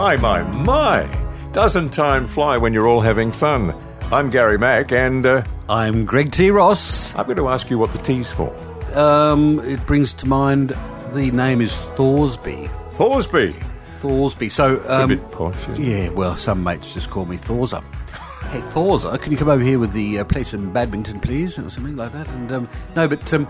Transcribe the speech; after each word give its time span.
My, 0.00 0.16
my, 0.16 0.40
my! 0.42 1.06
Doesn't 1.52 1.90
time 1.90 2.26
fly 2.26 2.56
when 2.56 2.72
you're 2.72 2.88
all 2.88 3.02
having 3.02 3.30
fun? 3.30 3.74
I'm 4.10 4.30
Gary 4.30 4.56
Mac, 4.56 4.92
and 4.92 5.26
uh, 5.26 5.44
I'm 5.68 6.06
Greg 6.06 6.32
T. 6.32 6.50
Ross. 6.50 7.14
I'm 7.14 7.26
going 7.26 7.36
to 7.36 7.50
ask 7.50 7.68
you 7.68 7.78
what 7.78 7.92
the 7.92 7.98
T's 7.98 8.32
for. 8.32 8.48
Um, 8.94 9.60
it 9.60 9.84
brings 9.84 10.14
to 10.14 10.26
mind 10.26 10.70
the 11.12 11.30
name 11.32 11.60
is 11.60 11.72
Thorsby. 11.96 12.70
Thorsby. 12.94 13.62
Thorsby. 14.00 14.50
So, 14.50 14.76
It's 14.76 14.86
a 14.86 15.02
um, 15.02 15.08
bit 15.10 15.32
posh, 15.32 15.54
isn't 15.68 15.84
it? 15.84 15.86
yeah, 15.86 16.08
well, 16.08 16.34
some 16.34 16.64
mates 16.64 16.94
just 16.94 17.10
call 17.10 17.26
me 17.26 17.36
Thorza. 17.36 17.84
Hey, 18.48 18.60
Thorza, 18.72 19.20
can 19.20 19.32
you 19.32 19.36
come 19.36 19.50
over 19.50 19.62
here 19.62 19.78
with 19.78 19.92
the 19.92 20.20
uh, 20.20 20.24
play 20.24 20.44
some 20.44 20.72
badminton, 20.72 21.20
please, 21.20 21.58
or 21.58 21.68
something 21.68 21.96
like 21.96 22.12
that? 22.12 22.26
And 22.26 22.50
um, 22.50 22.70
no, 22.96 23.06
but 23.06 23.30
um, 23.34 23.46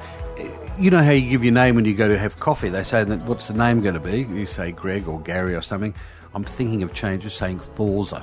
you 0.76 0.90
know 0.90 1.00
how 1.00 1.12
you 1.12 1.30
give 1.30 1.44
your 1.44 1.54
name 1.54 1.76
when 1.76 1.84
you 1.84 1.94
go 1.94 2.08
to 2.08 2.18
have 2.18 2.40
coffee? 2.40 2.70
They 2.70 2.82
say 2.82 3.04
that 3.04 3.20
what's 3.20 3.46
the 3.46 3.54
name 3.54 3.82
going 3.82 3.94
to 3.94 4.00
be? 4.00 4.22
You 4.22 4.46
say 4.46 4.72
Greg 4.72 5.06
or 5.06 5.20
Gary 5.20 5.54
or 5.54 5.62
something. 5.62 5.94
I'm 6.34 6.44
thinking 6.44 6.82
of 6.82 6.94
changes, 6.94 7.34
saying 7.34 7.60
Thorza. 7.60 8.22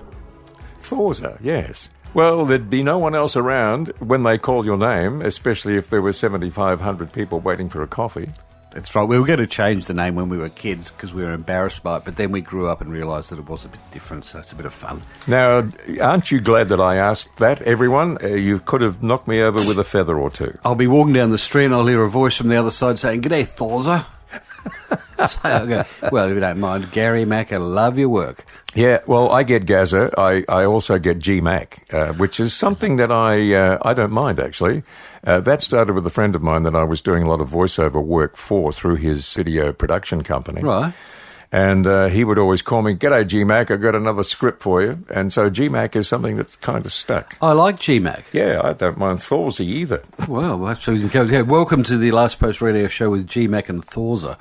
Thorza, 0.79 1.37
yes. 1.41 1.89
Well, 2.13 2.45
there'd 2.45 2.69
be 2.69 2.83
no 2.83 2.97
one 2.97 3.15
else 3.15 3.35
around 3.35 3.89
when 3.99 4.23
they 4.23 4.37
call 4.37 4.65
your 4.65 4.77
name, 4.77 5.21
especially 5.21 5.75
if 5.75 5.89
there 5.89 6.01
were 6.01 6.13
7,500 6.13 7.11
people 7.11 7.39
waiting 7.39 7.69
for 7.69 7.83
a 7.83 7.87
coffee. 7.87 8.29
That's 8.71 8.93
right. 8.95 9.07
We 9.07 9.17
were 9.19 9.25
going 9.25 9.39
to 9.39 9.47
change 9.47 9.87
the 9.87 9.93
name 9.93 10.15
when 10.15 10.29
we 10.29 10.37
were 10.37 10.49
kids 10.49 10.91
because 10.91 11.13
we 11.13 11.23
were 11.23 11.33
embarrassed 11.33 11.83
by 11.83 11.97
it, 11.97 12.05
but 12.05 12.15
then 12.15 12.31
we 12.31 12.41
grew 12.41 12.67
up 12.67 12.79
and 12.81 12.91
realised 12.91 13.31
that 13.31 13.39
it 13.39 13.47
was 13.49 13.65
a 13.65 13.69
bit 13.69 13.79
different, 13.91 14.25
so 14.25 14.39
it's 14.39 14.51
a 14.51 14.55
bit 14.55 14.65
of 14.65 14.73
fun. 14.73 15.01
Now, 15.25 15.67
aren't 16.01 16.31
you 16.31 16.39
glad 16.39 16.69
that 16.69 16.79
I 16.79 16.97
asked 16.97 17.37
that, 17.37 17.61
everyone? 17.63 18.17
Uh, 18.23 18.27
you 18.27 18.59
could 18.59 18.81
have 18.81 19.01
knocked 19.01 19.27
me 19.27 19.41
over 19.41 19.57
with 19.57 19.79
a 19.79 19.83
feather 19.83 20.17
or 20.17 20.29
two. 20.29 20.57
I'll 20.63 20.75
be 20.75 20.87
walking 20.87 21.13
down 21.13 21.31
the 21.31 21.37
street 21.37 21.65
and 21.65 21.73
I'll 21.73 21.87
hear 21.87 22.03
a 22.03 22.09
voice 22.09 22.37
from 22.37 22.49
the 22.49 22.55
other 22.55 22.71
side 22.71 22.99
saying, 22.99 23.21
G'day, 23.21 23.43
Thorza. 23.43 24.05
so 25.27 25.67
go, 25.67 25.83
well, 26.11 26.29
if 26.29 26.35
you 26.35 26.39
don't 26.39 26.59
mind, 26.59 26.91
Gary 26.91 27.25
Mac, 27.25 27.51
I 27.51 27.57
love 27.57 27.97
your 27.97 28.09
work. 28.09 28.45
Yeah, 28.75 28.99
well, 29.07 29.31
I 29.31 29.43
get 29.43 29.65
Gaza. 29.65 30.11
I, 30.17 30.43
I 30.47 30.65
also 30.65 30.99
get 30.99 31.19
GMAC, 31.19 31.93
uh, 31.93 32.13
which 32.13 32.39
is 32.39 32.53
something 32.53 32.97
that 32.97 33.11
I 33.11 33.53
uh, 33.53 33.77
I 33.81 33.93
don't 33.93 34.11
mind 34.11 34.39
actually. 34.39 34.83
Uh, 35.25 35.39
that 35.41 35.61
started 35.61 35.93
with 35.93 36.05
a 36.05 36.11
friend 36.11 36.35
of 36.35 36.43
mine 36.43 36.63
that 36.63 36.75
I 36.75 36.83
was 36.83 37.01
doing 37.01 37.23
a 37.23 37.29
lot 37.29 37.41
of 37.41 37.49
voiceover 37.49 38.03
work 38.03 38.37
for 38.37 38.71
through 38.71 38.95
his 38.95 39.33
video 39.33 39.73
production 39.73 40.23
company. 40.23 40.61
Right. 40.61 40.93
And 41.51 41.87
uh, 41.87 42.07
he 42.07 42.23
would 42.25 42.37
always 42.37 42.61
call 42.61 42.81
me, 42.81 42.93
G'day, 42.93 43.23
GMAC, 43.23 43.71
I've 43.71 43.81
got 43.81 43.95
another 43.95 44.23
script 44.23 44.61
for 44.61 44.81
you. 44.81 45.03
And 45.09 45.31
so 45.31 45.49
GMAC 45.49 45.95
is 45.95 46.07
something 46.07 46.35
that's 46.35 46.57
kind 46.57 46.85
of 46.85 46.91
stuck. 46.91 47.37
I 47.41 47.53
like 47.53 47.77
GMAC. 47.77 48.23
Yeah, 48.33 48.61
I 48.63 48.73
don't 48.73 48.97
mind 48.97 49.19
Thorsey 49.19 49.65
either. 49.65 50.03
Well, 50.27 50.75
so 50.75 50.91
we 50.91 50.99
can 50.99 51.07
go. 51.07 51.23
Yeah, 51.23 51.41
welcome 51.41 51.83
to 51.83 51.97
the 51.97 52.11
Last 52.11 52.39
Post 52.39 52.61
Radio 52.61 52.87
Show 52.89 53.11
with 53.11 53.27
GMAC 53.27 53.69
and 53.69 53.85
Thorza. 53.85 54.37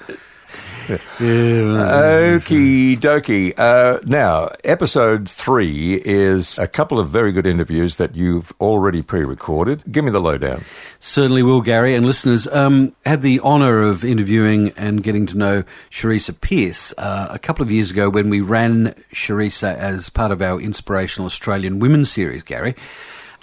Okie 1.18 2.96
dokie. 2.96 3.58
Uh, 3.58 3.98
now, 4.04 4.50
episode 4.62 5.28
three 5.28 5.96
is 6.04 6.58
a 6.60 6.68
couple 6.68 7.00
of 7.00 7.10
very 7.10 7.32
good 7.32 7.46
interviews 7.46 7.96
that 7.96 8.14
you've 8.14 8.52
already 8.60 9.02
pre 9.02 9.24
recorded. 9.24 9.82
Give 9.90 10.04
me 10.04 10.12
the 10.12 10.20
lowdown. 10.20 10.64
Certainly 11.00 11.42
will, 11.42 11.60
Gary. 11.60 11.94
And 11.94 12.06
listeners, 12.06 12.46
um, 12.46 12.92
had 13.04 13.22
the 13.22 13.40
honour 13.40 13.82
of 13.82 14.04
interviewing 14.04 14.72
and 14.76 15.02
getting 15.02 15.26
to 15.26 15.36
know 15.36 15.64
Cherisa 15.90 16.40
Pearce 16.40 16.94
uh, 16.98 17.28
a 17.30 17.38
couple 17.38 17.64
of 17.64 17.72
years 17.72 17.90
ago 17.90 18.08
when 18.08 18.30
we 18.30 18.40
ran 18.40 18.94
Cherisa 19.12 19.74
as 19.74 20.08
part 20.08 20.30
of 20.30 20.40
our 20.40 20.60
Inspirational 20.60 21.26
Australian 21.26 21.80
Women 21.80 22.04
Series, 22.04 22.44
Gary. 22.44 22.76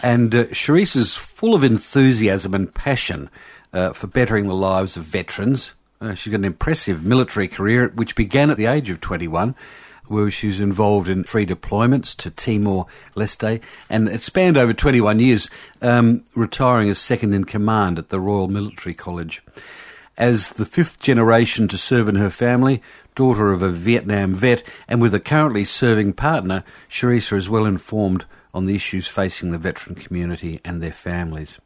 And 0.02 0.34
uh, 0.34 0.44
Cherisa's 0.46 1.16
full 1.16 1.56
of 1.56 1.64
enthusiasm 1.64 2.54
and 2.54 2.74
passion 2.74 3.30
uh, 3.74 3.92
for 3.92 4.08
bettering 4.08 4.48
the 4.48 4.56
lives 4.56 4.96
of 4.96 5.04
veterans. 5.04 5.74
Uh, 6.04 6.14
she's 6.14 6.32
got 6.32 6.40
an 6.40 6.46
impressive 6.46 7.06
military 7.06 7.48
career, 7.48 7.88
which 7.96 8.14
began 8.14 8.52
at 8.52 8.58
the 8.58 8.66
age 8.66 8.90
of 8.90 9.00
21 9.00 9.56
where 10.08 10.30
she 10.30 10.48
was 10.48 10.60
involved 10.60 11.08
in 11.08 11.24
free 11.24 11.46
deployments 11.46 12.14
to 12.14 12.30
Timor 12.30 12.86
Leste, 13.16 13.62
and 13.90 14.10
it 14.10 14.22
spanned 14.22 14.58
over 14.58 14.74
21 14.74 15.20
years, 15.20 15.50
um, 15.82 16.26
retiring 16.36 16.90
as 16.90 17.00
second 17.00 17.34
in 17.34 17.46
command 17.46 17.98
at 17.98 18.10
the 18.10 18.20
Royal 18.20 18.50
Military 18.50 18.94
College. 18.94 19.42
As 20.18 20.52
the 20.52 20.66
fifth 20.66 21.00
generation 21.00 21.70
to 21.70 21.78
serve 21.78 22.10
in 22.10 22.16
her 22.16 22.30
family, 22.30 22.82
daughter 23.16 23.54
of 23.54 23.62
a 23.62 23.70
Vietnam 23.70 24.34
vet, 24.34 24.62
and 24.90 25.02
with 25.02 25.14
a 25.14 25.22
currently 25.22 25.64
serving 25.64 26.12
partner, 26.12 26.66
Cherisa 26.90 27.38
is 27.38 27.50
well 27.50 27.66
informed 27.66 28.26
on 28.54 28.66
the 28.66 28.76
issues 28.76 29.08
facing 29.08 29.52
the 29.52 29.58
veteran 29.58 29.96
community 29.96 30.60
and 30.66 30.84
their 30.84 30.92
families. 30.92 31.60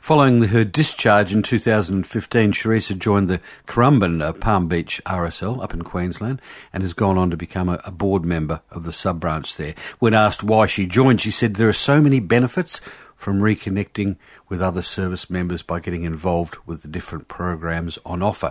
Following 0.00 0.42
her 0.44 0.64
discharge 0.64 1.32
in 1.32 1.42
2015, 1.42 2.52
Cherisa 2.52 2.98
joined 2.98 3.28
the 3.28 3.40
Currumbin 3.66 4.22
uh, 4.22 4.32
Palm 4.32 4.68
Beach 4.68 5.00
RSL 5.06 5.62
up 5.62 5.74
in 5.74 5.82
Queensland 5.82 6.40
and 6.72 6.82
has 6.82 6.92
gone 6.92 7.18
on 7.18 7.30
to 7.30 7.36
become 7.36 7.68
a, 7.68 7.80
a 7.84 7.90
board 7.90 8.24
member 8.24 8.60
of 8.70 8.84
the 8.84 8.92
sub 8.92 9.20
branch 9.20 9.56
there. 9.56 9.74
When 9.98 10.14
asked 10.14 10.42
why 10.42 10.66
she 10.66 10.86
joined, 10.86 11.20
she 11.20 11.30
said 11.30 11.54
there 11.54 11.68
are 11.68 11.72
so 11.72 12.00
many 12.00 12.20
benefits 12.20 12.80
from 13.22 13.40
reconnecting 13.40 14.16
with 14.48 14.60
other 14.60 14.82
service 14.82 15.30
members 15.30 15.62
by 15.62 15.78
getting 15.78 16.02
involved 16.02 16.56
with 16.66 16.82
the 16.82 16.88
different 16.88 17.28
programs 17.28 17.96
on 18.04 18.20
offer. 18.20 18.50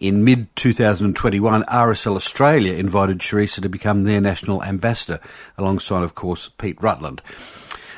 In 0.00 0.24
mid 0.24 0.54
2021, 0.56 1.62
RSL 1.64 2.16
Australia 2.16 2.72
invited 2.72 3.18
Cherisa 3.18 3.60
to 3.60 3.68
become 3.68 4.04
their 4.04 4.22
national 4.22 4.62
ambassador, 4.62 5.20
alongside, 5.58 6.02
of 6.02 6.14
course, 6.14 6.48
Pete 6.48 6.82
Rutland. 6.82 7.20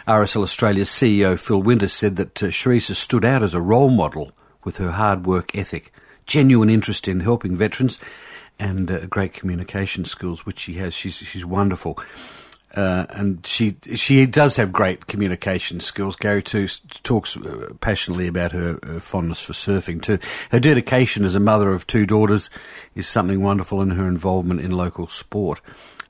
RSL 0.08 0.42
Australia's 0.42 0.88
CEO 0.88 1.38
Phil 1.38 1.60
Winter 1.60 1.86
said 1.86 2.16
that 2.16 2.42
uh, 2.42 2.46
Cherisa 2.46 2.94
stood 2.94 3.26
out 3.26 3.42
as 3.42 3.52
a 3.52 3.60
role 3.60 3.90
model 3.90 4.32
with 4.64 4.78
her 4.78 4.92
hard 4.92 5.26
work 5.26 5.54
ethic, 5.54 5.92
genuine 6.24 6.70
interest 6.70 7.08
in 7.08 7.20
helping 7.20 7.54
veterans, 7.54 8.00
and 8.58 8.90
uh, 8.90 9.04
great 9.04 9.34
communication 9.34 10.06
skills, 10.06 10.46
which 10.46 10.60
she 10.60 10.74
has. 10.74 10.94
She's 10.94 11.16
she's 11.16 11.44
wonderful. 11.44 11.98
Uh, 12.74 13.04
and 13.10 13.46
she 13.46 13.76
she 13.96 14.24
does 14.24 14.56
have 14.56 14.72
great 14.72 15.08
communication 15.08 15.78
skills. 15.78 16.16
Gary 16.16 16.42
too 16.42 16.68
talks 17.02 17.36
uh, 17.36 17.74
passionately 17.82 18.28
about 18.28 18.52
her, 18.52 18.78
her 18.86 19.00
fondness 19.00 19.42
for 19.42 19.52
surfing 19.52 20.00
too. 20.00 20.18
Her 20.50 20.60
dedication 20.60 21.26
as 21.26 21.34
a 21.34 21.40
mother 21.40 21.70
of 21.70 21.86
two 21.86 22.06
daughters 22.06 22.48
is 22.94 23.06
something 23.06 23.42
wonderful, 23.42 23.82
and 23.82 23.92
her 23.92 24.08
involvement 24.08 24.60
in 24.62 24.70
local 24.70 25.06
sport. 25.06 25.60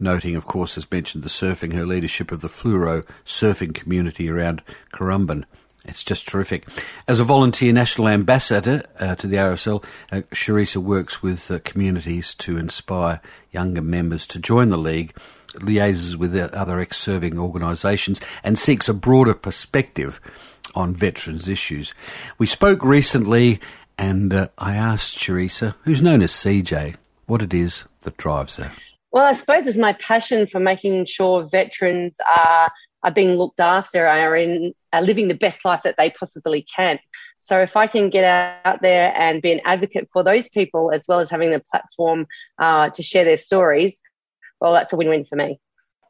Noting, 0.01 0.37
of 0.37 0.47
course, 0.47 0.79
as 0.79 0.91
mentioned, 0.91 1.25
the 1.25 1.29
surfing, 1.29 1.73
her 1.73 1.87
leadership 1.87 2.31
of 2.31 2.41
the 2.41 2.49
Fluoro 2.49 3.05
surfing 3.25 3.75
community 3.75 4.31
around 4.31 4.63
Currumbin. 4.93 5.45
It's 5.85 6.05
just 6.05 6.29
terrific. 6.29 6.69
As 7.09 7.19
a 7.19 7.25
volunteer 7.25 7.73
national 7.73 8.09
ambassador 8.09 8.85
uh, 9.01 9.15
to 9.17 9.27
the 9.27 9.39
RSL, 9.39 9.85
uh, 10.13 10.81
works 10.81 11.23
with 11.23 11.51
uh, 11.51 11.59
communities 11.65 12.35
to 12.35 12.59
inspire 12.59 13.21
younger 13.51 13.81
members 13.81 14.27
to 14.29 14.39
join 14.39 14.69
the 14.69 14.77
league, 14.77 15.15
liaises 15.55 16.15
with 16.15 16.33
the 16.33 16.55
other 16.57 16.79
ex-serving 16.79 17.39
organisations, 17.39 18.21
and 18.45 18.59
seeks 18.59 18.89
a 18.89 18.95
broader 18.95 19.35
perspective 19.35 20.21
on 20.75 20.95
veterans' 20.95 21.49
issues. 21.49 21.95
We 22.37 22.47
spoke 22.47 22.85
recently, 22.85 23.59
and 23.97 24.33
uh, 24.33 24.49
I 24.59 24.75
asked 24.75 25.19
Cherisa, 25.19 25.75
who's 25.85 26.03
known 26.03 26.23
as 26.23 26.33
CJ, 26.33 26.97
what 27.27 27.43
it 27.43 27.55
is 27.55 27.85
that 28.03 28.17
drives 28.17 28.57
her. 28.57 28.73
Well, 29.11 29.25
I 29.25 29.33
suppose 29.33 29.67
it's 29.67 29.79
my 29.79 29.95
passion 29.95 30.47
for 30.47 30.61
making 30.61 31.07
sure 31.07 31.49
veterans 31.51 32.17
are 32.37 32.71
are 33.05 33.13
being 33.13 33.37
looked 33.37 33.61
after, 33.61 34.07
are 34.07 34.37
in 34.37 34.75
are 34.93 35.03
living 35.03 35.29
the 35.29 35.35
best 35.35 35.65
life 35.65 35.83
that 35.85 35.95
they 35.97 36.11
possibly 36.11 36.67
can. 36.75 36.99
So 37.41 37.61
if 37.61 37.77
I 37.77 37.87
can 37.87 38.11
get 38.11 38.25
out 38.65 38.83
there 38.83 39.15
and 39.17 39.41
be 39.41 39.53
an 39.53 39.61
advocate 39.65 40.09
for 40.13 40.23
those 40.23 40.49
people, 40.49 40.91
as 40.91 41.05
well 41.09 41.21
as 41.21 41.31
having 41.31 41.51
the 41.51 41.63
platform 41.71 42.27
uh, 42.59 42.91
to 42.91 43.03
share 43.03 43.25
their 43.25 43.37
stories, 43.37 44.01
well, 44.61 44.73
that's 44.73 44.93
a 44.93 44.97
win-win 44.97 45.25
for 45.25 45.37
me. 45.37 45.61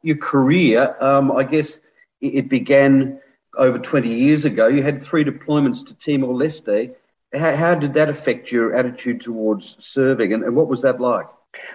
your 0.01 0.17
career, 0.17 0.95
um, 0.99 1.31
I 1.31 1.43
guess 1.43 1.79
it 2.21 2.49
began 2.49 3.19
over 3.57 3.79
20 3.79 4.09
years 4.09 4.45
ago. 4.45 4.67
You 4.67 4.81
had 4.81 5.01
three 5.01 5.23
deployments 5.23 5.85
to 5.85 5.95
Timor 5.95 6.33
Leste. 6.33 6.95
How, 7.33 7.55
how 7.55 7.75
did 7.75 7.93
that 7.93 8.09
affect 8.09 8.51
your 8.51 8.73
attitude 8.73 9.21
towards 9.21 9.75
serving, 9.83 10.33
and, 10.33 10.43
and 10.43 10.55
what 10.55 10.67
was 10.67 10.81
that 10.81 10.99
like? 10.99 11.27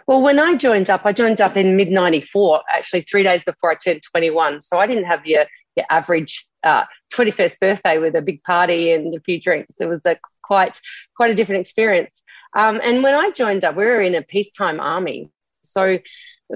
Well, 0.06 0.22
when 0.22 0.38
I 0.38 0.54
joined 0.54 0.88
up, 0.90 1.02
I 1.04 1.12
joined 1.12 1.40
up 1.40 1.56
in 1.56 1.76
mid 1.76 1.88
'94, 1.88 2.62
actually 2.72 3.02
three 3.02 3.22
days 3.22 3.44
before 3.44 3.72
I 3.72 3.74
turned 3.74 4.02
21. 4.02 4.62
So 4.62 4.78
I 4.78 4.86
didn't 4.86 5.04
have 5.04 5.26
your 5.26 5.44
your 5.76 5.86
average 5.90 6.46
uh, 6.62 6.84
21st 7.12 7.58
birthday 7.60 7.98
with 7.98 8.14
a 8.14 8.22
big 8.22 8.42
party 8.44 8.92
and 8.92 9.12
a 9.14 9.20
few 9.20 9.40
drinks. 9.40 9.74
It 9.80 9.86
was 9.86 10.00
a 10.04 10.16
quite 10.42 10.80
quite 11.16 11.30
a 11.30 11.34
different 11.34 11.60
experience. 11.60 12.22
Um, 12.54 12.80
and 12.82 13.02
when 13.02 13.14
I 13.14 13.30
joined 13.30 13.64
up, 13.64 13.76
we 13.76 13.84
were 13.84 14.00
in 14.00 14.14
a 14.14 14.22
peacetime 14.22 14.78
army. 14.78 15.30
So 15.62 15.98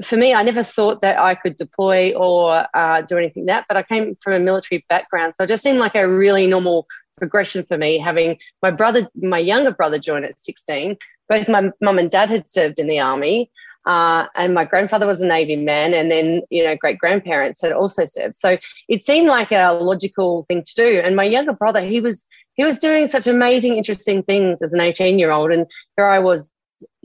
for 0.04 0.16
me, 0.16 0.34
I 0.34 0.42
never 0.42 0.62
thought 0.62 1.02
that 1.02 1.18
I 1.18 1.34
could 1.34 1.56
deploy 1.56 2.14
or 2.14 2.66
uh, 2.74 3.02
do 3.02 3.16
anything 3.16 3.46
that. 3.46 3.64
But 3.68 3.76
I 3.76 3.82
came 3.82 4.16
from 4.22 4.34
a 4.34 4.38
military 4.38 4.84
background, 4.88 5.34
so 5.36 5.44
it 5.44 5.48
just 5.48 5.62
seemed 5.62 5.78
like 5.78 5.94
a 5.94 6.08
really 6.08 6.46
normal 6.46 6.86
progression 7.16 7.64
for 7.64 7.76
me. 7.76 7.98
Having 7.98 8.38
my 8.62 8.70
brother, 8.70 9.08
my 9.16 9.38
younger 9.38 9.72
brother, 9.72 9.98
join 9.98 10.24
at 10.24 10.40
16. 10.40 10.96
Both 11.28 11.48
my 11.48 11.70
mum 11.80 11.98
and 11.98 12.10
dad 12.10 12.30
had 12.30 12.50
served 12.50 12.78
in 12.78 12.86
the 12.86 13.00
army, 13.00 13.50
uh, 13.86 14.26
and 14.34 14.54
my 14.54 14.64
grandfather 14.64 15.06
was 15.06 15.20
a 15.20 15.26
navy 15.26 15.56
man, 15.56 15.94
and 15.94 16.10
then 16.10 16.42
you 16.50 16.64
know 16.64 16.76
great 16.76 16.98
grandparents 16.98 17.62
had 17.62 17.72
also 17.72 18.06
served. 18.06 18.36
So 18.36 18.58
it 18.88 19.04
seemed 19.04 19.28
like 19.28 19.52
a 19.52 19.72
logical 19.72 20.44
thing 20.48 20.64
to 20.64 20.75
do. 20.75 21.00
And 21.02 21.16
my 21.16 21.25
younger 21.25 21.52
brother, 21.52 21.80
he 21.80 22.00
was 22.00 22.26
he 22.54 22.64
was 22.64 22.78
doing 22.78 23.06
such 23.06 23.26
amazing, 23.26 23.76
interesting 23.76 24.22
things 24.22 24.60
as 24.62 24.72
an 24.72 24.80
18 24.80 25.19
year 25.19 25.30
old, 25.30 25.52
and 25.52 25.66
here 25.96 26.06
I 26.06 26.19
was 26.19 26.50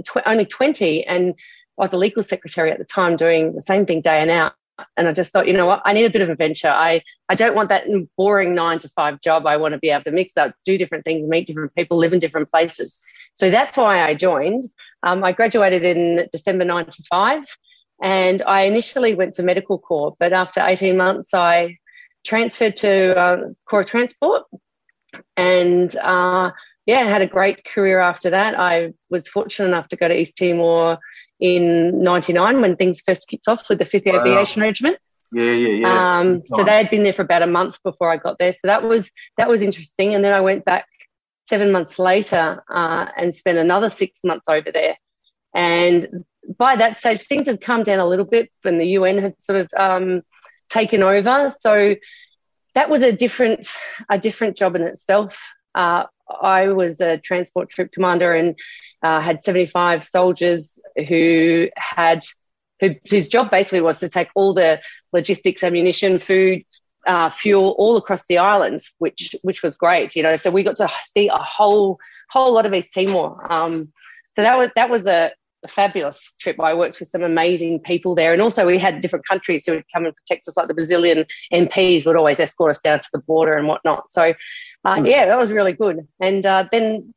tw- 0.03 0.25
only 0.25 0.45
20 0.45 1.05
and 1.05 1.35
I 1.79 1.83
was 1.83 1.93
a 1.93 1.97
legal 1.97 2.23
secretary 2.23 2.71
at 2.71 2.77
the 2.77 2.85
time 2.85 3.15
doing 3.15 3.53
the 3.53 3.61
same 3.61 3.85
thing 3.85 4.01
day 4.01 4.19
and 4.21 4.29
out. 4.29 4.53
And 4.97 5.07
I 5.07 5.13
just 5.13 5.31
thought, 5.31 5.47
you 5.47 5.53
know 5.53 5.67
what, 5.67 5.81
I 5.85 5.93
need 5.93 6.05
a 6.05 6.09
bit 6.09 6.21
of 6.21 6.29
adventure. 6.29 6.69
I, 6.69 7.01
I 7.29 7.35
don't 7.35 7.55
want 7.55 7.69
that 7.69 7.85
boring 8.17 8.55
nine 8.55 8.79
to 8.79 8.89
five 8.89 9.21
job. 9.21 9.45
I 9.45 9.57
want 9.57 9.73
to 9.73 9.77
be 9.77 9.89
able 9.89 10.03
to 10.05 10.11
mix 10.11 10.35
up, 10.35 10.55
do 10.65 10.77
different 10.77 11.03
things, 11.03 11.27
meet 11.27 11.47
different 11.47 11.75
people, 11.75 11.97
live 11.97 12.13
in 12.13 12.19
different 12.19 12.49
places. 12.49 13.03
So 13.33 13.49
that's 13.49 13.77
why 13.77 14.01
I 14.01 14.15
joined. 14.15 14.63
Um, 15.01 15.23
I 15.23 15.31
graduated 15.33 15.83
in 15.83 16.27
December 16.31 16.65
95 16.65 17.43
and 18.01 18.41
I 18.41 18.63
initially 18.63 19.15
went 19.15 19.35
to 19.35 19.43
medical 19.43 19.77
corps, 19.77 20.15
but 20.19 20.33
after 20.33 20.61
18 20.65 20.97
months, 20.97 21.33
I 21.33 21.77
transferred 22.25 22.75
to 22.77 23.19
uh, 23.19 23.37
Corps 23.69 23.83
Transport 23.83 24.43
and 25.35 25.95
uh, 25.97 26.51
yeah, 26.85 27.03
had 27.03 27.21
a 27.21 27.27
great 27.27 27.63
career 27.65 27.99
after 27.99 28.29
that. 28.31 28.59
I 28.59 28.93
was 29.09 29.27
fortunate 29.27 29.67
enough 29.67 29.87
to 29.89 29.95
go 29.95 30.07
to 30.07 30.19
East 30.19 30.37
Timor 30.37 30.97
in 31.39 32.01
99 32.01 32.61
when 32.61 32.75
things 32.75 33.01
first 33.05 33.27
kicked 33.27 33.47
off 33.47 33.67
with 33.69 33.79
the 33.79 33.85
5th 33.85 34.11
wow. 34.11 34.21
Aviation 34.21 34.61
Regiment. 34.61 34.97
Yeah, 35.33 35.51
yeah, 35.51 35.79
yeah. 35.79 36.19
Um, 36.19 36.43
so 36.45 36.63
they 36.63 36.77
had 36.77 36.89
been 36.91 37.03
there 37.03 37.13
for 37.13 37.23
about 37.23 37.41
a 37.41 37.47
month 37.47 37.81
before 37.83 38.11
I 38.11 38.17
got 38.17 38.37
there. 38.37 38.53
So 38.53 38.67
that 38.67 38.83
was 38.83 39.09
that 39.37 39.49
was 39.49 39.63
interesting. 39.63 40.13
And 40.13 40.23
then 40.23 40.31
I 40.31 40.41
went 40.41 40.63
back 40.63 40.85
seven 41.49 41.71
months 41.71 41.99
later 41.99 42.63
uh, 42.69 43.07
and 43.17 43.35
spent 43.35 43.57
another 43.57 43.89
six 43.89 44.21
months 44.23 44.47
over 44.47 44.71
there. 44.71 44.97
And 45.53 46.25
by 46.57 46.75
that 46.77 46.97
stage, 46.97 47.21
things 47.21 47.47
had 47.47 47.61
come 47.61 47.83
down 47.83 47.99
a 47.99 48.07
little 48.07 48.25
bit, 48.25 48.51
and 48.63 48.79
the 48.79 48.87
UN 48.87 49.17
had 49.17 49.41
sort 49.41 49.59
of 49.59 49.69
um, 49.77 50.21
taken 50.69 51.03
over. 51.03 51.53
So 51.57 51.95
that 52.75 52.89
was 52.89 53.01
a 53.01 53.11
different 53.11 53.67
a 54.09 54.17
different 54.17 54.57
job 54.57 54.75
in 54.75 54.81
itself. 54.81 55.37
Uh, 55.75 56.05
I 56.41 56.69
was 56.69 56.99
a 56.99 57.17
transport 57.17 57.69
troop 57.69 57.91
commander 57.91 58.33
and 58.33 58.57
uh, 59.01 59.21
had 59.21 59.43
75 59.43 60.03
soldiers 60.03 60.79
who 61.07 61.69
had 61.75 62.23
who, 62.79 62.95
whose 63.09 63.29
job 63.29 63.51
basically 63.51 63.81
was 63.81 63.99
to 63.99 64.09
take 64.09 64.29
all 64.35 64.53
the 64.53 64.81
logistics, 65.11 65.63
ammunition, 65.63 66.19
food, 66.19 66.63
uh, 67.05 67.29
fuel 67.29 67.75
all 67.77 67.97
across 67.97 68.25
the 68.25 68.37
islands, 68.37 68.93
which 68.99 69.35
which 69.43 69.63
was 69.63 69.75
great. 69.75 70.15
You 70.15 70.23
know, 70.23 70.35
so 70.35 70.51
we 70.51 70.63
got 70.63 70.77
to 70.77 70.89
see 71.07 71.27
a 71.27 71.37
whole 71.37 71.99
whole 72.29 72.53
lot 72.53 72.65
of 72.65 72.73
East 72.73 72.93
Timor. 72.93 73.45
Um, 73.51 73.91
so 74.35 74.41
that 74.41 74.57
was 74.57 74.71
that 74.75 74.89
was 74.89 75.05
a, 75.05 75.31
a, 75.63 75.67
fabulous 75.67 76.35
trip. 76.39 76.59
I 76.59 76.73
worked 76.73 76.99
with 76.99 77.09
some 77.09 77.23
amazing 77.23 77.81
people 77.81 78.15
there, 78.15 78.33
and 78.33 78.41
also 78.41 78.65
we 78.65 78.77
had 78.77 78.99
different 78.99 79.27
countries 79.27 79.65
who 79.65 79.73
would 79.73 79.85
come 79.93 80.05
and 80.05 80.15
protect 80.15 80.47
us. 80.47 80.57
Like 80.57 80.67
the 80.67 80.73
Brazilian 80.73 81.25
MPs 81.53 82.05
would 82.05 82.15
always 82.15 82.39
escort 82.39 82.71
us 82.71 82.81
down 82.81 82.99
to 82.99 83.09
the 83.13 83.21
border 83.21 83.57
and 83.57 83.67
whatnot. 83.67 84.11
So 84.11 84.33
uh, 84.85 84.97
hmm. 84.97 85.05
yeah, 85.05 85.25
that 85.25 85.37
was 85.37 85.51
really 85.51 85.73
good. 85.73 86.07
And 86.19 86.45
uh, 86.45 86.67
then 86.71 87.13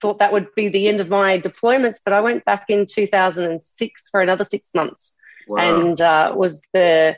thought 0.00 0.18
that 0.18 0.32
would 0.32 0.54
be 0.54 0.68
the 0.68 0.88
end 0.88 1.00
of 1.00 1.08
my 1.08 1.38
deployments, 1.38 2.00
but 2.04 2.12
I 2.12 2.20
went 2.20 2.44
back 2.44 2.66
in 2.68 2.86
2006 2.86 4.02
for 4.10 4.20
another 4.20 4.44
six 4.44 4.70
months 4.74 5.14
wow. 5.48 5.80
and 5.80 6.00
uh, 6.00 6.34
was 6.36 6.62
the 6.72 7.16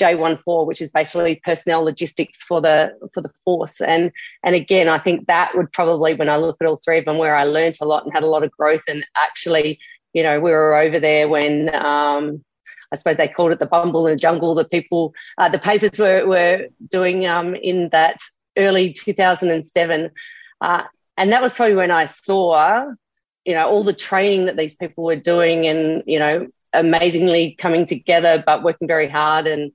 J14, 0.00 0.66
which 0.66 0.80
is 0.80 0.90
basically 0.90 1.40
personnel 1.44 1.82
logistics 1.84 2.42
for 2.42 2.60
the 2.60 2.92
for 3.12 3.20
the 3.20 3.30
force. 3.44 3.80
And 3.80 4.12
and 4.44 4.54
again, 4.54 4.88
I 4.88 4.98
think 4.98 5.26
that 5.26 5.56
would 5.56 5.72
probably, 5.72 6.14
when 6.14 6.28
I 6.28 6.36
look 6.36 6.56
at 6.60 6.66
all 6.66 6.80
three 6.84 6.98
of 6.98 7.04
them, 7.04 7.18
where 7.18 7.36
I 7.36 7.44
learned 7.44 7.76
a 7.80 7.84
lot 7.84 8.04
and 8.04 8.12
had 8.12 8.22
a 8.22 8.26
lot 8.28 8.42
of 8.42 8.50
growth. 8.52 8.82
And 8.88 9.06
actually, 9.16 9.78
you 10.12 10.22
know, 10.22 10.40
we 10.40 10.50
were 10.50 10.74
over 10.74 10.98
there 10.98 11.28
when 11.28 11.74
um, 11.74 12.44
I 12.92 12.96
suppose 12.96 13.16
they 13.16 13.28
called 13.28 13.52
it 13.52 13.58
the 13.58 13.66
bumble 13.66 14.06
in 14.06 14.14
the 14.14 14.18
jungle. 14.18 14.54
The 14.54 14.64
people, 14.64 15.14
uh, 15.38 15.48
the 15.48 15.58
papers 15.58 15.98
were 15.98 16.26
were 16.26 16.66
doing 16.90 17.26
um, 17.26 17.54
in 17.54 17.88
that 17.90 18.18
early 18.56 18.92
2007. 18.92 20.10
Uh, 20.60 20.84
and 21.16 21.32
that 21.32 21.42
was 21.42 21.52
probably 21.52 21.76
when 21.76 21.90
I 21.90 22.06
saw, 22.06 22.86
you 23.44 23.54
know, 23.54 23.66
all 23.68 23.84
the 23.84 23.94
training 23.94 24.46
that 24.46 24.56
these 24.56 24.74
people 24.74 25.04
were 25.04 25.16
doing 25.16 25.66
and, 25.66 26.02
you 26.06 26.18
know, 26.18 26.48
amazingly 26.72 27.56
coming 27.58 27.84
together, 27.84 28.42
but 28.44 28.62
working 28.62 28.88
very 28.88 29.08
hard. 29.08 29.46
And 29.46 29.72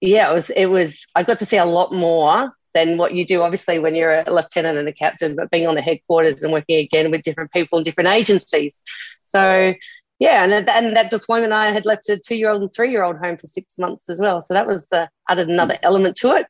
yeah, 0.00 0.30
it 0.30 0.34
was, 0.34 0.50
it 0.50 0.66
was, 0.66 1.06
I 1.14 1.22
got 1.22 1.38
to 1.40 1.46
see 1.46 1.56
a 1.56 1.64
lot 1.64 1.92
more 1.92 2.52
than 2.74 2.96
what 2.96 3.14
you 3.14 3.26
do, 3.26 3.42
obviously, 3.42 3.78
when 3.78 3.94
you're 3.94 4.22
a 4.22 4.32
lieutenant 4.32 4.78
and 4.78 4.88
a 4.88 4.92
captain, 4.92 5.36
but 5.36 5.50
being 5.50 5.66
on 5.66 5.74
the 5.74 5.82
headquarters 5.82 6.42
and 6.42 6.52
working 6.52 6.78
again 6.78 7.10
with 7.10 7.22
different 7.22 7.52
people 7.52 7.78
and 7.78 7.84
different 7.84 8.08
agencies. 8.10 8.82
So, 9.24 9.74
yeah, 10.18 10.44
and, 10.44 10.68
and 10.68 10.96
that 10.96 11.10
deployment, 11.10 11.52
I 11.52 11.72
had 11.72 11.84
left 11.84 12.08
a 12.08 12.18
two 12.18 12.36
year 12.36 12.50
old 12.50 12.62
and 12.62 12.72
three 12.74 12.90
year 12.90 13.02
old 13.04 13.18
home 13.18 13.36
for 13.36 13.46
six 13.46 13.78
months 13.78 14.08
as 14.08 14.20
well. 14.20 14.44
So 14.44 14.54
that 14.54 14.66
was 14.66 14.90
uh, 14.92 15.06
added 15.28 15.48
another 15.48 15.78
element 15.82 16.16
to 16.18 16.36
it 16.36 16.46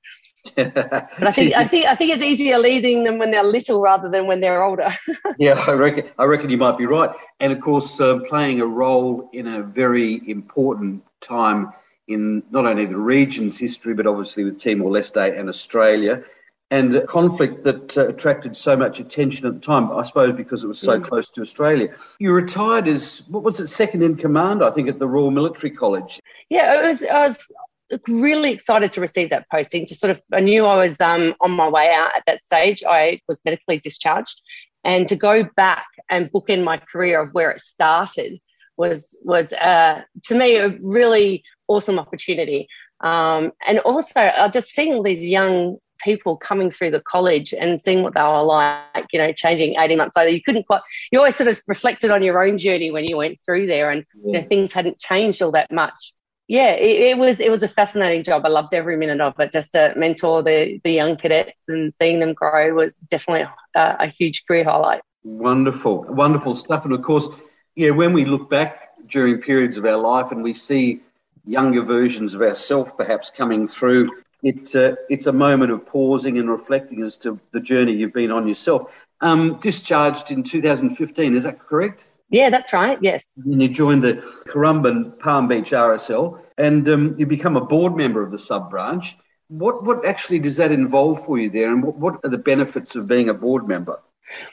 but 0.55 1.23
I 1.23 1.31
think 1.33 1.55
I 1.55 1.67
think 1.67 1.87
I 1.87 1.95
think 1.95 2.13
it's 2.13 2.23
easier 2.23 2.59
leading 2.59 3.05
them 3.05 3.19
when 3.19 3.31
they're 3.31 3.45
little 3.45 3.81
rather 3.81 4.09
than 4.09 4.27
when 4.27 4.41
they're 4.41 4.63
older. 4.63 4.91
yeah, 5.39 5.63
I 5.67 5.73
reckon 5.73 6.11
I 6.19 6.25
reckon 6.25 6.51
you 6.51 6.57
might 6.57 6.79
be 6.79 6.87
right. 6.87 7.11
And 7.41 7.53
of 7.53 7.61
course, 7.61 8.01
uh, 8.01 8.19
playing 8.29 8.61
a 8.61 8.67
role 8.67 9.31
in 9.33 9.47
a 9.47 9.63
very 9.63 10.29
important 10.29 11.05
time 11.21 11.73
in 12.09 12.43
not 12.51 12.67
only 12.67 12.87
the 12.87 12.99
region's 12.99 13.57
history, 13.57 13.95
but 13.95 14.07
obviously 14.07 14.45
with 14.45 14.61
Timor 14.61 14.91
Leste 14.91 15.39
and 15.39 15.49
Australia, 15.49 16.25
and 16.71 16.95
a 16.95 17.07
conflict 17.07 17.63
that 17.65 17.97
uh, 17.97 18.09
attracted 18.09 18.57
so 18.57 18.77
much 18.77 18.99
attention 18.99 19.47
at 19.47 19.55
the 19.55 19.61
time. 19.61 19.93
I 19.93 20.03
suppose 20.03 20.33
because 20.33 20.65
it 20.65 20.67
was 20.67 20.81
so 20.81 20.99
mm. 20.99 21.05
close 21.05 21.31
to 21.31 21.41
Australia. 21.41 21.95
You 22.19 22.33
retired 22.33 22.89
as 22.89 23.23
what 23.29 23.45
was 23.45 23.61
it, 23.61 23.69
second 23.69 24.03
in 24.03 24.17
command? 24.17 24.65
I 24.65 24.71
think 24.71 24.89
at 24.89 24.99
the 24.99 25.09
Royal 25.09 25.31
Military 25.31 25.71
College. 25.71 26.21
Yeah, 26.49 26.81
it 26.81 26.87
was. 26.87 27.03
I 27.05 27.29
was 27.29 27.53
really 28.09 28.53
excited 28.53 28.93
to 28.93 29.01
receive 29.01 29.31
that 29.31 29.47
posting. 29.51 29.87
Just 29.87 30.01
sort 30.01 30.13
of, 30.13 30.21
I 30.33 30.41
knew 30.41 30.65
I 30.65 30.77
was 30.77 31.01
um, 31.01 31.35
on 31.41 31.51
my 31.51 31.69
way 31.69 31.93
out 31.95 32.11
at 32.17 32.23
that 32.27 32.45
stage. 32.45 32.83
I 32.89 33.21
was 33.29 33.39
medically 33.45 33.79
discharged, 33.79 34.41
and 34.85 35.09
to 35.09 35.17
go 35.17 35.45
back 35.57 35.87
and 36.11 36.31
book 36.31 36.49
in 36.49 36.65
my 36.65 36.79
career 36.79 37.23
of 37.23 37.33
where 37.33 37.51
it 37.51 37.61
started 37.61 38.41
was 38.77 39.17
was 39.23 39.53
uh, 39.53 40.03
to 40.25 40.35
me 40.35 40.57
a 40.57 40.77
really 40.81 41.45
awesome 41.69 41.99
opportunity. 41.99 42.69
Um, 43.01 43.53
and 43.67 43.81
also, 43.81 44.21
uh, 44.21 44.49
just 44.49 44.69
seeing 44.69 44.95
all 44.95 45.03
these 45.03 45.27
young 45.27 45.79
people 46.05 46.37
coming 46.37 46.71
through 46.71 46.91
the 46.91 47.01
college 47.01 47.53
and 47.53 47.81
seeing 47.81 48.03
what 48.03 48.15
they 48.15 48.23
were 48.23 48.43
like, 48.43 49.07
you 49.13 49.19
know, 49.19 49.33
changing 49.33 49.77
18 49.79 49.99
months 49.99 50.17
later. 50.17 50.31
You 50.31 50.43
couldn't 50.43 50.67
quite, 50.67 50.83
you 51.11 51.19
always 51.19 51.37
sort 51.37 51.49
of 51.49 51.61
reflected 51.69 52.11
on 52.11 52.23
your 52.23 52.43
own 52.43 52.59
journey 52.59 52.91
when 52.91 53.05
you 53.05 53.17
went 53.17 53.39
through 53.45 53.67
there 53.67 53.91
and 53.91 54.05
yeah. 54.15 54.23
you 54.25 54.41
know, 54.41 54.49
things 54.49 54.73
hadn't 54.73 54.99
changed 54.99 55.43
all 55.43 55.53
that 55.53 55.71
much 55.71 56.13
yeah, 56.53 56.73
it, 56.73 57.01
it, 57.01 57.19
was 57.19 57.41
it 57.41 57.51
was 57.51 57.63
a 57.63 57.69
fascinating 57.69 58.25
job. 58.25 58.45
I 58.45 58.49
loved 58.49 58.75
every 58.75 58.99
minute 58.99 59.23
of 59.23 59.41
it. 59.41 59.53
Just 59.53 59.73
to 59.73 59.95
mentor 59.97 60.43
the 60.43 60.79
the 60.85 60.91
young 60.91 61.17
cadets 61.17 61.67
and 61.67 61.95
seeing 61.99 62.21
them 62.21 62.35
grow 62.35 62.75
was 62.75 62.99
definitely 63.09 63.49
a, 63.75 63.97
a 64.01 64.07
huge 64.09 64.45
career 64.45 64.65
highlight. 64.65 65.01
Wonderful, 65.25 66.03
wonderful 66.03 66.55
stuff. 66.55 66.85
And 66.85 66.93
of 66.93 67.01
course, 67.01 67.27
yeah, 67.75 67.89
when 67.93 68.13
we 68.13 68.27
look 68.27 68.51
back 68.51 68.91
during 69.07 69.41
periods 69.41 69.79
of 69.79 69.87
our 69.87 69.97
life 69.97 70.31
and 70.31 70.43
we 70.43 70.53
see 70.53 71.01
younger 71.47 71.81
versions 71.81 72.35
of 72.35 72.43
ourselves 72.43 72.91
perhaps 72.99 73.31
coming 73.31 73.67
through, 73.67 74.11
it, 74.43 74.77
uh, 74.77 74.97
it's 75.09 75.29
a 75.29 75.33
moment 75.33 75.73
of 75.73 75.87
pausing 75.87 76.37
and 76.37 76.51
reflecting 76.51 77.03
as 77.03 77.17
to 77.17 77.41
the 77.53 77.61
journey 77.61 77.93
you've 77.93 78.13
been 78.13 78.31
on 78.31 78.47
yourself. 78.47 78.95
Um, 79.23 79.59
discharged 79.59 80.31
in 80.31 80.43
2015, 80.43 81.35
is 81.35 81.45
that 81.45 81.61
correct? 81.61 82.13
Yeah, 82.33 82.49
that's 82.49 82.73
right. 82.73 82.99
Yes. 83.03 83.31
And 83.37 83.61
you 83.61 83.69
joined 83.69 84.03
the 84.03 84.15
Currumbin 84.49 85.19
Palm 85.21 85.49
Beach 85.49 85.71
RSL, 85.71 86.41
and 86.57 86.89
um, 86.89 87.15
you 87.19 87.27
become 87.27 87.57
a 87.57 87.65
board 87.65 87.95
member 87.95 88.23
of 88.23 88.31
the 88.31 88.39
sub 88.39 88.71
branch. 88.71 89.17
What 89.49 89.85
what 89.85 90.07
actually 90.07 90.39
does 90.39 90.57
that 90.57 90.73
involve 90.73 91.25
for 91.25 91.39
you 91.39 91.51
there, 91.51 91.71
and 91.71 91.83
what, 91.85 91.97
what 91.97 92.21
are 92.25 92.31
the 92.31 92.39
benefits 92.39 92.97
of 92.97 93.07
being 93.07 93.29
a 93.29 93.35
board 93.35 93.69
member? 93.69 94.01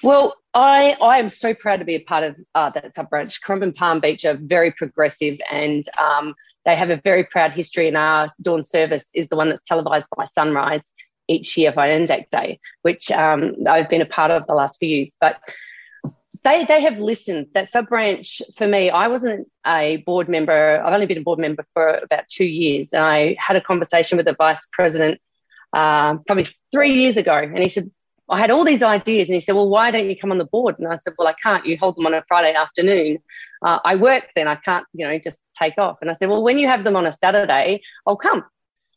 Well, 0.04 0.36
I, 0.54 0.98
I 1.02 1.20
am 1.20 1.30
so 1.30 1.54
proud 1.54 1.78
to 1.78 1.86
be 1.86 1.96
a 1.96 2.02
part 2.02 2.26
of 2.26 2.36
uh, 2.54 2.72
that 2.72 2.94
sub 2.96 3.10
branch. 3.10 3.42
Currumbin 3.42 3.76
Palm 3.76 4.02
Beach 4.02 4.26
are 4.26 4.36
very 4.36 4.72
progressive 4.72 5.40
and 5.50 5.86
um, 5.98 6.36
they 6.66 6.76
have 6.76 6.90
a 6.90 6.98
very 6.98 7.24
proud 7.24 7.54
history. 7.54 7.88
And 7.88 7.96
our 7.96 8.30
dawn 8.42 8.66
service 8.66 9.06
is 9.14 9.30
the 9.30 9.38
one 9.38 9.50
that's 9.50 9.64
televised 9.64 10.08
by 10.18 10.26
Sunrise 10.26 10.82
each 11.30 11.56
year 11.56 11.72
for 11.72 11.86
Anzac 11.86 12.30
Day, 12.30 12.60
which 12.82 13.10
um, 13.12 13.54
I've 13.68 13.90
been 13.90 14.02
a 14.02 14.06
part 14.06 14.32
of 14.32 14.48
the 14.48 14.56
last 14.56 14.80
few 14.80 14.90
years. 14.90 15.16
But 15.22 15.38
they 16.44 16.66
they 16.66 16.82
have 16.82 17.00
listened. 17.00 17.48
That 17.54 17.70
sub 17.70 17.90
branch 17.90 18.42
for 18.58 18.68
me, 18.68 18.90
I 18.90 19.08
wasn't 19.08 19.48
a 19.66 19.98
board 20.06 20.30
member. 20.30 20.82
I've 20.84 20.94
only 20.94 21.06
been 21.06 21.18
a 21.18 21.24
board 21.24 21.40
member 21.40 21.66
for 21.74 21.88
about 21.88 22.28
two 22.30 22.46
years, 22.46 22.90
and 22.94 23.04
I 23.04 23.36
had 23.40 23.56
a 23.56 23.62
conversation 23.62 24.18
with 24.18 24.26
the 24.26 24.36
vice 24.36 24.68
president 24.72 25.20
uh, 25.74 26.18
probably 26.26 26.48
three 26.72 26.94
years 26.94 27.18
ago, 27.18 27.36
and 27.36 27.60
he 27.60 27.70
said. 27.70 27.90
I 28.32 28.38
had 28.38 28.52
all 28.52 28.64
these 28.64 28.84
ideas, 28.84 29.28
and 29.28 29.34
he 29.34 29.42
said, 29.42 29.56
"Well, 29.56 29.70
why 29.70 29.90
don't 29.90 30.08
you 30.08 30.16
come 30.16 30.32
on 30.32 30.38
the 30.38 30.46
board?" 30.46 30.76
And 30.78 30.88
I 30.88 30.98
said, 30.98 31.16
"Well, 31.18 31.28
I 31.28 31.34
can't. 31.42 31.66
You 31.66 31.80
hold 31.80 31.98
them 31.98 32.06
on 32.06 32.14
a 32.14 32.24
Friday 32.28 32.54
afternoon. 32.54 33.18
Uh, 33.66 33.80
I 33.84 33.96
work 33.96 34.26
then. 34.36 34.48
I 34.48 34.54
can't, 34.54 34.86
you 34.94 35.08
know, 35.08 35.18
just 35.18 35.40
take 35.58 35.80
off." 35.80 35.98
And 36.02 36.12
I 36.12 36.14
said, 36.14 36.30
"Well, 36.30 36.44
when 36.44 36.60
you 36.60 36.68
have 36.68 36.84
them 36.84 36.96
on 36.96 37.08
a 37.08 37.12
Saturday, 37.12 37.82
I'll 38.06 38.18
come." 38.18 38.46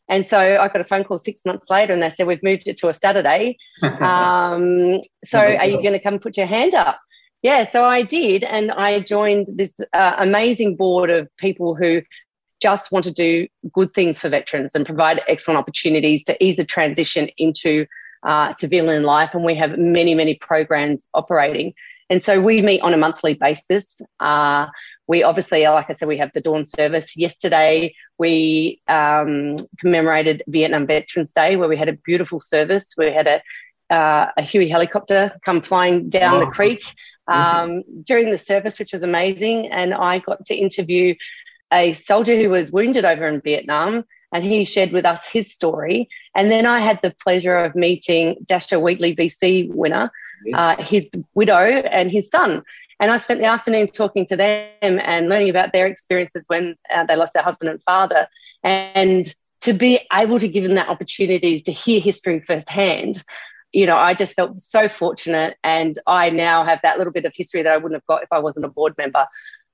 And 0.07 0.27
so 0.27 0.39
I 0.39 0.69
got 0.69 0.83
a 0.83 0.85
phone 0.85 1.05
call 1.05 1.17
six 1.17 1.47
months 1.47 1.71
later, 1.71 1.95
and 1.95 2.03
they 2.03 2.11
said, 2.11 2.27
"We've 2.27 2.43
moved 2.43 2.65
it 2.67 2.77
to 2.81 2.91
a 2.91 2.93
Saturday. 2.93 3.57
Um, 4.03 5.01
so 5.25 5.39
are 5.39 5.67
you 5.67 5.81
going 5.81 5.95
to 5.95 5.99
come 5.99 6.19
put 6.19 6.37
your 6.37 6.45
hand 6.45 6.75
up?" 6.75 7.01
Yeah, 7.43 7.69
so 7.69 7.85
I 7.85 8.05
did, 8.05 8.45
and 8.45 8.71
I 8.71 9.01
joined 9.01 9.49
this 9.57 9.75
uh, 9.93 10.15
amazing 10.19 10.77
board 10.77 11.11
of 11.11 11.29
people 11.39 11.75
who 11.75 12.03
just 12.61 12.93
want 12.93 13.05
to 13.05 13.13
do 13.13 13.49
good 13.73 13.93
things 13.95 14.21
for 14.21 14.29
veterans 14.29 14.77
and 14.77 14.87
provide 14.87 15.21
excellent 15.27 15.59
opportunities 15.59 16.23
to 16.25 16.45
ease 16.45 16.57
the 16.57 16.65
transition 16.65 17.29
into 17.37 17.87
uh, 18.23 18.55
civilian 18.61 19.03
life. 19.03 19.35
And 19.35 19.45
we 19.45 19.57
have 19.57 19.77
many, 19.77 20.15
many 20.15 20.37
programs 20.37 21.03
operating. 21.13 21.75
And 22.09 22.23
so 22.23 22.41
we 22.41 22.63
meet 22.63 22.81
on 22.83 22.95
a 22.95 22.97
monthly 22.97 23.35
basis. 23.35 24.01
Uh, 24.21 24.67
we 25.09 25.25
obviously, 25.25 25.65
like 25.65 25.91
I 25.91 25.95
said, 25.95 26.07
we 26.07 26.19
have 26.19 26.31
the 26.33 26.41
dawn 26.41 26.65
service. 26.65 27.17
Yesterday, 27.17 27.95
we 28.19 28.81
um, 28.87 29.57
commemorated 29.81 30.45
Vietnam 30.47 30.87
Veterans 30.87 31.33
Day, 31.33 31.57
where 31.57 31.69
we 31.69 31.77
had 31.77 31.89
a 31.89 31.95
beautiful 32.05 32.41
service. 32.41 32.95
We 32.97 33.11
had 33.11 33.27
a 33.27 33.43
uh, 33.93 34.33
a 34.37 34.43
Huey 34.43 34.69
helicopter 34.69 35.39
come 35.45 35.61
flying 35.61 36.09
down 36.09 36.41
the 36.41 36.47
creek 36.47 36.83
um, 37.29 37.83
during 38.05 38.31
the 38.31 38.39
service, 38.39 38.79
which 38.79 38.93
was 38.93 39.03
amazing. 39.03 39.69
And 39.69 39.93
I 39.93 40.19
got 40.19 40.47
to 40.47 40.55
interview 40.55 41.15
a 41.73 41.93
soldier 41.95 42.37
who 42.37 42.49
was 42.49 42.73
wounded 42.73 43.05
over 43.05 43.27
in 43.27 43.41
Vietnam, 43.43 44.05
and 44.33 44.43
he 44.43 44.65
shared 44.65 44.93
with 44.93 45.05
us 45.05 45.27
his 45.27 45.53
story. 45.53 46.09
And 46.35 46.51
then 46.51 46.65
I 46.65 46.81
had 46.81 47.01
the 47.03 47.15
pleasure 47.23 47.57
of 47.57 47.75
meeting 47.75 48.37
Dasher 48.47 48.81
Wheatley 48.81 49.15
VC 49.15 49.69
winner, 49.69 50.11
yes. 50.45 50.59
uh, 50.59 50.83
his 50.83 51.11
widow, 51.35 51.55
and 51.55 52.11
his 52.11 52.29
son. 52.29 52.63
And 52.99 53.11
I 53.11 53.17
spent 53.19 53.41
the 53.41 53.47
afternoon 53.47 53.89
talking 53.89 54.25
to 54.27 54.37
them 54.37 54.71
and 54.83 55.29
learning 55.29 55.51
about 55.51 55.73
their 55.73 55.87
experiences 55.87 56.45
when 56.47 56.77
uh, 56.89 57.05
they 57.05 57.17
lost 57.17 57.35
their 57.35 57.43
husband 57.43 57.69
and 57.71 57.83
father. 57.83 58.29
And 58.63 59.27
to 59.63 59.73
be 59.73 60.01
able 60.13 60.39
to 60.39 60.49
give 60.49 60.65
them 60.65 60.75
that 60.75 60.89
opportunity 60.89 61.61
to 61.61 61.73
hear 61.73 62.01
history 62.01 62.41
firsthand, 62.41 63.23
you 63.73 63.87
know, 63.87 63.97
I 63.97 64.15
just 64.15 64.35
felt 64.35 64.61
so 64.61 64.89
fortunate. 64.89 65.57
And 65.65 65.97
I 66.07 66.31
now 66.31 66.65
have 66.65 66.81
that 66.83 66.99
little 66.99 67.13
bit 67.13 67.25
of 67.25 67.33
history 67.35 67.63
that 67.63 67.73
I 67.73 67.77
wouldn't 67.77 67.95
have 67.95 68.07
got 68.07 68.23
if 68.23 68.29
I 68.31 68.39
wasn't 68.39 68.67
a 68.67 68.69
board 68.69 68.95
member. 68.99 69.27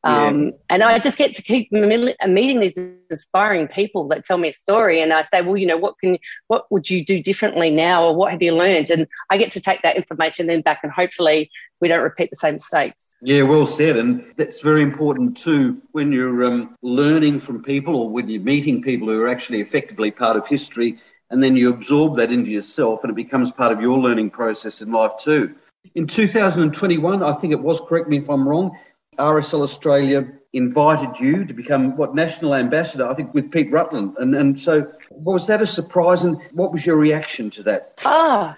Um, 0.04 0.44
yeah. 0.44 0.50
And 0.70 0.82
I 0.84 0.98
just 1.00 1.18
get 1.18 1.34
to 1.34 1.42
keep 1.42 1.72
meeting 1.72 2.60
these 2.60 2.78
inspiring 3.10 3.66
people 3.66 4.06
that 4.08 4.24
tell 4.24 4.38
me 4.38 4.48
a 4.48 4.52
story, 4.52 5.02
and 5.02 5.12
I 5.12 5.22
say, 5.22 5.42
well, 5.42 5.56
you 5.56 5.66
know, 5.66 5.76
what 5.76 5.98
can, 5.98 6.18
what 6.46 6.70
would 6.70 6.88
you 6.88 7.04
do 7.04 7.20
differently 7.20 7.70
now, 7.70 8.06
or 8.06 8.14
what 8.14 8.30
have 8.30 8.40
you 8.40 8.52
learned? 8.52 8.90
And 8.90 9.08
I 9.28 9.38
get 9.38 9.50
to 9.52 9.60
take 9.60 9.82
that 9.82 9.96
information 9.96 10.46
then 10.46 10.60
back, 10.60 10.80
and 10.84 10.92
hopefully, 10.92 11.50
we 11.80 11.88
don't 11.88 12.02
repeat 12.02 12.30
the 12.30 12.36
same 12.36 12.54
mistakes. 12.54 13.06
Yeah, 13.22 13.42
well 13.42 13.66
said, 13.66 13.96
and 13.96 14.24
that's 14.36 14.60
very 14.60 14.82
important 14.82 15.36
too 15.36 15.82
when 15.90 16.12
you're 16.12 16.44
um, 16.44 16.76
learning 16.82 17.40
from 17.40 17.64
people, 17.64 17.96
or 17.96 18.08
when 18.08 18.28
you're 18.28 18.40
meeting 18.40 18.80
people 18.80 19.08
who 19.08 19.20
are 19.20 19.28
actually 19.28 19.60
effectively 19.60 20.12
part 20.12 20.36
of 20.36 20.46
history, 20.46 20.98
and 21.30 21.42
then 21.42 21.56
you 21.56 21.70
absorb 21.70 22.16
that 22.16 22.32
into 22.32 22.50
yourself, 22.50 23.04
and 23.04 23.10
it 23.10 23.16
becomes 23.16 23.52
part 23.52 23.72
of 23.72 23.80
your 23.80 23.98
learning 23.98 24.30
process 24.30 24.82
in 24.82 24.92
life 24.92 25.12
too. 25.18 25.54
In 25.94 26.06
2021, 26.06 27.22
I 27.22 27.32
think 27.34 27.52
it 27.52 27.60
was, 27.60 27.80
correct 27.80 28.08
me 28.08 28.18
if 28.18 28.28
I'm 28.28 28.48
wrong, 28.48 28.76
RSL 29.18 29.62
Australia 29.62 30.26
invited 30.52 31.18
you 31.20 31.44
to 31.44 31.52
become 31.52 31.96
what 31.96 32.14
national 32.14 32.54
ambassador, 32.54 33.06
I 33.08 33.14
think, 33.14 33.34
with 33.34 33.50
Pete 33.50 33.70
Rutland. 33.70 34.16
And 34.18 34.34
and 34.34 34.58
so 34.58 34.90
was 35.10 35.46
that 35.48 35.60
a 35.60 35.66
surprise? 35.66 36.24
And 36.24 36.40
what 36.52 36.72
was 36.72 36.86
your 36.86 36.96
reaction 36.96 37.50
to 37.50 37.62
that? 37.64 37.94
Ah, 38.04 38.56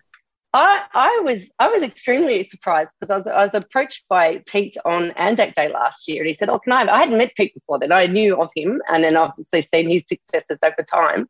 I 0.52 0.82
I 0.92 1.22
was 1.24 1.50
I 1.58 1.68
was 1.68 1.82
extremely 1.82 2.42
surprised 2.42 2.90
because 3.00 3.10
I 3.10 3.16
was 3.16 3.26
I 3.26 3.44
was 3.44 3.54
approached 3.54 4.04
by 4.08 4.42
Pete 4.46 4.76
on 4.84 5.12
Anzac 5.12 5.54
Day 5.54 5.72
last 5.72 6.08
year, 6.08 6.22
and 6.22 6.28
he 6.28 6.34
said, 6.34 6.48
"Oh, 6.48 6.58
can 6.58 6.72
I?" 6.72 6.80
Have, 6.80 6.88
I 6.88 6.98
hadn't 6.98 7.18
met 7.18 7.34
Pete 7.36 7.54
before 7.54 7.78
then. 7.78 7.92
I 7.92 8.06
knew 8.06 8.40
of 8.40 8.50
him, 8.54 8.80
and 8.88 9.02
then 9.02 9.16
obviously 9.16 9.62
seen 9.62 9.88
his 9.88 10.04
successes 10.08 10.58
over 10.62 10.82
time. 10.82 11.28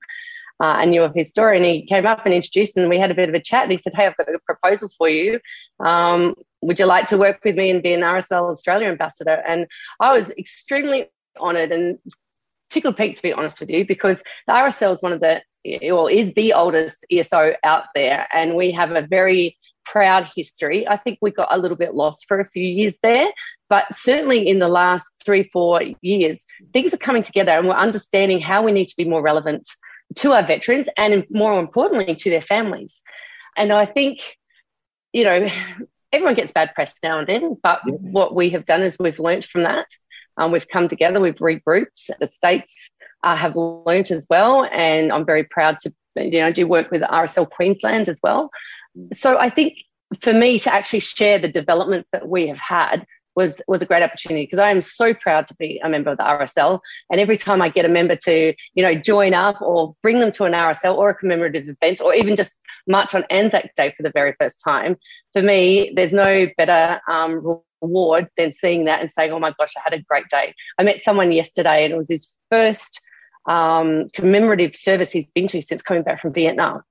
Uh, 0.60 0.74
I 0.78 0.84
knew 0.84 1.02
of 1.02 1.14
his 1.14 1.30
story, 1.30 1.56
and 1.56 1.64
he 1.64 1.86
came 1.86 2.06
up 2.06 2.24
and 2.24 2.34
introduced, 2.34 2.76
and 2.76 2.88
we 2.88 2.98
had 2.98 3.10
a 3.10 3.14
bit 3.14 3.28
of 3.28 3.34
a 3.34 3.40
chat. 3.40 3.62
And 3.62 3.72
he 3.72 3.78
said, 3.78 3.94
"Hey, 3.94 4.06
I've 4.06 4.16
got 4.16 4.28
a 4.28 4.38
proposal 4.40 4.90
for 4.98 5.08
you. 5.08 5.40
Um, 5.80 6.34
would 6.62 6.78
you 6.78 6.86
like 6.86 7.06
to 7.08 7.18
work 7.18 7.40
with 7.44 7.56
me 7.56 7.70
and 7.70 7.82
be 7.82 7.94
an 7.94 8.02
RSL 8.02 8.50
Australia 8.50 8.88
ambassador? 8.88 9.42
And 9.46 9.66
I 10.00 10.12
was 10.12 10.30
extremely 10.32 11.10
honoured 11.38 11.72
and 11.72 11.98
tickled 12.68 12.96
pink 12.96 13.16
to 13.16 13.22
be 13.22 13.32
honest 13.32 13.60
with 13.60 13.70
you, 13.70 13.86
because 13.86 14.22
the 14.46 14.52
RSL 14.52 14.94
is 14.94 15.02
one 15.02 15.12
of 15.12 15.20
the, 15.20 15.42
well, 15.90 16.06
is 16.06 16.32
the 16.34 16.52
oldest 16.52 17.06
ESO 17.10 17.54
out 17.64 17.84
there. 17.94 18.28
And 18.32 18.56
we 18.56 18.70
have 18.72 18.92
a 18.92 19.06
very 19.06 19.56
proud 19.86 20.30
history. 20.36 20.86
I 20.86 20.96
think 20.96 21.18
we 21.20 21.30
got 21.30 21.48
a 21.50 21.58
little 21.58 21.76
bit 21.76 21.94
lost 21.94 22.26
for 22.28 22.38
a 22.38 22.48
few 22.48 22.62
years 22.62 22.96
there, 23.02 23.28
but 23.68 23.92
certainly 23.92 24.46
in 24.46 24.58
the 24.58 24.68
last 24.68 25.04
three, 25.24 25.44
four 25.52 25.82
years, 26.00 26.44
things 26.72 26.94
are 26.94 26.98
coming 26.98 27.22
together 27.22 27.52
and 27.52 27.66
we're 27.66 27.74
understanding 27.74 28.40
how 28.40 28.62
we 28.62 28.72
need 28.72 28.86
to 28.86 28.96
be 28.96 29.04
more 29.04 29.22
relevant 29.22 29.66
to 30.16 30.32
our 30.32 30.46
veterans 30.46 30.88
and 30.96 31.26
more 31.30 31.58
importantly 31.58 32.14
to 32.14 32.30
their 32.30 32.42
families. 32.42 33.00
And 33.56 33.72
I 33.72 33.86
think, 33.86 34.36
you 35.12 35.24
know, 35.24 35.48
everyone 36.12 36.34
gets 36.34 36.52
bad 36.52 36.74
press 36.74 36.94
now 37.02 37.20
and 37.20 37.28
then, 37.28 37.56
but 37.62 37.80
yeah. 37.86 37.94
what 37.94 38.34
we 38.34 38.50
have 38.50 38.64
done 38.64 38.82
is 38.82 38.96
we've 38.98 39.18
learnt 39.18 39.44
from 39.44 39.62
that. 39.62 39.86
Um, 40.36 40.52
we've 40.52 40.68
come 40.68 40.88
together, 40.88 41.20
we've 41.20 41.34
regrouped. 41.36 42.10
The 42.18 42.26
states 42.26 42.90
uh, 43.22 43.36
have 43.36 43.56
learnt 43.56 44.10
as 44.10 44.26
well, 44.30 44.66
and 44.70 45.12
I'm 45.12 45.26
very 45.26 45.44
proud 45.44 45.78
to 45.80 45.92
you 46.16 46.40
know 46.40 46.52
do 46.52 46.66
work 46.66 46.90
with 46.90 47.02
RSL 47.02 47.48
Queensland 47.48 48.08
as 48.08 48.18
well. 48.22 48.50
So 49.12 49.38
I 49.38 49.50
think 49.50 49.78
for 50.22 50.32
me 50.32 50.58
to 50.60 50.74
actually 50.74 51.00
share 51.00 51.38
the 51.38 51.50
developments 51.50 52.08
that 52.12 52.26
we 52.26 52.48
have 52.48 52.58
had 52.58 53.06
was 53.36 53.60
was 53.68 53.82
a 53.82 53.86
great 53.86 54.02
opportunity 54.02 54.44
because 54.44 54.58
I 54.58 54.70
am 54.70 54.82
so 54.82 55.14
proud 55.14 55.46
to 55.48 55.54
be 55.54 55.80
a 55.82 55.88
member 55.88 56.10
of 56.10 56.18
the 56.18 56.24
RSL. 56.24 56.80
And 57.10 57.20
every 57.20 57.36
time 57.36 57.62
I 57.62 57.68
get 57.68 57.84
a 57.84 57.88
member 57.88 58.16
to, 58.16 58.54
you 58.74 58.82
know, 58.82 58.94
join 58.94 59.34
up 59.34 59.60
or 59.60 59.94
bring 60.02 60.20
them 60.20 60.32
to 60.32 60.44
an 60.44 60.52
RSL 60.52 60.96
or 60.96 61.10
a 61.10 61.14
commemorative 61.14 61.68
event 61.68 62.00
or 62.00 62.14
even 62.14 62.36
just 62.36 62.58
march 62.86 63.14
on 63.14 63.24
Anzac 63.30 63.74
Day 63.76 63.94
for 63.96 64.02
the 64.02 64.12
very 64.12 64.34
first 64.40 64.60
time, 64.62 64.96
for 65.32 65.42
me, 65.42 65.92
there's 65.94 66.12
no 66.12 66.46
better 66.56 67.00
um, 67.08 67.60
reward 67.82 68.28
than 68.36 68.52
seeing 68.52 68.84
that 68.84 69.00
and 69.00 69.12
saying, 69.12 69.32
"Oh 69.32 69.38
my 69.38 69.52
gosh, 69.58 69.72
I 69.76 69.80
had 69.84 69.94
a 69.94 70.02
great 70.02 70.28
day." 70.28 70.54
I 70.78 70.82
met 70.82 71.00
someone 71.00 71.32
yesterday, 71.32 71.84
and 71.84 71.94
it 71.94 71.96
was 71.96 72.08
his 72.08 72.28
first 72.50 73.00
um, 73.46 74.10
commemorative 74.14 74.76
service 74.76 75.10
he's 75.10 75.26
been 75.26 75.46
to 75.48 75.62
since 75.62 75.82
coming 75.82 76.02
back 76.02 76.20
from 76.20 76.32
Vietnam. 76.32 76.82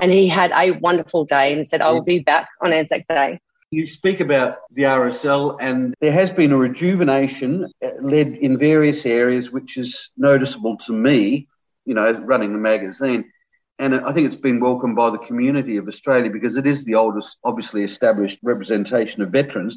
And 0.00 0.10
he 0.10 0.28
had 0.28 0.50
a 0.54 0.72
wonderful 0.72 1.24
day 1.24 1.52
and 1.52 1.66
said, 1.66 1.80
I 1.80 1.92
will 1.92 2.02
be 2.02 2.18
back 2.18 2.48
on 2.60 2.72
Anzac 2.72 3.06
Day. 3.06 3.40
You 3.74 3.88
speak 3.88 4.20
about 4.20 4.58
the 4.70 4.84
RSL, 4.84 5.56
and 5.60 5.94
there 6.00 6.12
has 6.12 6.30
been 6.30 6.52
a 6.52 6.56
rejuvenation 6.56 7.72
led 8.00 8.28
in 8.28 8.56
various 8.56 9.04
areas, 9.04 9.50
which 9.50 9.76
is 9.76 10.10
noticeable 10.16 10.76
to 10.86 10.92
me, 10.92 11.48
you 11.84 11.94
know, 11.94 12.12
running 12.12 12.52
the 12.52 12.60
magazine. 12.60 13.24
And 13.80 13.96
I 13.96 14.12
think 14.12 14.26
it's 14.26 14.36
been 14.36 14.60
welcomed 14.60 14.94
by 14.94 15.10
the 15.10 15.18
community 15.18 15.76
of 15.76 15.88
Australia 15.88 16.30
because 16.30 16.56
it 16.56 16.68
is 16.68 16.84
the 16.84 16.94
oldest, 16.94 17.36
obviously 17.42 17.82
established 17.82 18.38
representation 18.44 19.22
of 19.22 19.30
veterans. 19.30 19.76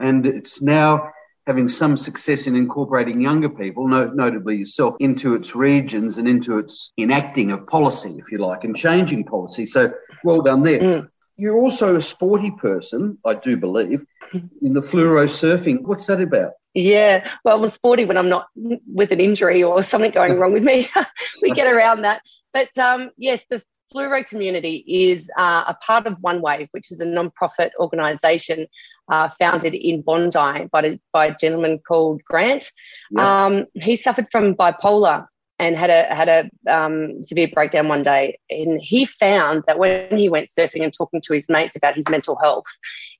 And 0.00 0.26
it's 0.26 0.60
now 0.60 1.12
having 1.46 1.68
some 1.68 1.96
success 1.96 2.48
in 2.48 2.56
incorporating 2.56 3.20
younger 3.20 3.48
people, 3.48 3.86
notably 3.86 4.56
yourself, 4.56 4.96
into 4.98 5.36
its 5.36 5.54
regions 5.54 6.18
and 6.18 6.26
into 6.26 6.58
its 6.58 6.90
enacting 6.98 7.52
of 7.52 7.64
policy, 7.68 8.16
if 8.18 8.32
you 8.32 8.38
like, 8.38 8.64
and 8.64 8.74
changing 8.76 9.22
policy. 9.22 9.66
So 9.66 9.92
well 10.24 10.42
done 10.42 10.64
there. 10.64 10.80
Mm. 10.80 11.08
You're 11.36 11.56
also 11.56 11.96
a 11.96 12.00
sporty 12.00 12.50
person, 12.50 13.18
I 13.24 13.34
do 13.34 13.56
believe, 13.56 14.04
in 14.32 14.72
the 14.72 14.80
fluoro 14.80 15.26
surfing. 15.26 15.82
What's 15.82 16.06
that 16.06 16.20
about? 16.20 16.52
Yeah, 16.74 17.28
well, 17.44 17.62
I'm 17.62 17.68
sporty 17.68 18.04
when 18.04 18.16
I'm 18.16 18.28
not 18.28 18.46
with 18.54 19.10
an 19.10 19.20
injury 19.20 19.62
or 19.62 19.82
something 19.82 20.12
going 20.12 20.38
wrong 20.38 20.52
with 20.52 20.64
me. 20.64 20.88
we 21.42 21.50
get 21.50 21.72
around 21.72 22.02
that. 22.02 22.22
But 22.52 22.76
um, 22.78 23.10
yes, 23.16 23.44
the 23.50 23.62
fluoro 23.94 24.26
community 24.26 24.84
is 24.86 25.30
uh, 25.38 25.64
a 25.68 25.74
part 25.74 26.06
of 26.06 26.16
One 26.20 26.40
Wave, 26.42 26.68
which 26.72 26.90
is 26.90 27.00
a 27.00 27.06
non-profit 27.06 27.72
organisation 27.78 28.66
uh, 29.10 29.28
founded 29.38 29.74
in 29.74 30.02
Bondi 30.02 30.68
by, 30.70 30.98
by 31.12 31.26
a 31.26 31.36
gentleman 31.36 31.80
called 31.86 32.22
Grant. 32.24 32.70
Um, 33.16 33.66
he 33.74 33.96
suffered 33.96 34.26
from 34.30 34.54
bipolar 34.54 35.26
and 35.58 35.76
had 35.76 35.90
a 35.90 36.14
had 36.14 36.28
a 36.28 36.50
um, 36.70 37.24
severe 37.24 37.48
breakdown 37.52 37.88
one 37.88 38.02
day. 38.02 38.38
And 38.50 38.80
he 38.80 39.06
found 39.06 39.64
that 39.66 39.78
when 39.78 40.16
he 40.16 40.28
went 40.28 40.50
surfing 40.50 40.82
and 40.82 40.92
talking 40.92 41.20
to 41.22 41.34
his 41.34 41.48
mates 41.48 41.76
about 41.76 41.96
his 41.96 42.08
mental 42.08 42.36
health, 42.36 42.66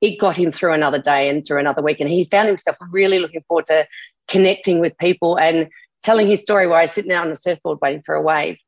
it 0.00 0.20
got 0.20 0.36
him 0.36 0.52
through 0.52 0.72
another 0.72 1.00
day 1.00 1.28
and 1.28 1.46
through 1.46 1.58
another 1.58 1.82
week. 1.82 2.00
And 2.00 2.10
he 2.10 2.24
found 2.24 2.48
himself 2.48 2.76
really 2.90 3.18
looking 3.18 3.42
forward 3.48 3.66
to 3.66 3.86
connecting 4.28 4.80
with 4.80 4.96
people 4.98 5.38
and 5.38 5.68
telling 6.02 6.26
his 6.26 6.42
story 6.42 6.66
while 6.66 6.82
he's 6.82 6.92
sitting 6.92 7.12
out 7.12 7.24
on 7.24 7.30
the 7.30 7.36
surfboard 7.36 7.78
waiting 7.80 8.02
for 8.02 8.14
a 8.14 8.22
wave. 8.22 8.58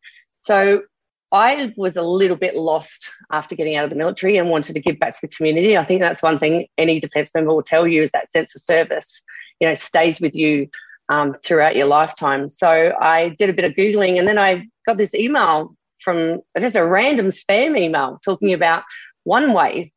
So 0.43 0.83
I 1.31 1.75
was 1.77 1.95
a 1.97 2.03
little 2.03 2.37
bit 2.37 2.57
lost 2.57 3.11
after 3.31 3.55
getting 3.55 3.77
out 3.77 3.85
of 3.85 3.91
the 3.91 3.97
military 3.97 4.39
and 4.39 4.49
wanted 4.49 4.73
to 4.75 4.81
give 4.81 4.99
back 4.99 5.13
to 5.13 5.19
the 5.23 5.29
community. 5.29 5.77
I 5.77 5.85
think 5.85 6.01
that's 6.01 6.23
one 6.23 6.39
thing 6.39 6.69
any 6.79 7.01
defence 7.01 7.31
member 7.35 7.53
will 7.53 7.63
tell 7.63 7.87
you 7.87 8.03
is 8.03 8.11
that 8.13 8.33
sense 8.33 8.55
of 8.55 8.63
service, 8.63 9.23
you 9.61 9.69
know, 9.69 9.75
stays 9.75 10.21
with 10.21 10.35
you 10.35 10.69
um, 11.09 11.37
throughout 11.45 11.77
your 11.77 11.87
lifetime. 11.87 12.49
So 12.49 12.95
I 13.01 13.31
did 13.39 13.51
a 13.51 13.53
bit 13.53 13.65
of 13.65 13.73
Googling 13.73 14.19
and 14.19 14.27
then 14.27 14.39
I 14.39 14.67
got 14.87 14.97
this 14.97 15.15
email 15.15 15.75
from 16.03 16.41
just 16.59 16.77
a 16.77 16.87
random 16.87 17.29
spam 17.29 17.79
email 17.79 18.19
talking 18.25 18.53
about 18.53 18.85
One 19.25 19.53
Wave 19.53 19.91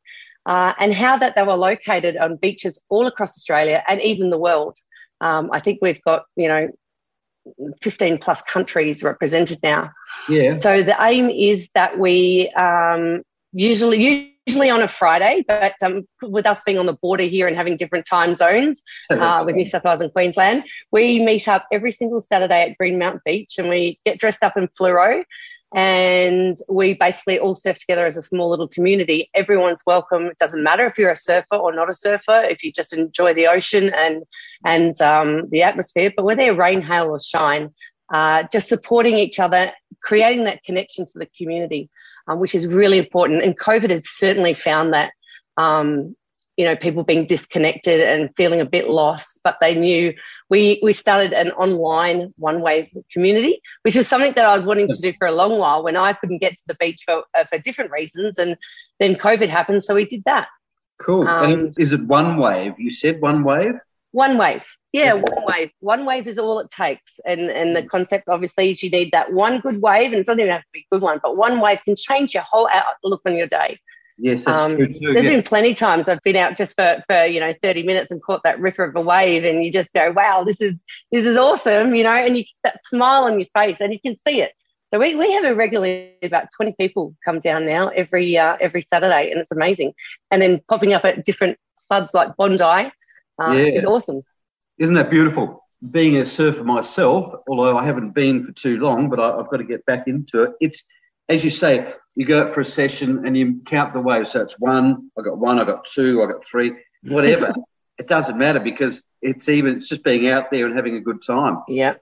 uh, 0.46 0.74
and 0.78 0.92
how 0.92 1.16
that 1.18 1.34
they 1.36 1.42
were 1.42 1.54
located 1.54 2.16
on 2.16 2.36
beaches 2.36 2.80
all 2.88 3.06
across 3.06 3.36
Australia 3.36 3.82
and 3.88 4.00
even 4.00 4.30
the 4.30 4.38
world. 4.38 4.76
Um, 5.20 5.50
I 5.52 5.60
think 5.60 5.78
we've 5.80 6.02
got, 6.02 6.24
you 6.36 6.48
know, 6.48 6.68
15 7.82 8.18
plus 8.18 8.42
countries 8.42 9.02
represented 9.02 9.58
now. 9.62 9.90
Yeah. 10.28 10.58
So 10.58 10.82
the 10.82 10.96
aim 11.00 11.30
is 11.30 11.68
that 11.74 11.98
we 11.98 12.50
um, 12.56 13.22
usually 13.52 14.31
usually 14.46 14.70
on 14.70 14.82
a 14.82 14.88
Friday, 14.88 15.44
but 15.46 15.74
um, 15.82 16.06
with 16.22 16.46
us 16.46 16.58
being 16.66 16.78
on 16.78 16.86
the 16.86 16.94
border 16.94 17.24
here 17.24 17.46
and 17.46 17.56
having 17.56 17.76
different 17.76 18.06
time 18.06 18.34
zones 18.34 18.82
uh, 19.10 19.42
with 19.46 19.54
New 19.54 19.64
South 19.64 19.84
Wales 19.84 20.00
and 20.00 20.12
Queensland, 20.12 20.64
we 20.90 21.20
meet 21.20 21.46
up 21.48 21.66
every 21.70 21.92
single 21.92 22.20
Saturday 22.20 22.70
at 22.70 22.78
Greenmount 22.78 23.20
Beach 23.24 23.54
and 23.58 23.68
we 23.68 23.98
get 24.04 24.18
dressed 24.18 24.42
up 24.42 24.56
in 24.56 24.68
fluoro. 24.68 25.24
and 25.74 26.56
we 26.68 26.94
basically 26.94 27.38
all 27.38 27.54
surf 27.54 27.78
together 27.78 28.04
as 28.04 28.16
a 28.16 28.22
small 28.22 28.50
little 28.50 28.68
community. 28.68 29.30
Everyone's 29.34 29.82
welcome. 29.86 30.26
It 30.26 30.38
doesn't 30.38 30.62
matter 30.62 30.86
if 30.86 30.98
you're 30.98 31.10
a 31.10 31.16
surfer 31.16 31.56
or 31.56 31.72
not 31.72 31.88
a 31.88 31.94
surfer. 31.94 32.42
If 32.42 32.62
you 32.62 32.72
just 32.72 32.92
enjoy 32.92 33.34
the 33.34 33.46
ocean 33.46 33.92
and 33.94 34.24
and 34.64 35.00
um, 35.00 35.48
the 35.50 35.62
atmosphere, 35.62 36.12
but 36.14 36.24
whether 36.24 36.54
rain, 36.54 36.82
hail, 36.82 37.10
or 37.10 37.20
shine, 37.20 37.70
uh, 38.12 38.42
just 38.52 38.68
supporting 38.68 39.14
each 39.14 39.38
other, 39.38 39.72
creating 40.02 40.44
that 40.44 40.62
connection 40.64 41.06
for 41.06 41.20
the 41.20 41.28
community, 41.38 41.88
um, 42.28 42.40
which 42.40 42.54
is 42.54 42.66
really 42.66 42.98
important. 42.98 43.42
And 43.42 43.58
COVID 43.58 43.90
has 43.90 44.08
certainly 44.08 44.54
found 44.54 44.92
that. 44.92 45.12
Um, 45.56 46.16
you 46.58 46.66
know, 46.66 46.76
people 46.76 47.02
being 47.02 47.24
disconnected 47.24 48.00
and 48.00 48.28
feeling 48.36 48.60
a 48.60 48.66
bit 48.66 48.88
lost, 48.88 49.40
but 49.42 49.56
they 49.60 49.74
knew 49.74 50.12
we, 50.50 50.80
we 50.82 50.92
started 50.92 51.32
an 51.32 51.50
online 51.52 52.34
one 52.36 52.60
wave 52.60 52.88
community, 53.10 53.62
which 53.82 53.96
is 53.96 54.06
something 54.06 54.34
that 54.36 54.44
I 54.44 54.54
was 54.54 54.64
wanting 54.64 54.86
to 54.88 54.96
do 55.00 55.14
for 55.18 55.26
a 55.26 55.32
long 55.32 55.58
while 55.58 55.82
when 55.82 55.96
I 55.96 56.12
couldn't 56.12 56.38
get 56.38 56.52
to 56.56 56.62
the 56.66 56.76
beach 56.78 57.02
for, 57.06 57.24
uh, 57.34 57.44
for 57.48 57.58
different 57.58 57.90
reasons. 57.90 58.38
And 58.38 58.58
then 59.00 59.14
COVID 59.14 59.48
happened. 59.48 59.82
So 59.82 59.94
we 59.94 60.04
did 60.04 60.24
that. 60.26 60.48
Cool. 61.00 61.26
Um, 61.26 61.50
and 61.50 61.74
is 61.78 61.94
it 61.94 62.02
one 62.02 62.36
wave? 62.36 62.78
You 62.78 62.90
said 62.90 63.22
one 63.22 63.44
wave? 63.44 63.74
One 64.12 64.38
wave. 64.38 64.64
Yeah, 64.92 65.14
one 65.14 65.44
wave. 65.46 65.70
One 65.80 66.04
wave 66.04 66.26
is 66.26 66.38
all 66.38 66.60
it 66.60 66.70
takes. 66.70 67.18
And 67.24 67.50
and 67.50 67.74
the 67.74 67.84
concept 67.84 68.28
obviously 68.28 68.70
is 68.70 68.82
you 68.82 68.90
need 68.90 69.10
that 69.12 69.32
one 69.32 69.60
good 69.60 69.82
wave, 69.82 70.12
and 70.12 70.20
it 70.20 70.26
doesn't 70.26 70.40
even 70.40 70.52
have 70.52 70.62
to 70.62 70.68
be 70.72 70.80
a 70.80 70.94
good 70.94 71.02
one, 71.02 71.18
but 71.22 71.36
one 71.36 71.60
wave 71.60 71.78
can 71.84 71.96
change 71.96 72.34
your 72.34 72.44
whole 72.44 72.68
outlook 72.72 73.22
on 73.26 73.36
your 73.36 73.46
day. 73.46 73.78
Yes, 74.18 74.44
that's 74.44 74.64
um, 74.64 74.76
true 74.76 74.86
too. 74.86 75.12
There's 75.14 75.24
yeah. 75.24 75.30
been 75.30 75.42
plenty 75.42 75.70
of 75.70 75.78
times 75.78 76.08
I've 76.08 76.22
been 76.22 76.36
out 76.36 76.56
just 76.56 76.76
for, 76.76 77.02
for 77.06 77.24
you 77.24 77.40
know 77.40 77.54
30 77.62 77.82
minutes 77.82 78.10
and 78.10 78.22
caught 78.22 78.42
that 78.44 78.60
ripper 78.60 78.84
of 78.84 78.94
a 78.94 79.00
wave, 79.00 79.44
and 79.44 79.64
you 79.64 79.72
just 79.72 79.92
go, 79.94 80.12
"Wow, 80.12 80.44
this 80.44 80.60
is 80.60 80.74
this 81.10 81.24
is 81.24 81.36
awesome," 81.36 81.94
you 81.94 82.04
know, 82.04 82.10
and 82.10 82.36
you 82.36 82.44
that 82.62 82.84
smile 82.84 83.24
on 83.24 83.40
your 83.40 83.48
face, 83.54 83.80
and 83.80 83.92
you 83.92 84.00
can 84.00 84.16
see 84.26 84.42
it. 84.42 84.52
So 84.92 84.98
we, 84.98 85.14
we 85.14 85.32
have 85.32 85.44
a 85.44 85.54
regularly 85.54 86.12
about 86.22 86.48
20 86.54 86.74
people 86.78 87.14
come 87.24 87.40
down 87.40 87.64
now 87.64 87.88
every 87.88 88.36
uh, 88.36 88.58
every 88.60 88.82
Saturday, 88.82 89.30
and 89.30 89.40
it's 89.40 89.50
amazing. 89.50 89.94
And 90.30 90.42
then 90.42 90.60
popping 90.68 90.92
up 90.92 91.06
at 91.06 91.24
different 91.24 91.58
clubs 91.88 92.10
like 92.12 92.36
Bondi 92.36 92.92
uh, 93.38 93.52
yeah. 93.52 93.78
is 93.78 93.84
awesome. 93.84 94.22
Isn't 94.78 94.94
that 94.96 95.10
beautiful? 95.10 95.64
Being 95.90 96.16
a 96.16 96.24
surfer 96.24 96.64
myself, 96.64 97.32
although 97.48 97.76
I 97.76 97.84
haven't 97.84 98.12
been 98.12 98.42
for 98.42 98.52
too 98.52 98.78
long, 98.78 99.08
but 99.10 99.18
I, 99.20 99.38
I've 99.38 99.48
got 99.48 99.58
to 99.58 99.64
get 99.64 99.84
back 99.86 100.06
into 100.06 100.44
it. 100.44 100.52
It's 100.60 100.84
as 101.28 101.44
you 101.44 101.50
say, 101.50 101.92
you 102.14 102.26
go 102.26 102.42
out 102.42 102.50
for 102.50 102.60
a 102.60 102.64
session 102.64 103.26
and 103.26 103.36
you 103.36 103.60
count 103.64 103.92
the 103.92 104.00
waves. 104.00 104.32
So 104.32 104.42
it's 104.42 104.58
one, 104.58 105.10
I 105.18 105.22
got 105.22 105.38
one, 105.38 105.60
I 105.60 105.64
got 105.64 105.84
two, 105.84 106.22
I 106.22 106.26
got 106.26 106.44
three, 106.44 106.72
whatever. 107.04 107.52
it 107.98 108.06
doesn't 108.06 108.38
matter 108.38 108.60
because 108.60 109.02
it's 109.20 109.48
even 109.48 109.76
it's 109.76 109.88
just 109.88 110.04
being 110.04 110.28
out 110.28 110.50
there 110.50 110.66
and 110.66 110.76
having 110.76 110.96
a 110.96 111.00
good 111.00 111.22
time. 111.22 111.62
Yeah, 111.68 111.94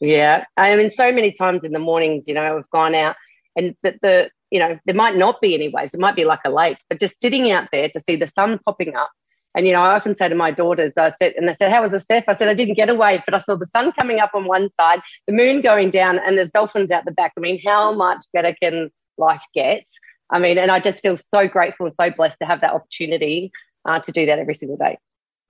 yeah. 0.00 0.44
I 0.56 0.76
mean, 0.76 0.90
so 0.90 1.12
many 1.12 1.32
times 1.32 1.62
in 1.64 1.72
the 1.72 1.78
mornings, 1.78 2.26
you 2.26 2.34
know, 2.34 2.56
we've 2.56 2.70
gone 2.70 2.94
out 2.94 3.16
and 3.56 3.76
but 3.82 3.96
the 4.02 4.30
you 4.50 4.58
know 4.58 4.78
there 4.86 4.94
might 4.94 5.16
not 5.16 5.40
be 5.40 5.54
any 5.54 5.68
waves. 5.68 5.94
It 5.94 6.00
might 6.00 6.16
be 6.16 6.24
like 6.24 6.40
a 6.44 6.50
lake, 6.50 6.78
but 6.88 6.98
just 6.98 7.20
sitting 7.20 7.50
out 7.50 7.68
there 7.72 7.88
to 7.88 8.00
see 8.00 8.16
the 8.16 8.26
sun 8.26 8.58
popping 8.64 8.94
up 8.96 9.10
and, 9.54 9.66
you 9.66 9.72
know, 9.72 9.80
I 9.80 9.94
often 9.94 10.16
say 10.16 10.28
to 10.28 10.34
my 10.34 10.50
daughters, 10.50 10.92
I 10.96 11.12
said, 11.18 11.34
and 11.36 11.46
they 11.46 11.54
said, 11.54 11.70
how 11.70 11.82
was 11.82 11.92
the 11.92 12.00
surf? 12.00 12.24
I 12.26 12.36
said, 12.36 12.48
I 12.48 12.54
didn't 12.54 12.74
get 12.74 12.88
a 12.88 12.94
wave, 12.94 13.20
but 13.24 13.34
I 13.34 13.38
saw 13.38 13.54
the 13.56 13.66
sun 13.66 13.92
coming 13.92 14.18
up 14.18 14.32
on 14.34 14.46
one 14.46 14.68
side, 14.76 15.00
the 15.28 15.32
moon 15.32 15.60
going 15.60 15.90
down, 15.90 16.18
and 16.18 16.36
there's 16.36 16.50
dolphins 16.50 16.90
out 16.90 17.04
the 17.04 17.12
back. 17.12 17.32
I 17.36 17.40
mean, 17.40 17.60
how 17.64 17.92
much 17.92 18.24
better 18.32 18.54
can 18.60 18.90
life 19.16 19.42
get? 19.54 19.84
I 20.30 20.40
mean, 20.40 20.58
and 20.58 20.70
I 20.70 20.80
just 20.80 21.00
feel 21.00 21.16
so 21.16 21.46
grateful 21.46 21.86
and 21.86 21.94
so 21.94 22.10
blessed 22.10 22.36
to 22.40 22.46
have 22.46 22.62
that 22.62 22.72
opportunity 22.72 23.52
uh, 23.84 24.00
to 24.00 24.12
do 24.12 24.26
that 24.26 24.40
every 24.40 24.54
single 24.54 24.76
day. 24.76 24.98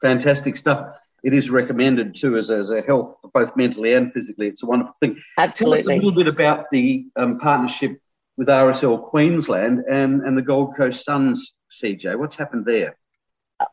Fantastic 0.03 0.57
stuff. 0.57 0.99
It 1.23 1.33
is 1.33 1.49
recommended 1.49 2.15
too 2.15 2.37
as 2.37 2.51
a, 2.51 2.59
as 2.59 2.71
a 2.71 2.83
health, 2.83 3.17
both 3.33 3.57
mentally 3.57 3.95
and 3.95 4.13
physically. 4.13 4.49
It's 4.49 4.63
a 4.63 4.67
wonderful 4.67 4.95
thing. 5.01 5.19
Absolutely. 5.39 5.83
Tell 5.83 5.93
us 5.93 5.99
a 5.99 6.05
little 6.05 6.13
bit 6.13 6.27
about 6.29 6.67
the 6.71 7.07
um, 7.17 7.39
partnership 7.39 7.99
with 8.37 8.49
RSL 8.49 9.03
Queensland 9.03 9.85
and, 9.89 10.21
and 10.23 10.37
the 10.37 10.43
Gold 10.43 10.77
Coast 10.77 11.05
Suns, 11.05 11.55
CJ. 11.71 12.19
What's 12.19 12.37
happened 12.37 12.67
there? 12.67 12.97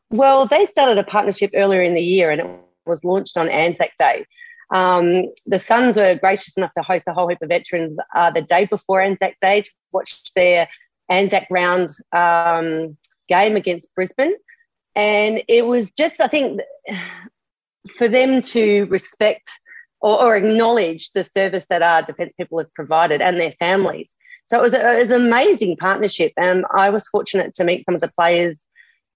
Well, 0.10 0.48
they 0.48 0.66
started 0.68 0.98
a 0.98 1.04
partnership 1.04 1.52
earlier 1.56 1.82
in 1.82 1.94
the 1.94 2.02
year 2.02 2.32
and 2.32 2.42
it 2.42 2.48
was 2.86 3.04
launched 3.04 3.38
on 3.38 3.50
Anzac 3.50 3.92
Day. 3.98 4.26
Um, 4.72 5.26
the 5.46 5.60
Suns 5.60 5.98
were 5.98 6.16
gracious 6.16 6.56
enough 6.58 6.74
to 6.76 6.84
host 6.84 7.04
a 7.08 7.14
whole 7.14 7.28
heap 7.28 7.42
of 7.42 7.50
veterans 7.50 7.98
uh, 8.16 8.32
the 8.32 8.42
day 8.42 8.66
before 8.66 9.02
Anzac 9.02 9.36
Day 9.42 9.62
to 9.62 9.72
watch 9.92 10.22
their 10.36 10.70
Anzac 11.10 11.48
round 11.50 11.90
um, 12.14 12.98
game 13.28 13.56
against 13.56 13.94
Brisbane. 13.96 14.34
And 14.96 15.44
it 15.48 15.66
was 15.66 15.88
just, 15.98 16.16
I 16.20 16.28
think, 16.28 16.62
for 17.98 18.08
them 18.08 18.42
to 18.42 18.84
respect 18.86 19.50
or, 20.00 20.20
or, 20.20 20.36
acknowledge 20.36 21.12
the 21.14 21.24
service 21.24 21.68
that 21.70 21.82
our 21.82 22.02
defence 22.02 22.34
people 22.38 22.58
have 22.58 22.74
provided 22.74 23.22
and 23.22 23.40
their 23.40 23.54
families. 23.60 24.16
So 24.46 24.60
it 24.60 24.64
was, 24.64 24.74
a, 24.74 24.96
it 24.96 25.00
was 25.00 25.12
an 25.12 25.28
amazing 25.28 25.78
partnership. 25.78 26.34
And 26.38 26.66
I 26.76 26.90
was 26.90 27.08
fortunate 27.08 27.54
to 27.56 27.64
meet 27.64 27.86
some 27.86 27.96
of 27.96 28.02
the 28.02 28.12
players 28.18 28.58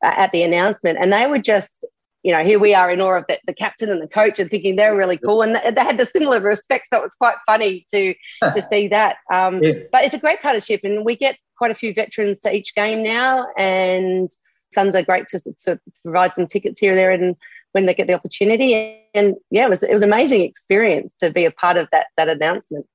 uh, 0.05 0.13
at 0.15 0.31
the 0.31 0.43
announcement, 0.43 0.97
and 1.01 1.11
they 1.11 1.25
were 1.27 1.39
just, 1.39 1.85
you 2.23 2.31
know, 2.31 2.43
here 2.43 2.59
we 2.59 2.73
are 2.73 2.91
in 2.91 3.01
awe 3.01 3.17
of 3.17 3.25
the, 3.27 3.39
the 3.47 3.53
captain 3.53 3.89
and 3.89 4.01
the 4.01 4.07
coach, 4.07 4.39
and 4.39 4.49
thinking 4.49 4.75
they're 4.75 4.95
really 4.95 5.17
cool, 5.17 5.41
and 5.41 5.55
they, 5.55 5.71
they 5.71 5.81
had 5.81 5.97
the 5.97 6.05
similar 6.05 6.39
respect, 6.39 6.87
so 6.89 6.99
it 6.99 7.03
was 7.03 7.15
quite 7.15 7.35
funny 7.45 7.85
to 7.91 8.13
to 8.41 8.67
see 8.69 8.87
that. 8.89 9.17
Um, 9.31 9.61
yeah. 9.61 9.73
But 9.91 10.05
it's 10.05 10.13
a 10.13 10.19
great 10.19 10.41
partnership, 10.41 10.81
and 10.83 11.03
we 11.03 11.15
get 11.15 11.37
quite 11.57 11.71
a 11.71 11.75
few 11.75 11.93
veterans 11.93 12.41
to 12.41 12.53
each 12.53 12.75
game 12.75 13.03
now, 13.03 13.47
and 13.57 14.29
Suns 14.73 14.95
are 14.95 15.03
great 15.03 15.27
to, 15.29 15.41
to 15.61 15.79
provide 16.03 16.35
some 16.35 16.47
tickets 16.47 16.79
here 16.79 16.91
and 16.91 16.99
there, 16.99 17.11
and 17.11 17.35
when 17.71 17.85
they 17.85 17.93
get 17.93 18.07
the 18.07 18.13
opportunity, 18.13 19.01
and 19.13 19.35
yeah, 19.49 19.65
it 19.65 19.69
was 19.69 19.83
it 19.83 19.91
was 19.91 20.03
an 20.03 20.09
amazing 20.09 20.41
experience 20.41 21.13
to 21.19 21.31
be 21.31 21.45
a 21.45 21.51
part 21.51 21.77
of 21.77 21.87
that 21.91 22.07
that 22.17 22.29
announcement. 22.29 22.85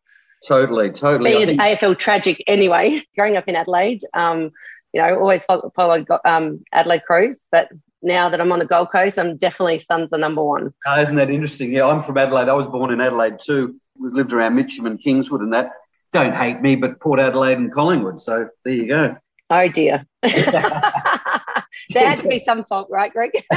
Totally, 0.47 0.91
totally. 0.91 1.45
Being 1.45 1.59
AFL 1.59 1.99
tragic 1.99 2.43
anyway. 2.47 3.03
Growing 3.17 3.37
up 3.37 3.47
in 3.47 3.57
Adelaide, 3.57 4.01
um, 4.15 4.53
you 4.93 5.01
know, 5.01 5.19
always 5.19 5.43
followed 5.75 6.07
um, 6.25 6.63
Adelaide 6.73 7.05
Crows, 7.07 7.37
but 7.53 7.69
now 8.03 8.29
that 8.31 8.41
I'm 8.41 8.51
on 8.53 8.59
the 8.59 8.67
Gold 8.67 8.91
Coast, 8.91 9.19
I'm 9.19 9.37
definitely 9.37 9.79
Suns 9.79 10.11
the 10.11 10.19
number 10.19 10.43
one. 10.43 10.73
Oh, 10.87 11.01
isn't 11.01 11.17
that 11.17 11.31
interesting? 11.31 11.73
Yeah, 11.73 11.87
I'm 11.87 12.03
from 12.03 12.19
Adelaide. 12.19 12.49
I 12.49 12.55
was 12.55 12.67
born 12.67 12.93
in 12.93 13.01
Adelaide 13.01 13.39
too. 13.39 13.77
We 13.99 14.11
lived 14.11 14.33
around 14.33 14.55
Mitcham 14.55 14.87
and 14.87 15.01
Kingswood 15.01 15.43
and 15.43 15.53
that. 15.53 15.73
Don't 16.13 16.35
hate 16.35 16.61
me, 16.61 16.77
but 16.77 16.99
Port 17.01 17.21
Adelaide 17.21 17.59
and 17.59 17.73
Collingwood. 17.73 18.19
So 18.19 18.49
there 18.65 18.75
you 18.75 18.89
go. 18.89 19.17
Oh 19.51 19.69
dear. 19.69 20.07
there 20.23 22.09
had 22.09 22.17
to 22.17 22.29
be 22.29 22.39
some 22.39 22.65
fault, 22.65 22.89
right, 22.91 23.13
Greg? 23.13 23.31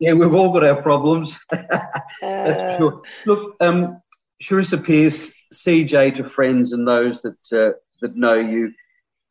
yeah, 0.00 0.12
we've 0.12 0.34
all 0.34 0.52
got 0.52 0.64
our 0.64 0.80
problems. 0.82 1.40
That's 1.50 2.62
for 2.62 2.76
sure. 2.78 3.02
Look, 3.26 3.56
um, 3.60 4.00
Cherisa 4.42 4.84
Pearce, 4.84 5.32
CJ 5.52 6.16
to 6.16 6.24
friends 6.24 6.72
and 6.72 6.86
those 6.86 7.22
that 7.22 7.52
uh, 7.52 7.72
that 8.00 8.16
know 8.16 8.34
you 8.34 8.72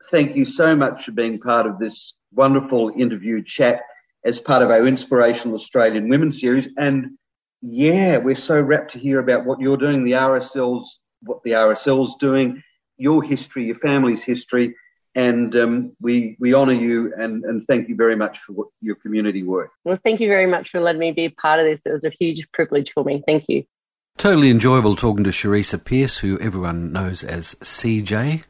thank 0.05 0.35
you 0.35 0.45
so 0.45 0.75
much 0.75 1.05
for 1.05 1.11
being 1.11 1.39
part 1.39 1.65
of 1.65 1.79
this 1.79 2.13
wonderful 2.33 2.91
interview 2.97 3.43
chat 3.43 3.83
as 4.25 4.39
part 4.39 4.61
of 4.61 4.69
our 4.69 4.85
Inspirational 4.85 5.55
Australian 5.55 6.09
Women 6.09 6.31
series. 6.31 6.69
And 6.77 7.17
yeah, 7.61 8.17
we're 8.17 8.35
so 8.35 8.61
rapt 8.61 8.91
to 8.91 8.99
hear 8.99 9.19
about 9.19 9.45
what 9.45 9.59
you're 9.59 9.77
doing, 9.77 10.03
the 10.03 10.13
RSL's, 10.13 10.99
what 11.21 11.43
the 11.43 11.51
RSL's 11.51 12.15
doing, 12.15 12.63
your 12.97 13.23
history, 13.23 13.65
your 13.65 13.75
family's 13.75 14.23
history. 14.23 14.75
And 15.13 15.53
um, 15.57 15.91
we, 15.99 16.37
we 16.39 16.53
honour 16.53 16.73
you 16.73 17.13
and, 17.17 17.43
and 17.43 17.61
thank 17.67 17.89
you 17.89 17.95
very 17.95 18.15
much 18.15 18.39
for 18.39 18.53
what, 18.53 18.67
your 18.81 18.95
community 18.95 19.43
work. 19.43 19.71
Well, 19.83 19.99
thank 20.03 20.21
you 20.21 20.29
very 20.29 20.47
much 20.47 20.69
for 20.69 20.79
letting 20.79 20.99
me 20.99 21.11
be 21.11 21.25
a 21.25 21.31
part 21.31 21.59
of 21.59 21.65
this. 21.65 21.81
It 21.85 21.91
was 21.91 22.05
a 22.05 22.11
huge 22.17 22.47
privilege 22.53 22.93
for 22.93 23.03
me. 23.03 23.21
Thank 23.25 23.45
you. 23.49 23.65
Totally 24.17 24.49
enjoyable 24.49 24.95
talking 24.95 25.23
to 25.23 25.31
Cherisa 25.31 25.83
Pearce, 25.83 26.19
who 26.19 26.39
everyone 26.39 26.91
knows 26.91 27.23
as 27.23 27.55
CJ. 27.55 28.43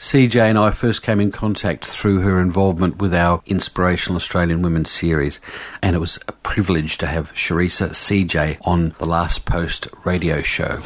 CJ 0.00 0.48
and 0.48 0.58
I 0.58 0.70
first 0.70 1.02
came 1.02 1.20
in 1.20 1.30
contact 1.30 1.84
through 1.84 2.20
her 2.20 2.40
involvement 2.40 3.02
with 3.02 3.12
our 3.12 3.42
Inspirational 3.44 4.16
Australian 4.16 4.62
Women 4.62 4.86
series, 4.86 5.40
and 5.82 5.94
it 5.94 5.98
was 5.98 6.18
a 6.26 6.32
privilege 6.32 6.96
to 6.98 7.06
have 7.06 7.34
Cherisa 7.34 7.90
CJ 7.90 8.56
on 8.62 8.94
the 8.96 9.04
Last 9.04 9.44
Post 9.44 9.88
radio 10.04 10.40
show. 10.40 10.80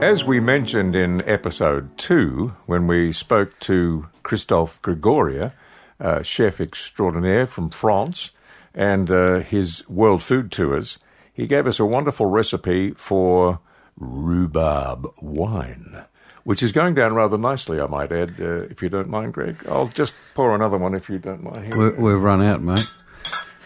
As 0.00 0.24
we 0.24 0.38
mentioned 0.38 0.94
in 0.94 1.28
episode 1.28 1.98
two, 1.98 2.54
when 2.66 2.86
we 2.86 3.10
spoke 3.12 3.58
to 3.60 4.06
Christophe 4.22 4.80
Gregoria, 4.80 5.54
uh, 6.00 6.22
chef 6.22 6.60
extraordinaire 6.60 7.46
from 7.46 7.70
France, 7.70 8.30
and 8.74 9.10
uh, 9.10 9.40
his 9.40 9.88
world 9.88 10.22
food 10.22 10.50
tours, 10.50 10.98
he 11.32 11.46
gave 11.46 11.66
us 11.66 11.80
a 11.80 11.84
wonderful 11.84 12.26
recipe 12.26 12.92
for 12.92 13.60
rhubarb 13.96 15.06
wine, 15.20 16.04
which 16.44 16.62
is 16.62 16.72
going 16.72 16.94
down 16.94 17.14
rather 17.14 17.36
nicely, 17.36 17.80
I 17.80 17.86
might 17.86 18.12
add, 18.12 18.34
uh, 18.40 18.62
if 18.70 18.82
you 18.82 18.88
don't 18.88 19.08
mind, 19.08 19.34
Greg. 19.34 19.56
I'll 19.68 19.88
just 19.88 20.14
pour 20.34 20.54
another 20.54 20.78
one 20.78 20.94
if 20.94 21.08
you 21.10 21.18
don't 21.18 21.42
mind. 21.42 21.74
We're, 21.76 22.00
we've 22.00 22.22
run 22.22 22.42
out, 22.42 22.62
mate. 22.62 22.86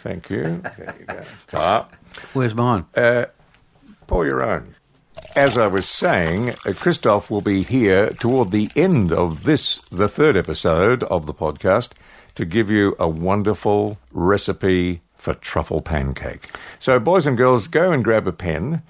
Thank 0.03 0.29
you. 0.31 0.43
There 0.77 0.95
you 0.99 1.07
go. 1.07 1.23
Top. 1.47 1.95
Where's 2.33 2.55
mine? 2.55 2.85
Uh, 2.95 3.27
pour 4.07 4.27
your 4.27 4.43
own. 4.43 4.75
As 5.37 5.57
I 5.57 5.67
was 5.67 5.89
saying, 5.89 6.51
uh, 6.51 6.73
Christophe 6.75 7.31
will 7.31 7.41
be 7.41 7.63
here 7.63 8.11
toward 8.11 8.51
the 8.51 8.71
end 8.77 9.13
of 9.13 9.45
this, 9.45 9.79
the 9.91 10.09
third 10.09 10.37
episode 10.37 11.03
of 11.05 11.27
the 11.27 11.35
podcast, 11.35 11.91
to 12.35 12.45
give 12.45 12.71
you 12.71 12.97
a 12.99 13.09
wonderful 13.09 13.99
recipe 14.13 15.03
for 15.17 15.35
truffle 15.35 15.81
pancake. 15.81 16.51
So, 16.79 16.99
boys 16.99 17.27
and 17.27 17.37
girls, 17.37 17.67
go 17.67 17.93
and 17.93 18.05
grab 18.05 18.27
a 18.27 18.33
pen. 18.33 18.83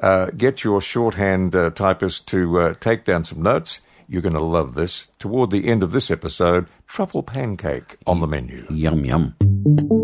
Uh, 0.00 0.30
get 0.30 0.64
your 0.64 0.80
shorthand 0.80 1.54
uh, 1.54 1.70
typist 1.70 2.26
to 2.28 2.58
uh, 2.58 2.74
take 2.74 3.04
down 3.04 3.24
some 3.24 3.42
notes. 3.42 3.80
You're 4.08 4.22
going 4.22 4.34
to 4.34 4.40
love 4.40 4.74
this. 4.74 5.08
Toward 5.18 5.50
the 5.50 5.68
end 5.68 5.82
of 5.82 5.92
this 5.92 6.10
episode, 6.10 6.66
truffle 6.86 7.22
pancake 7.22 7.96
on 8.06 8.20
the 8.20 8.26
menu. 8.26 8.66
Yum, 8.70 9.04
yum. 9.04 9.99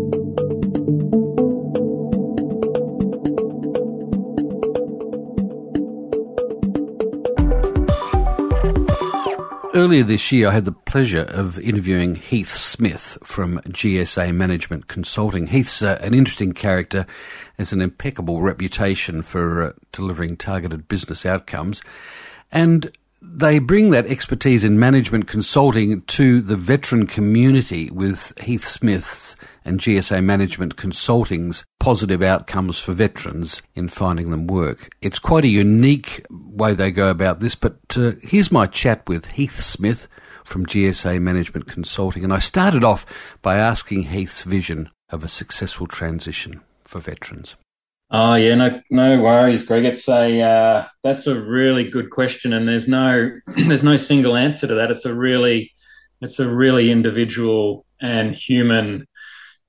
Earlier 9.77 10.01
this 10.01 10.31
year, 10.31 10.47
I 10.47 10.53
had 10.53 10.65
the 10.65 10.71
pleasure 10.71 11.27
of 11.29 11.59
interviewing 11.59 12.15
Heath 12.15 12.49
Smith 12.49 13.15
from 13.23 13.59
GSA 13.59 14.33
Management 14.33 14.87
Consulting. 14.87 15.45
Heath's 15.49 15.83
uh, 15.83 15.99
an 16.01 16.15
interesting 16.15 16.53
character, 16.53 17.05
has 17.59 17.71
an 17.71 17.83
impeccable 17.83 18.41
reputation 18.41 19.21
for 19.21 19.61
uh, 19.61 19.73
delivering 19.91 20.35
targeted 20.35 20.87
business 20.87 21.27
outcomes, 21.27 21.83
and 22.51 22.91
they 23.21 23.59
bring 23.59 23.91
that 23.91 24.05
expertise 24.07 24.63
in 24.63 24.79
management 24.79 25.27
consulting 25.27 26.01
to 26.01 26.41
the 26.41 26.55
veteran 26.55 27.07
community 27.07 27.89
with 27.89 28.37
Heath 28.39 28.63
Smith's 28.63 29.35
and 29.65 29.79
GSA 29.79 30.23
Management 30.23 30.77
Consulting's 30.77 31.65
positive 31.79 32.21
outcomes 32.21 32.79
for 32.79 32.93
veterans 32.93 33.61
in 33.75 33.89
finding 33.89 34.29
them 34.29 34.47
work. 34.47 34.89
It's 35.01 35.19
quite 35.19 35.43
a 35.43 35.49
unique 35.49 36.25
way 36.29 36.73
they 36.73 36.91
go 36.91 37.09
about 37.09 37.39
this, 37.39 37.55
but 37.55 37.77
uh, 37.97 38.13
here's 38.21 38.51
my 38.51 38.67
chat 38.67 39.07
with 39.07 39.25
Heath 39.31 39.59
Smith 39.59 40.07
from 40.45 40.65
GSA 40.65 41.19
Management 41.19 41.67
Consulting. 41.67 42.23
And 42.23 42.31
I 42.31 42.39
started 42.39 42.83
off 42.83 43.05
by 43.41 43.57
asking 43.57 44.03
Heath's 44.03 44.43
vision 44.43 44.89
of 45.09 45.23
a 45.23 45.29
successful 45.29 45.87
transition 45.87 46.61
for 46.83 46.99
veterans. 46.99 47.55
Oh 48.09 48.35
yeah, 48.35 48.55
no, 48.55 48.81
no 48.89 49.21
worries, 49.21 49.63
Greg. 49.65 49.83
It's 49.85 50.07
a 50.07 50.41
uh, 50.41 50.87
that's 51.03 51.27
a 51.27 51.39
really 51.39 51.89
good 51.89 52.09
question, 52.09 52.53
and 52.53 52.67
there's 52.67 52.87
no 52.87 53.29
there's 53.67 53.83
no 53.83 53.97
single 53.97 54.37
answer 54.37 54.67
to 54.67 54.75
that. 54.75 54.91
It's 54.91 55.05
a 55.05 55.13
really 55.13 55.71
it's 56.21 56.39
a 56.39 56.47
really 56.47 56.89
individual 56.89 57.85
and 58.01 58.33
human 58.33 59.07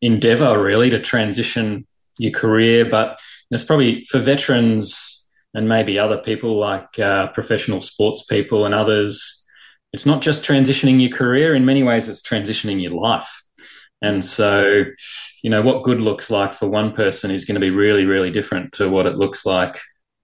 endeavor 0.03 0.63
really 0.63 0.91
to 0.91 1.01
transition 1.01 1.85
your 2.19 2.33
career. 2.33 2.85
But 2.89 3.19
it's 3.51 3.65
probably 3.65 4.05
for 4.11 4.21
veterans 4.21 5.27
and 5.55 5.69
maybe 5.69 5.99
other 5.99 6.19
people 6.19 6.59
like 6.61 6.99
uh, 6.99 7.29
professional 7.29 7.81
sports 7.81 8.25
people 8.25 8.67
and 8.67 8.75
others. 8.75 9.45
It's 9.93 10.07
not 10.07 10.23
just 10.23 10.45
transitioning 10.45 11.01
your 11.01 11.11
career. 11.11 11.55
In 11.55 11.65
many 11.65 11.83
ways, 11.83 12.09
it's 12.09 12.23
transitioning 12.23 12.81
your 12.83 12.93
life. 12.93 13.43
And 14.03 14.25
so, 14.25 14.85
you 15.43 15.51
know, 15.51 15.63
what 15.63 15.85
good 15.85 16.01
looks 16.01 16.31
like 16.31 16.55
for 16.55 16.69
one 16.69 16.93
person 16.93 17.31
is 17.31 17.45
going 17.45 17.55
to 17.55 17.61
be 17.61 17.71
really, 17.71 18.05
really 18.05 18.31
different 18.31 18.73
to 18.75 18.89
what 18.89 19.07
it 19.07 19.17
looks 19.17 19.47
like 19.47 19.79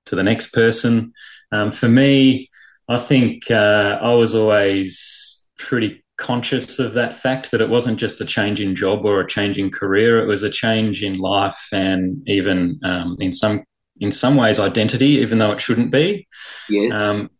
to 0.07 0.17
the 0.17 0.23
next 0.23 0.53
person. 0.53 1.13
Um, 1.53 1.71
for 1.71 1.89
me, 1.89 2.51
I 2.89 2.99
think 2.99 3.51
uh, 3.51 3.99
I 4.01 4.15
was 4.15 4.35
always 4.35 5.45
pretty 5.59 6.05
conscious 6.17 6.79
of 6.79 6.95
that 6.95 7.17
fact 7.17 7.51
that 7.51 7.61
it 7.61 7.69
wasn't 7.69 7.99
just 7.99 8.21
a 8.21 8.25
change 8.25 8.61
in 8.61 8.77
job 8.77 9.05
or 9.05 9.21
a 9.21 9.27
change 9.27 9.59
in 9.59 9.71
career. 9.71 10.23
It 10.23 10.29
was 10.29 10.43
a 10.43 10.51
change 10.51 11.03
in 11.03 11.19
life 11.19 11.69
and 11.73 12.23
even 12.29 12.81
um, 12.85 13.17
in 13.21 13.33
some 13.33 13.65
in 14.01 14.11
some 14.11 14.37
ways 14.37 14.59
identity, 14.59 15.19
even 15.19 15.39
though 15.39 15.53
it 15.53 15.61
shouldn't 15.61 15.93
be. 15.93 16.27
Yes. 16.69 16.93
Um, 16.93 17.31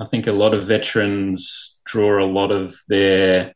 I 0.00 0.06
think 0.06 0.26
a 0.26 0.32
lot 0.32 0.54
of 0.54 0.66
veterans 0.66 1.80
draw 1.84 2.24
a 2.24 2.26
lot 2.26 2.50
of 2.50 2.74
their 2.88 3.54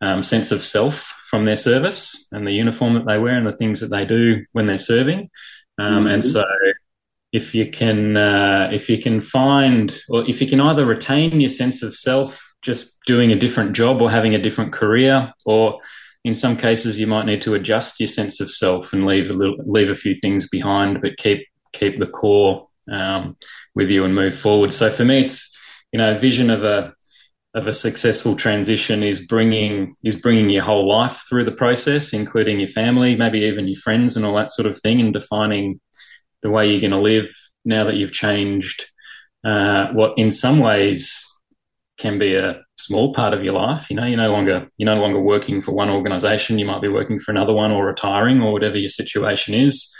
um, 0.00 0.22
sense 0.22 0.52
of 0.52 0.62
self 0.62 1.12
from 1.28 1.44
their 1.44 1.56
service 1.56 2.28
and 2.32 2.46
the 2.46 2.52
uniform 2.52 2.94
that 2.94 3.06
they 3.06 3.18
wear 3.18 3.36
and 3.36 3.46
the 3.46 3.56
things 3.56 3.80
that 3.80 3.88
they 3.88 4.04
do 4.04 4.40
when 4.52 4.66
they're 4.66 4.78
serving. 4.78 5.30
Um, 5.78 6.04
mm-hmm. 6.04 6.06
And 6.06 6.24
so, 6.24 6.44
if 7.32 7.54
you 7.54 7.70
can, 7.70 8.16
uh, 8.16 8.70
if 8.72 8.88
you 8.88 8.98
can 8.98 9.20
find, 9.20 9.96
or 10.08 10.28
if 10.28 10.40
you 10.40 10.46
can 10.46 10.60
either 10.60 10.86
retain 10.86 11.40
your 11.40 11.48
sense 11.48 11.82
of 11.82 11.94
self 11.94 12.42
just 12.62 12.98
doing 13.06 13.30
a 13.30 13.38
different 13.38 13.74
job 13.74 14.00
or 14.00 14.10
having 14.10 14.34
a 14.34 14.42
different 14.42 14.72
career, 14.72 15.32
or 15.44 15.80
in 16.24 16.34
some 16.34 16.56
cases 16.56 16.98
you 16.98 17.06
might 17.06 17.26
need 17.26 17.42
to 17.42 17.54
adjust 17.54 18.00
your 18.00 18.08
sense 18.08 18.40
of 18.40 18.50
self 18.50 18.92
and 18.92 19.06
leave 19.06 19.30
a 19.30 19.34
little, 19.34 19.56
leave 19.58 19.90
a 19.90 19.94
few 19.94 20.14
things 20.14 20.48
behind, 20.48 21.02
but 21.02 21.16
keep 21.16 21.46
keep 21.72 21.98
the 21.98 22.06
core 22.06 22.66
um, 22.90 23.36
with 23.74 23.90
you 23.90 24.04
and 24.04 24.14
move 24.14 24.36
forward. 24.36 24.72
So 24.72 24.88
for 24.88 25.04
me, 25.04 25.20
it's 25.20 25.56
you 25.92 25.98
know, 25.98 26.18
vision 26.18 26.50
of 26.50 26.64
a 26.64 26.92
of 27.56 27.66
a 27.66 27.74
successful 27.74 28.36
transition 28.36 29.02
is 29.02 29.26
bringing 29.26 29.94
is 30.04 30.14
bringing 30.14 30.50
your 30.50 30.62
whole 30.62 30.86
life 30.86 31.24
through 31.26 31.44
the 31.44 31.52
process, 31.52 32.12
including 32.12 32.60
your 32.60 32.68
family, 32.68 33.16
maybe 33.16 33.40
even 33.40 33.66
your 33.66 33.80
friends 33.80 34.16
and 34.16 34.26
all 34.26 34.36
that 34.36 34.52
sort 34.52 34.66
of 34.66 34.78
thing, 34.78 35.00
and 35.00 35.14
defining 35.14 35.80
the 36.42 36.50
way 36.50 36.68
you're 36.68 36.82
going 36.82 36.90
to 36.90 37.00
live 37.00 37.34
now 37.64 37.84
that 37.84 37.96
you've 37.96 38.12
changed 38.12 38.84
uh, 39.42 39.86
what 39.92 40.18
in 40.18 40.30
some 40.30 40.58
ways 40.58 41.24
can 41.98 42.18
be 42.18 42.34
a 42.34 42.60
small 42.76 43.14
part 43.14 43.32
of 43.32 43.42
your 43.42 43.54
life. 43.54 43.88
You 43.88 43.96
know, 43.96 44.04
you're 44.04 44.18
no 44.18 44.30
longer 44.30 44.68
you're 44.76 44.94
no 44.94 45.00
longer 45.00 45.20
working 45.20 45.62
for 45.62 45.72
one 45.72 45.88
organisation. 45.88 46.58
You 46.58 46.66
might 46.66 46.82
be 46.82 46.88
working 46.88 47.18
for 47.18 47.30
another 47.30 47.54
one, 47.54 47.72
or 47.72 47.86
retiring, 47.86 48.42
or 48.42 48.52
whatever 48.52 48.76
your 48.76 48.90
situation 48.90 49.54
is. 49.54 49.90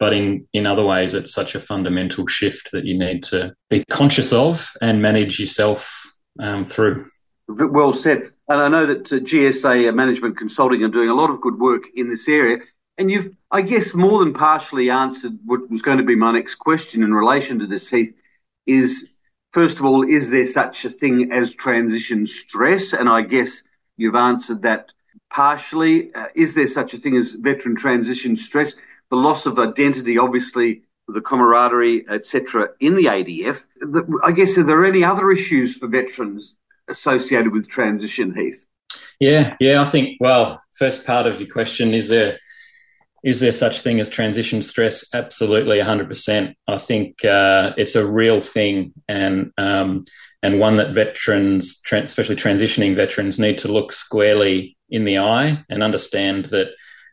But 0.00 0.14
in 0.14 0.48
in 0.52 0.66
other 0.66 0.84
ways, 0.84 1.14
it's 1.14 1.32
such 1.32 1.54
a 1.54 1.60
fundamental 1.60 2.26
shift 2.26 2.72
that 2.72 2.84
you 2.84 2.98
need 2.98 3.22
to 3.24 3.54
be 3.70 3.84
conscious 3.88 4.32
of 4.32 4.72
and 4.82 5.00
manage 5.00 5.38
yourself 5.38 6.03
um, 6.40 6.64
through. 6.64 7.06
Well 7.48 7.92
said. 7.92 8.30
And 8.48 8.60
I 8.60 8.68
know 8.68 8.86
that 8.86 9.12
uh, 9.12 9.16
GSA 9.16 9.94
Management 9.94 10.36
Consulting 10.36 10.82
are 10.82 10.88
doing 10.88 11.10
a 11.10 11.14
lot 11.14 11.30
of 11.30 11.40
good 11.40 11.58
work 11.58 11.84
in 11.94 12.08
this 12.08 12.28
area. 12.28 12.58
And 12.96 13.10
you've, 13.10 13.34
I 13.50 13.62
guess, 13.62 13.94
more 13.94 14.20
than 14.20 14.32
partially 14.32 14.88
answered 14.88 15.38
what 15.44 15.68
was 15.68 15.82
going 15.82 15.98
to 15.98 16.04
be 16.04 16.14
my 16.14 16.32
next 16.32 16.56
question 16.56 17.02
in 17.02 17.12
relation 17.12 17.58
to 17.58 17.66
this, 17.66 17.88
Heath. 17.88 18.14
Is 18.66 19.08
First 19.54 19.78
of 19.78 19.84
all, 19.84 20.02
is 20.02 20.30
there 20.30 20.46
such 20.46 20.84
a 20.84 20.90
thing 20.90 21.30
as 21.30 21.54
transition 21.54 22.26
stress? 22.26 22.92
And 22.92 23.08
I 23.08 23.22
guess 23.22 23.62
you've 23.96 24.16
answered 24.16 24.62
that 24.62 24.90
partially. 25.32 26.12
Uh, 26.12 26.26
is 26.34 26.56
there 26.56 26.66
such 26.66 26.92
a 26.92 26.98
thing 26.98 27.16
as 27.16 27.34
veteran 27.34 27.76
transition 27.76 28.34
stress? 28.34 28.74
The 29.10 29.16
loss 29.16 29.46
of 29.46 29.60
identity, 29.60 30.18
obviously, 30.18 30.82
the 31.08 31.20
camaraderie, 31.20 32.06
etc., 32.08 32.68
in 32.80 32.94
the 32.94 33.06
ADF. 33.06 33.64
I 34.24 34.32
guess 34.32 34.56
are 34.58 34.64
there 34.64 34.84
any 34.84 35.04
other 35.04 35.30
issues 35.30 35.76
for 35.76 35.86
veterans 35.86 36.56
associated 36.88 37.52
with 37.52 37.68
transition, 37.68 38.34
Heath? 38.34 38.66
Yeah, 39.18 39.56
yeah. 39.60 39.82
I 39.82 39.90
think 39.90 40.18
well, 40.20 40.62
first 40.78 41.06
part 41.06 41.26
of 41.26 41.40
your 41.40 41.50
question 41.50 41.94
is 41.94 42.08
there 42.08 42.38
is 43.24 43.40
there 43.40 43.52
such 43.52 43.80
thing 43.80 44.00
as 44.00 44.10
transition 44.10 44.60
stress? 44.60 45.06
Absolutely, 45.14 45.78
100%. 45.78 46.54
I 46.68 46.76
think 46.76 47.24
uh, 47.24 47.72
it's 47.78 47.94
a 47.94 48.06
real 48.06 48.42
thing, 48.42 48.92
and 49.08 49.50
um, 49.56 50.04
and 50.42 50.60
one 50.60 50.76
that 50.76 50.92
veterans, 50.92 51.80
especially 51.90 52.36
transitioning 52.36 52.94
veterans, 52.94 53.38
need 53.38 53.58
to 53.58 53.68
look 53.68 53.92
squarely 53.92 54.76
in 54.90 55.06
the 55.06 55.18
eye 55.18 55.64
and 55.70 55.82
understand 55.82 56.46
that 56.46 56.68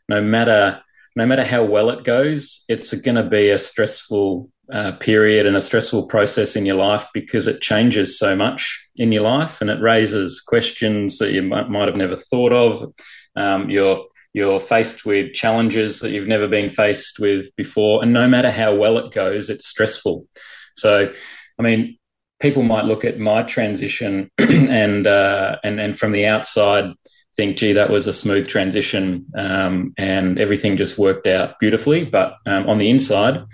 no 0.06 0.20
matter 0.20 0.82
no 1.14 1.26
matter 1.26 1.44
how 1.44 1.64
well 1.64 1.90
it 1.90 2.04
goes, 2.04 2.64
it's 2.68 2.92
going 2.94 3.16
to 3.16 3.28
be 3.28 3.50
a 3.50 3.58
stressful 3.58 4.50
uh, 4.72 4.92
period 4.92 5.46
and 5.46 5.56
a 5.56 5.60
stressful 5.60 6.06
process 6.06 6.56
in 6.56 6.64
your 6.64 6.76
life 6.76 7.08
because 7.12 7.46
it 7.46 7.60
changes 7.60 8.18
so 8.18 8.34
much 8.34 8.88
in 8.96 9.12
your 9.12 9.22
life 9.22 9.60
and 9.60 9.68
it 9.68 9.82
raises 9.82 10.40
questions 10.40 11.18
that 11.18 11.32
you 11.32 11.42
might, 11.42 11.68
might 11.68 11.88
have 11.88 11.96
never 11.96 12.16
thought 12.16 12.52
of. 12.52 12.92
Um, 13.36 13.70
you're 13.70 14.06
you're 14.32 14.60
faced 14.60 15.04
with 15.04 15.34
challenges 15.34 16.00
that 16.00 16.10
you've 16.10 16.28
never 16.28 16.48
been 16.48 16.70
faced 16.70 17.18
with 17.18 17.54
before. 17.54 18.02
And 18.02 18.14
no 18.14 18.26
matter 18.26 18.50
how 18.50 18.74
well 18.74 18.96
it 18.96 19.12
goes, 19.12 19.50
it's 19.50 19.66
stressful. 19.66 20.26
So, 20.74 21.12
I 21.58 21.62
mean, 21.62 21.98
people 22.40 22.62
might 22.62 22.86
look 22.86 23.04
at 23.04 23.18
my 23.18 23.42
transition 23.42 24.30
and, 24.38 25.06
uh, 25.06 25.56
and, 25.62 25.78
and 25.78 25.98
from 25.98 26.12
the 26.12 26.26
outside 26.26 26.94
think, 27.36 27.56
gee, 27.56 27.74
that 27.74 27.90
was 27.90 28.06
a 28.06 28.12
smooth 28.12 28.48
transition. 28.48 29.26
Um, 29.36 29.94
and 29.96 30.38
everything 30.38 30.76
just 30.76 30.98
worked 30.98 31.26
out 31.26 31.58
beautifully. 31.58 32.04
But, 32.04 32.36
um, 32.46 32.68
on 32.68 32.78
the 32.78 32.90
inside, 32.90 33.44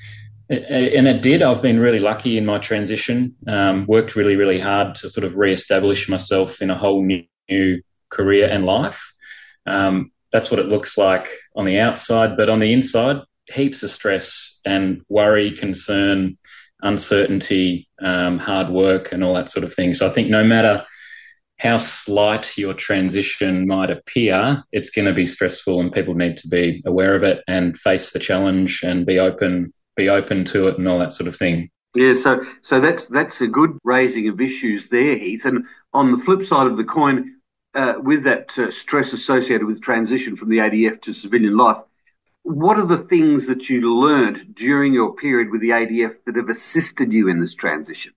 and 0.50 1.06
it 1.06 1.20
did. 1.20 1.42
I've 1.42 1.60
been 1.60 1.78
really 1.78 1.98
lucky 1.98 2.38
in 2.38 2.46
my 2.46 2.58
transition. 2.58 3.36
Um, 3.46 3.84
worked 3.86 4.16
really, 4.16 4.36
really 4.36 4.58
hard 4.58 4.94
to 4.96 5.10
sort 5.10 5.24
of 5.24 5.36
re-establish 5.36 6.08
myself 6.08 6.62
in 6.62 6.70
a 6.70 6.78
whole 6.78 7.04
new, 7.04 7.24
new 7.50 7.82
career 8.08 8.48
and 8.48 8.64
life. 8.64 9.12
Um, 9.66 10.10
that's 10.32 10.50
what 10.50 10.60
it 10.60 10.68
looks 10.68 10.96
like 10.96 11.28
on 11.54 11.66
the 11.66 11.80
outside, 11.80 12.36
but 12.36 12.48
on 12.48 12.60
the 12.60 12.72
inside, 12.72 13.18
heaps 13.46 13.82
of 13.82 13.90
stress 13.90 14.60
and 14.64 15.02
worry, 15.08 15.52
concern, 15.52 16.38
uncertainty, 16.80 17.88
um, 18.02 18.38
hard 18.38 18.70
work, 18.70 19.12
and 19.12 19.22
all 19.22 19.34
that 19.34 19.50
sort 19.50 19.64
of 19.64 19.74
thing. 19.74 19.92
So 19.92 20.06
I 20.06 20.10
think 20.10 20.30
no 20.30 20.44
matter 20.44 20.86
how 21.58 21.78
slight 21.78 22.56
your 22.56 22.72
transition 22.72 23.66
might 23.66 23.90
appear, 23.90 24.62
it's 24.72 24.90
going 24.90 25.06
to 25.06 25.14
be 25.14 25.26
stressful, 25.26 25.80
and 25.80 25.92
people 25.92 26.14
need 26.14 26.36
to 26.38 26.48
be 26.48 26.82
aware 26.86 27.14
of 27.14 27.24
it 27.24 27.42
and 27.48 27.76
face 27.76 28.12
the 28.12 28.18
challenge 28.18 28.82
and 28.84 29.04
be 29.04 29.18
open, 29.18 29.72
be 29.96 30.08
open 30.08 30.44
to 30.46 30.68
it, 30.68 30.78
and 30.78 30.86
all 30.88 31.00
that 31.00 31.12
sort 31.12 31.28
of 31.28 31.36
thing. 31.36 31.70
Yeah, 31.94 32.14
so 32.14 32.44
so 32.62 32.80
that's 32.80 33.08
that's 33.08 33.40
a 33.40 33.48
good 33.48 33.76
raising 33.82 34.28
of 34.28 34.40
issues 34.40 34.88
there, 34.88 35.16
Heath. 35.16 35.44
And 35.46 35.64
on 35.92 36.12
the 36.12 36.18
flip 36.18 36.44
side 36.44 36.68
of 36.68 36.76
the 36.76 36.84
coin, 36.84 37.38
uh, 37.74 37.94
with 37.98 38.24
that 38.24 38.56
uh, 38.58 38.70
stress 38.70 39.12
associated 39.12 39.66
with 39.66 39.82
transition 39.82 40.36
from 40.36 40.50
the 40.50 40.58
ADF 40.58 41.00
to 41.02 41.12
civilian 41.12 41.56
life, 41.56 41.78
what 42.42 42.78
are 42.78 42.86
the 42.86 42.98
things 42.98 43.46
that 43.46 43.68
you 43.68 43.94
learned 44.00 44.54
during 44.54 44.94
your 44.94 45.14
period 45.14 45.50
with 45.50 45.60
the 45.60 45.70
ADF 45.70 46.14
that 46.24 46.36
have 46.36 46.48
assisted 46.48 47.12
you 47.12 47.28
in 47.28 47.40
this 47.40 47.54
transition? 47.54 48.12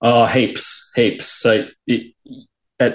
Oh, 0.00 0.26
heaps, 0.26 0.90
heaps. 0.94 1.26
So 1.26 1.66
it, 1.86 2.14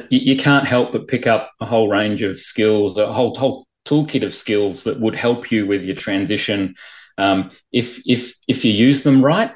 you 0.10 0.36
can't 0.36 0.68
help 0.68 0.92
but 0.92 1.08
pick 1.08 1.26
up 1.28 1.52
a 1.60 1.66
whole 1.66 1.90
range 1.90 2.22
of 2.22 2.40
skills, 2.40 2.98
a 2.98 3.12
whole 3.12 3.36
whole 3.36 3.66
toolkit 3.86 4.24
of 4.24 4.34
skills 4.34 4.84
that 4.84 5.00
would 5.00 5.16
help 5.16 5.52
you 5.52 5.66
with 5.66 5.84
your 5.84 5.96
transition 5.96 6.76
um, 7.20 7.52
if 7.72 8.02
if 8.06 8.34
if 8.48 8.66
you 8.66 8.72
use 8.72 9.04
them 9.04 9.24
right. 9.24 9.52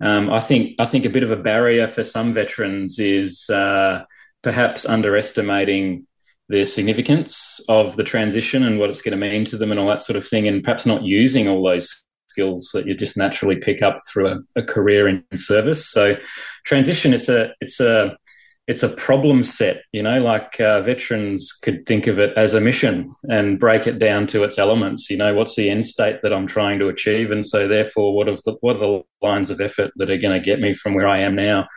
Um, 0.00 0.30
I 0.30 0.40
think 0.40 0.74
I 0.78 0.86
think 0.86 1.04
a 1.04 1.10
bit 1.10 1.22
of 1.22 1.30
a 1.30 1.36
barrier 1.36 1.86
for 1.86 2.02
some 2.02 2.34
veterans 2.34 2.98
is 2.98 3.48
uh, 3.48 4.04
perhaps 4.42 4.84
underestimating 4.84 6.06
the 6.48 6.66
significance 6.66 7.60
of 7.68 7.96
the 7.96 8.04
transition 8.04 8.64
and 8.64 8.78
what 8.78 8.90
it's 8.90 9.00
going 9.00 9.18
to 9.18 9.28
mean 9.28 9.44
to 9.46 9.56
them 9.56 9.70
and 9.70 9.80
all 9.80 9.88
that 9.88 10.02
sort 10.02 10.16
of 10.16 10.26
thing, 10.26 10.48
and 10.48 10.62
perhaps 10.62 10.84
not 10.84 11.04
using 11.04 11.48
all 11.48 11.62
those 11.62 12.04
skills 12.26 12.70
that 12.74 12.86
you 12.86 12.94
just 12.94 13.16
naturally 13.16 13.56
pick 13.56 13.80
up 13.80 13.98
through 14.10 14.28
a, 14.28 14.40
a 14.56 14.62
career 14.62 15.06
in 15.06 15.24
service. 15.34 15.88
So, 15.88 16.16
transition 16.64 17.14
it's 17.14 17.28
a 17.28 17.52
it's 17.60 17.80
a 17.80 18.16
it's 18.66 18.82
a 18.82 18.88
problem 18.88 19.42
set, 19.42 19.82
you 19.92 20.02
know, 20.02 20.22
like 20.22 20.58
uh, 20.60 20.80
veterans 20.80 21.52
could 21.52 21.84
think 21.86 22.06
of 22.06 22.18
it 22.18 22.32
as 22.36 22.54
a 22.54 22.60
mission 22.60 23.12
and 23.24 23.58
break 23.58 23.86
it 23.86 23.98
down 23.98 24.26
to 24.28 24.42
its 24.44 24.58
elements. 24.58 25.10
You 25.10 25.18
know, 25.18 25.34
what's 25.34 25.56
the 25.56 25.68
end 25.68 25.84
state 25.84 26.20
that 26.22 26.32
I'm 26.32 26.46
trying 26.46 26.78
to 26.78 26.88
achieve? 26.88 27.30
And 27.30 27.44
so 27.44 27.68
therefore, 27.68 28.16
what, 28.16 28.28
are 28.28 28.36
the, 28.36 28.56
what 28.60 28.76
are 28.76 28.80
the 28.80 29.02
lines 29.20 29.50
of 29.50 29.60
effort 29.60 29.92
that 29.96 30.10
are 30.10 30.16
going 30.16 30.32
to 30.32 30.44
get 30.44 30.60
me 30.60 30.72
from 30.74 30.94
where 30.94 31.08
I 31.08 31.18
am 31.18 31.34
now 31.34 31.68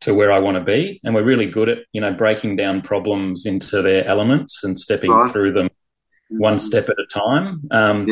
to 0.00 0.14
where 0.14 0.32
I 0.32 0.38
want 0.38 0.56
to 0.56 0.64
be? 0.64 1.00
And 1.04 1.14
we're 1.14 1.24
really 1.24 1.50
good 1.50 1.68
at, 1.68 1.78
you 1.92 2.00
know, 2.00 2.12
breaking 2.12 2.56
down 2.56 2.80
problems 2.80 3.44
into 3.44 3.82
their 3.82 4.06
elements 4.06 4.64
and 4.64 4.78
stepping 4.78 5.10
right. 5.10 5.32
through 5.32 5.52
them 5.52 5.68
one 6.30 6.58
step 6.58 6.88
at 6.88 6.96
a 6.98 7.06
time. 7.06 7.62
Um. 7.70 8.08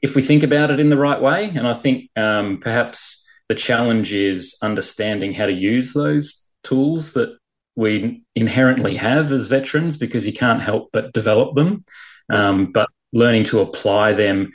If 0.00 0.14
we 0.14 0.22
think 0.22 0.44
about 0.44 0.70
it 0.70 0.78
in 0.78 0.90
the 0.90 0.96
right 0.96 1.20
way, 1.20 1.48
and 1.48 1.66
I 1.66 1.74
think 1.74 2.08
um, 2.16 2.58
perhaps 2.60 3.26
the 3.48 3.56
challenge 3.56 4.12
is 4.12 4.56
understanding 4.62 5.34
how 5.34 5.46
to 5.46 5.52
use 5.52 5.92
those 5.92 6.46
tools 6.62 7.14
that 7.14 7.37
we 7.78 8.24
inherently 8.34 8.96
have 8.96 9.30
as 9.30 9.46
veterans 9.46 9.96
because 9.96 10.26
you 10.26 10.32
can't 10.32 10.60
help 10.60 10.88
but 10.92 11.12
develop 11.12 11.54
them. 11.54 11.84
Um, 12.28 12.72
but 12.72 12.88
learning 13.12 13.44
to 13.44 13.60
apply 13.60 14.14
them 14.14 14.50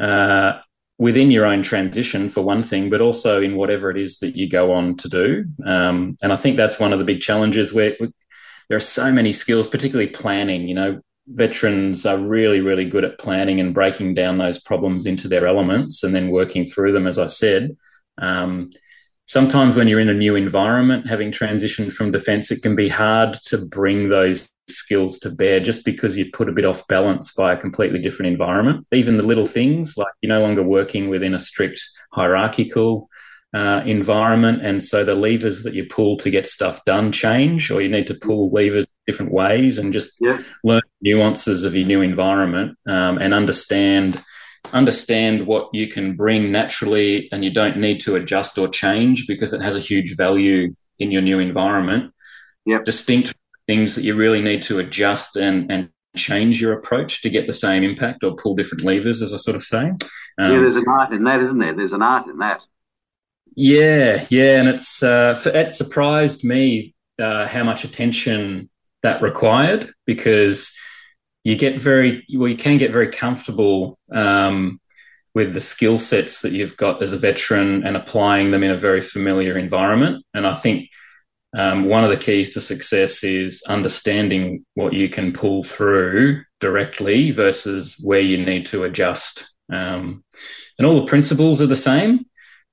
uh, 0.00 0.60
within 0.96 1.30
your 1.30 1.44
own 1.44 1.62
transition 1.62 2.30
for 2.30 2.40
one 2.40 2.62
thing, 2.62 2.88
but 2.88 3.02
also 3.02 3.42
in 3.42 3.56
whatever 3.56 3.90
it 3.90 3.98
is 3.98 4.20
that 4.20 4.34
you 4.34 4.48
go 4.48 4.72
on 4.72 4.96
to 4.96 5.08
do. 5.10 5.44
Um, 5.66 6.16
and 6.22 6.32
I 6.32 6.36
think 6.36 6.56
that's 6.56 6.80
one 6.80 6.94
of 6.94 6.98
the 6.98 7.04
big 7.04 7.20
challenges 7.20 7.74
where 7.74 7.98
there 8.70 8.78
are 8.78 8.80
so 8.80 9.12
many 9.12 9.34
skills, 9.34 9.68
particularly 9.68 10.10
planning. 10.10 10.66
You 10.66 10.74
know, 10.74 11.00
veterans 11.26 12.06
are 12.06 12.16
really, 12.16 12.60
really 12.60 12.86
good 12.86 13.04
at 13.04 13.18
planning 13.18 13.60
and 13.60 13.74
breaking 13.74 14.14
down 14.14 14.38
those 14.38 14.58
problems 14.58 15.04
into 15.04 15.28
their 15.28 15.46
elements 15.46 16.02
and 16.02 16.14
then 16.14 16.30
working 16.30 16.64
through 16.64 16.92
them, 16.92 17.06
as 17.06 17.18
I 17.18 17.26
said. 17.26 17.76
Um, 18.16 18.70
sometimes 19.26 19.76
when 19.76 19.88
you're 19.88 20.00
in 20.00 20.08
a 20.08 20.14
new 20.14 20.36
environment, 20.36 21.08
having 21.08 21.32
transitioned 21.32 21.92
from 21.92 22.12
defence, 22.12 22.50
it 22.50 22.62
can 22.62 22.76
be 22.76 22.88
hard 22.88 23.34
to 23.44 23.58
bring 23.58 24.08
those 24.08 24.50
skills 24.68 25.18
to 25.18 25.30
bear 25.30 25.60
just 25.60 25.84
because 25.84 26.16
you're 26.16 26.26
put 26.32 26.48
a 26.48 26.52
bit 26.52 26.64
off 26.64 26.86
balance 26.88 27.32
by 27.32 27.52
a 27.52 27.56
completely 27.56 27.98
different 27.98 28.32
environment. 28.32 28.86
Even 28.92 29.16
the 29.16 29.22
little 29.22 29.46
things 29.46 29.96
like 29.96 30.12
you're 30.20 30.34
no 30.34 30.42
longer 30.42 30.62
working 30.62 31.08
within 31.08 31.34
a 31.34 31.38
strict 31.38 31.84
hierarchical 32.12 33.08
uh, 33.54 33.82
environment. 33.86 34.64
And 34.64 34.82
so 34.82 35.04
the 35.04 35.14
levers 35.14 35.62
that 35.62 35.74
you 35.74 35.86
pull 35.86 36.16
to 36.18 36.30
get 36.30 36.46
stuff 36.46 36.84
done 36.84 37.12
change, 37.12 37.70
or 37.70 37.80
you 37.80 37.88
need 37.88 38.08
to 38.08 38.14
pull 38.14 38.50
levers 38.50 38.86
different 39.06 39.32
ways 39.32 39.78
and 39.78 39.92
just 39.92 40.14
yeah. 40.20 40.40
learn 40.64 40.80
nuances 41.02 41.64
of 41.64 41.76
your 41.76 41.86
new 41.86 42.00
environment 42.00 42.78
um, 42.86 43.18
and 43.18 43.34
understand 43.34 44.20
understand 44.74 45.46
what 45.46 45.70
you 45.72 45.88
can 45.88 46.16
bring 46.16 46.50
naturally 46.50 47.28
and 47.32 47.44
you 47.44 47.50
don't 47.50 47.78
need 47.78 48.00
to 48.00 48.16
adjust 48.16 48.58
or 48.58 48.68
change 48.68 49.26
because 49.26 49.52
it 49.52 49.62
has 49.62 49.76
a 49.76 49.80
huge 49.80 50.16
value 50.16 50.74
in 50.98 51.10
your 51.12 51.22
new 51.22 51.38
environment. 51.38 52.12
Yep. 52.66 52.84
Distinct 52.84 53.34
things 53.66 53.94
that 53.94 54.02
you 54.02 54.16
really 54.16 54.42
need 54.42 54.62
to 54.64 54.80
adjust 54.80 55.36
and, 55.36 55.70
and 55.70 55.90
change 56.16 56.60
your 56.60 56.72
approach 56.72 57.22
to 57.22 57.30
get 57.30 57.46
the 57.46 57.52
same 57.52 57.84
impact 57.84 58.24
or 58.24 58.36
pull 58.36 58.56
different 58.56 58.84
levers, 58.84 59.22
as 59.22 59.32
I 59.32 59.36
sort 59.36 59.56
of 59.56 59.62
say. 59.62 59.92
Um, 60.38 60.52
yeah, 60.52 60.60
there's 60.60 60.76
an 60.76 60.84
art 60.88 61.12
in 61.12 61.24
that, 61.24 61.40
isn't 61.40 61.58
there? 61.58 61.74
There's 61.74 61.92
an 61.92 62.02
art 62.02 62.26
in 62.26 62.38
that. 62.38 62.60
Yeah, 63.56 64.26
yeah, 64.30 64.58
and 64.58 64.68
it's 64.68 65.02
uh, 65.02 65.40
it 65.46 65.72
surprised 65.72 66.44
me 66.44 66.94
uh, 67.20 67.46
how 67.46 67.62
much 67.62 67.84
attention 67.84 68.68
that 69.02 69.22
required 69.22 69.92
because 70.06 70.76
you 71.44 71.56
get 71.56 71.78
very 71.78 72.26
well, 72.34 72.48
you 72.48 72.56
can 72.56 72.78
get 72.78 72.90
very 72.90 73.10
comfortable 73.10 73.98
um, 74.10 74.80
with 75.34 75.52
the 75.52 75.60
skill 75.60 75.98
sets 75.98 76.40
that 76.40 76.52
you've 76.52 76.76
got 76.76 77.02
as 77.02 77.12
a 77.12 77.18
veteran 77.18 77.86
and 77.86 77.96
applying 77.96 78.50
them 78.50 78.62
in 78.62 78.70
a 78.70 78.78
very 78.78 79.02
familiar 79.02 79.58
environment. 79.58 80.24
And 80.32 80.46
I 80.46 80.54
think 80.54 80.88
um, 81.56 81.84
one 81.84 82.02
of 82.02 82.10
the 82.10 82.16
keys 82.16 82.54
to 82.54 82.60
success 82.60 83.22
is 83.22 83.62
understanding 83.68 84.64
what 84.74 84.94
you 84.94 85.08
can 85.08 85.32
pull 85.32 85.62
through 85.62 86.42
directly 86.60 87.30
versus 87.30 88.00
where 88.02 88.20
you 88.20 88.44
need 88.44 88.66
to 88.66 88.84
adjust. 88.84 89.46
Um, 89.70 90.24
and 90.78 90.86
all 90.86 91.00
the 91.00 91.06
principles 91.06 91.60
are 91.60 91.66
the 91.66 91.76
same, 91.76 92.24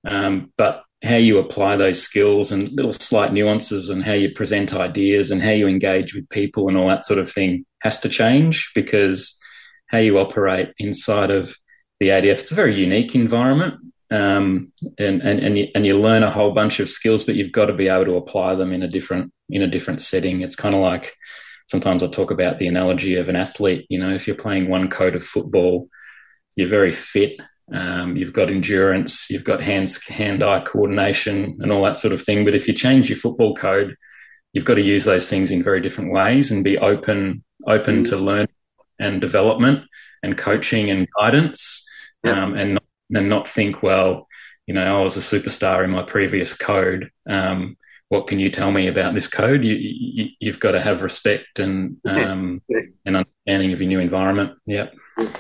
um, 0.08 0.52
but 0.58 0.84
how 1.04 1.18
you 1.18 1.40
apply 1.40 1.76
those 1.76 2.02
skills 2.02 2.52
and 2.52 2.72
little 2.72 2.94
slight 2.94 3.34
nuances 3.34 3.90
and 3.90 4.04
how 4.04 4.14
you 4.14 4.32
present 4.34 4.74
ideas 4.74 5.32
and 5.32 5.42
how 5.42 5.52
you 5.52 5.68
engage 5.68 6.14
with 6.14 6.30
people 6.30 6.68
and 6.68 6.78
all 6.78 6.88
that 6.88 7.04
sort 7.04 7.20
of 7.20 7.32
thing 7.32 7.66
has 7.82 8.00
to 8.00 8.10
change 8.10 8.72
because 8.76 9.40
how 9.88 9.98
you 9.98 10.20
operate 10.20 10.70
inside 10.78 11.32
of 11.32 11.56
the 12.00 12.10
ADF, 12.10 12.40
it's 12.40 12.52
a 12.52 12.56
very 12.56 12.76
unique 12.76 13.16
environment. 13.16 13.76
Um, 14.10 14.72
and, 14.98 15.22
and, 15.22 15.40
and 15.40 15.58
you, 15.58 15.68
and 15.74 15.86
you 15.86 16.00
learn 16.00 16.24
a 16.24 16.32
whole 16.32 16.54
bunch 16.54 16.80
of 16.80 16.90
skills, 16.90 17.24
but 17.24 17.36
you've 17.36 17.52
got 17.52 17.68
to 17.68 17.74
be 17.74 17.88
able 17.88 18.06
to 18.06 18.18
apply 18.18 18.56
them 18.56 18.74
in 18.74 18.84
a 18.84 18.88
different, 18.88 19.32
in 19.50 19.62
a 19.62 19.70
different 19.70 20.02
setting. 20.02 20.42
It's 20.42 20.56
kind 20.56 20.76
of 20.76 20.82
like 20.82 21.16
sometimes 21.68 22.04
I 22.04 22.08
talk 22.08 22.32
about 22.32 22.60
the 22.60 22.68
analogy 22.68 23.16
of 23.16 23.30
an 23.30 23.36
athlete. 23.38 23.86
You 23.90 24.00
know, 24.00 24.14
if 24.14 24.28
you're 24.28 24.36
playing 24.36 24.70
one 24.70 24.90
code 24.90 25.16
of 25.16 25.24
football, 25.24 25.88
you're 26.56 26.68
very 26.68 26.92
fit 26.92 27.40
um, 27.72 28.18
you've 28.18 28.34
got 28.34 28.50
endurance, 28.50 29.30
you've 29.30 29.46
got 29.46 29.64
hands, 29.64 30.06
hand-eye 30.06 30.62
coordination, 30.62 31.58
and 31.62 31.72
all 31.72 31.84
that 31.86 31.98
sort 31.98 32.14
of 32.14 32.22
thing. 32.22 32.44
But 32.44 32.56
if 32.56 32.68
you 32.68 32.74
change 32.74 33.10
your 33.10 33.18
football 33.18 33.56
code, 33.56 33.96
you've 34.54 34.66
got 34.66 34.76
to 34.76 34.82
use 34.82 35.06
those 35.06 35.30
things 35.30 35.52
in 35.52 35.64
very 35.64 35.82
different 35.82 36.12
ways 36.12 36.52
and 36.52 36.64
be 36.64 36.78
open, 36.78 37.44
open 37.68 38.04
to 38.06 38.18
learning 38.18 38.48
and 39.00 39.22
development 39.22 39.86
and 40.24 40.38
coaching 40.38 40.90
and 40.90 41.08
guidance, 41.20 41.88
yeah. 42.24 42.44
um, 42.44 42.56
and 42.56 42.74
not, 42.76 42.84
and 43.14 43.30
not 43.30 43.48
think, 43.48 43.82
well, 43.82 44.28
you 44.68 44.74
know, 44.74 45.00
I 45.00 45.04
was 45.04 45.18
a 45.18 45.22
superstar 45.22 45.84
in 45.84 45.90
my 45.90 46.04
previous 46.04 46.54
code. 46.54 47.10
Um, 47.30 47.78
what 48.10 48.28
can 48.28 48.40
you 48.40 48.52
tell 48.52 48.72
me 48.72 48.88
about 48.88 49.14
this 49.16 49.28
code? 49.28 49.64
You, 49.64 49.76
you, 50.40 50.52
have 50.52 50.60
got 50.60 50.72
to 50.72 50.82
have 50.82 51.02
respect 51.02 51.60
and 51.60 51.98
um, 52.06 52.62
yeah. 52.68 52.82
and 53.06 53.16
understanding 53.18 53.72
of 53.72 53.82
your 53.82 53.88
new 53.88 54.00
environment. 54.00 54.58
Yeah. 54.66 54.88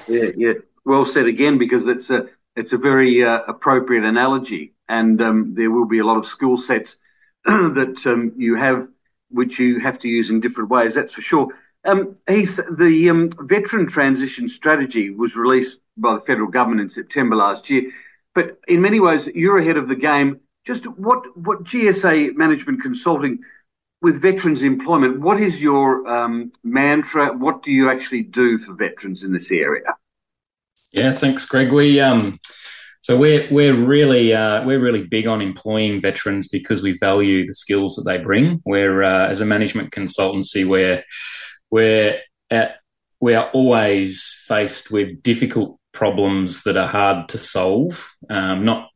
Yeah, 0.08 0.32
yeah 0.36 0.54
well 0.86 1.06
said 1.06 1.26
again 1.26 1.58
because 1.58 1.88
it's 1.88 2.10
a 2.10 2.28
it's 2.56 2.74
a 2.74 2.78
very 2.78 3.24
uh, 3.24 3.39
appropriate 3.47 4.04
analogy, 4.04 4.74
and 4.88 5.21
um, 5.21 5.54
there 5.56 5.71
will 5.71 5.86
be 5.86 6.00
a 6.00 6.06
lot 6.06 6.17
of 6.17 6.26
skill 6.26 6.58
sets 6.58 6.97
that 7.45 8.04
um, 8.06 8.34
you 8.38 8.56
have 8.56 8.88
which 9.31 9.59
you 9.59 9.79
have 9.79 9.99
to 9.99 10.07
use 10.07 10.29
in 10.29 10.39
different 10.39 10.69
ways. 10.69 10.95
That's 10.95 11.13
for 11.13 11.21
sure. 11.21 11.47
Um, 11.85 12.15
Heath, 12.27 12.59
the 12.71 13.09
um, 13.09 13.29
veteran 13.39 13.87
transition 13.87 14.47
strategy 14.47 15.09
was 15.09 15.35
released 15.35 15.79
by 15.97 16.15
the 16.15 16.19
federal 16.19 16.47
government 16.47 16.81
in 16.81 16.89
September 16.89 17.35
last 17.35 17.69
year, 17.69 17.91
but 18.35 18.57
in 18.67 18.81
many 18.81 18.99
ways 18.99 19.27
you're 19.33 19.57
ahead 19.57 19.77
of 19.77 19.87
the 19.87 19.95
game. 19.95 20.39
Just 20.63 20.85
what 20.85 21.35
what 21.35 21.63
GSA 21.63 22.35
Management 22.35 22.81
Consulting 22.81 23.39
with 24.01 24.21
veterans 24.21 24.63
employment, 24.63 25.19
what 25.19 25.39
is 25.39 25.61
your 25.61 26.07
um, 26.07 26.51
mantra? 26.63 27.35
What 27.35 27.61
do 27.63 27.71
you 27.71 27.89
actually 27.89 28.23
do 28.23 28.57
for 28.57 28.73
veterans 28.73 29.23
in 29.23 29.31
this 29.31 29.51
area? 29.51 29.95
Yeah, 30.91 31.13
thanks, 31.13 31.45
Greg. 31.45 31.71
We 31.71 31.99
um, 31.99 32.35
so 33.01 33.17
we're 33.17 33.47
we're 33.51 33.75
really 33.75 34.33
uh, 34.33 34.63
we're 34.63 34.79
really 34.79 35.03
big 35.03 35.25
on 35.25 35.41
employing 35.41 35.99
veterans 35.99 36.47
because 36.47 36.83
we 36.83 36.97
value 36.99 37.45
the 37.45 37.55
skills 37.55 37.95
that 37.95 38.03
they 38.03 38.19
bring. 38.19 38.61
We're 38.63 39.01
uh, 39.01 39.27
as 39.27 39.41
a 39.41 39.45
management 39.45 39.91
consultancy, 39.91 40.65
we're 40.65 41.03
we're 41.71 42.19
at, 42.51 42.75
we 43.19 43.33
are 43.33 43.49
always 43.53 44.43
faced 44.47 44.91
with 44.91 45.23
difficult 45.23 45.79
problems 45.93 46.63
that 46.63 46.77
are 46.77 46.87
hard 46.87 47.29
to 47.29 47.39
solve. 47.39 48.07
Um, 48.29 48.65
not 48.65 48.89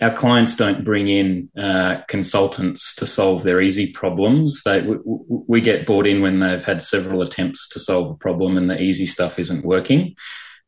our 0.00 0.14
clients 0.14 0.56
don't 0.56 0.84
bring 0.84 1.08
in 1.08 1.50
uh, 1.56 2.02
consultants 2.08 2.94
to 2.96 3.06
solve 3.06 3.42
their 3.42 3.60
easy 3.60 3.92
problems. 3.92 4.62
They, 4.64 4.82
we, 4.82 4.96
we, 5.04 5.60
get 5.60 5.86
brought 5.86 6.06
in 6.06 6.22
when 6.22 6.40
they've 6.40 6.64
had 6.64 6.82
several 6.82 7.22
attempts 7.22 7.68
to 7.70 7.78
solve 7.78 8.10
a 8.10 8.14
problem 8.14 8.56
and 8.56 8.70
the 8.70 8.80
easy 8.80 9.06
stuff 9.06 9.38
isn't 9.38 9.64
working. 9.64 10.14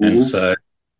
Mm-hmm. 0.03 0.07
And 0.07 0.21
so 0.21 0.55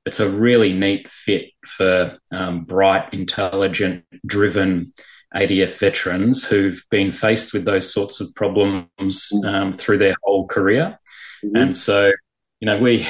it's 0.07 0.21
a 0.21 0.29
really 0.29 0.73
neat 0.73 1.09
fit 1.09 1.47
for 1.67 2.19
um, 2.33 2.65
bright, 2.65 3.13
intelligent, 3.13 4.05
driven 4.27 4.93
ADF 5.35 5.79
veterans 5.79 6.45
who've 6.45 6.83
been 6.91 7.11
faced 7.11 7.53
with 7.53 7.65
those 7.65 7.93
sorts 7.93 8.21
of 8.21 8.35
problems 8.35 9.33
um, 9.45 9.73
through 9.73 9.99
their 9.99 10.15
whole 10.23 10.47
career. 10.47 10.99
Mm-hmm. 11.45 11.57
And 11.57 11.77
so, 11.77 12.13
you 12.61 12.67
know, 12.67 12.79
we, 12.79 13.07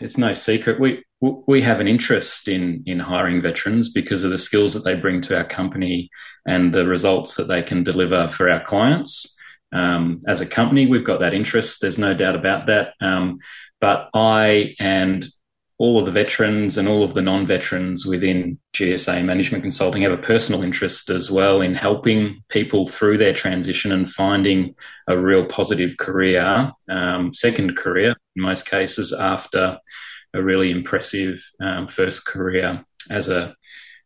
it's 0.00 0.18
no 0.18 0.32
secret, 0.32 0.80
we, 0.80 1.04
we 1.20 1.62
have 1.62 1.80
an 1.80 1.88
interest 1.88 2.48
in, 2.48 2.82
in 2.86 2.98
hiring 2.98 3.42
veterans 3.42 3.92
because 3.92 4.24
of 4.24 4.30
the 4.30 4.38
skills 4.38 4.72
that 4.74 4.84
they 4.84 4.94
bring 4.94 5.20
to 5.22 5.36
our 5.36 5.46
company 5.46 6.08
and 6.46 6.72
the 6.72 6.86
results 6.86 7.36
that 7.36 7.44
they 7.44 7.62
can 7.62 7.84
deliver 7.84 8.28
for 8.28 8.50
our 8.50 8.62
clients. 8.62 9.36
Um, 9.72 10.20
as 10.26 10.40
a 10.40 10.46
company, 10.46 10.86
we've 10.86 11.04
got 11.04 11.20
that 11.20 11.34
interest. 11.34 11.80
There's 11.80 11.98
no 11.98 12.14
doubt 12.14 12.34
about 12.34 12.66
that. 12.66 12.94
Um, 13.00 13.38
but 13.80 14.08
I 14.14 14.74
and 14.80 15.26
all 15.80 15.98
of 15.98 16.04
the 16.04 16.12
veterans 16.12 16.76
and 16.76 16.86
all 16.86 17.02
of 17.02 17.14
the 17.14 17.22
non-veterans 17.22 18.04
within 18.04 18.58
GSA 18.74 19.24
Management 19.24 19.64
Consulting 19.64 20.02
have 20.02 20.12
a 20.12 20.18
personal 20.18 20.62
interest 20.62 21.08
as 21.08 21.30
well 21.30 21.62
in 21.62 21.74
helping 21.74 22.44
people 22.50 22.84
through 22.84 23.16
their 23.16 23.32
transition 23.32 23.90
and 23.90 24.08
finding 24.08 24.74
a 25.08 25.16
real 25.16 25.46
positive 25.46 25.96
career, 25.96 26.70
um, 26.90 27.32
second 27.32 27.78
career 27.78 28.14
in 28.36 28.42
most 28.42 28.68
cases 28.68 29.14
after 29.14 29.78
a 30.34 30.42
really 30.42 30.70
impressive 30.70 31.42
um, 31.62 31.88
first 31.88 32.26
career 32.26 32.84
as 33.10 33.28
a 33.28 33.54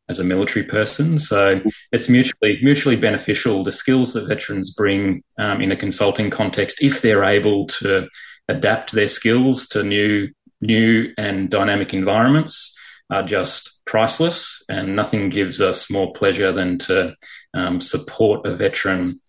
as 0.09 0.21
a 0.21 0.25
military 0.25 0.65
person. 0.65 1.19
So 1.19 1.61
it's 1.91 2.09
mutually 2.09 2.61
mutually 2.63 2.97
beneficial. 2.97 3.65
The 3.65 3.73
skills 3.73 4.13
that 4.13 4.29
veterans 4.29 4.73
bring 4.75 5.25
um, 5.41 5.61
in 5.61 5.73
a 5.73 5.77
consulting 5.77 6.31
context, 6.31 6.85
if 6.85 7.03
they're 7.03 7.25
able 7.25 7.67
to 7.81 8.07
adapt 8.49 8.93
their 8.93 9.09
skills 9.09 9.67
to 9.69 9.83
new 9.83 10.29
new 10.65 11.13
and 11.17 11.51
dynamic 11.51 11.95
environments 11.95 12.77
are 13.11 13.23
just 13.23 13.81
priceless, 13.85 14.65
and 14.69 14.97
nothing 14.97 15.29
gives 15.29 15.61
us 15.61 15.91
more 15.91 16.13
pleasure 16.13 16.53
than 16.53 16.79
to 16.79 17.15
um, 17.55 17.81
support 17.81 18.47
a 18.47 18.57
veteran 18.57 19.21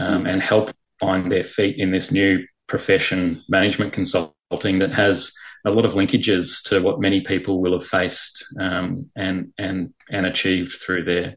um, 0.00 0.26
and 0.26 0.40
help 0.42 0.70
find 1.00 1.30
their 1.30 1.42
feet 1.42 1.76
in 1.78 1.90
this 1.90 2.12
new 2.12 2.44
profession, 2.68 3.42
management 3.48 3.92
consulting, 3.92 4.78
that 4.78 4.92
has 4.92 5.34
a 5.66 5.70
lot 5.70 5.84
of 5.84 5.92
linkages 5.92 6.62
to 6.68 6.80
what 6.80 7.00
many 7.00 7.22
people 7.22 7.60
will 7.60 7.72
have 7.72 7.86
faced 7.86 8.44
um, 8.60 9.06
and 9.16 9.52
and 9.58 9.92
and 10.10 10.26
achieved 10.26 10.72
through 10.72 11.04
their 11.04 11.36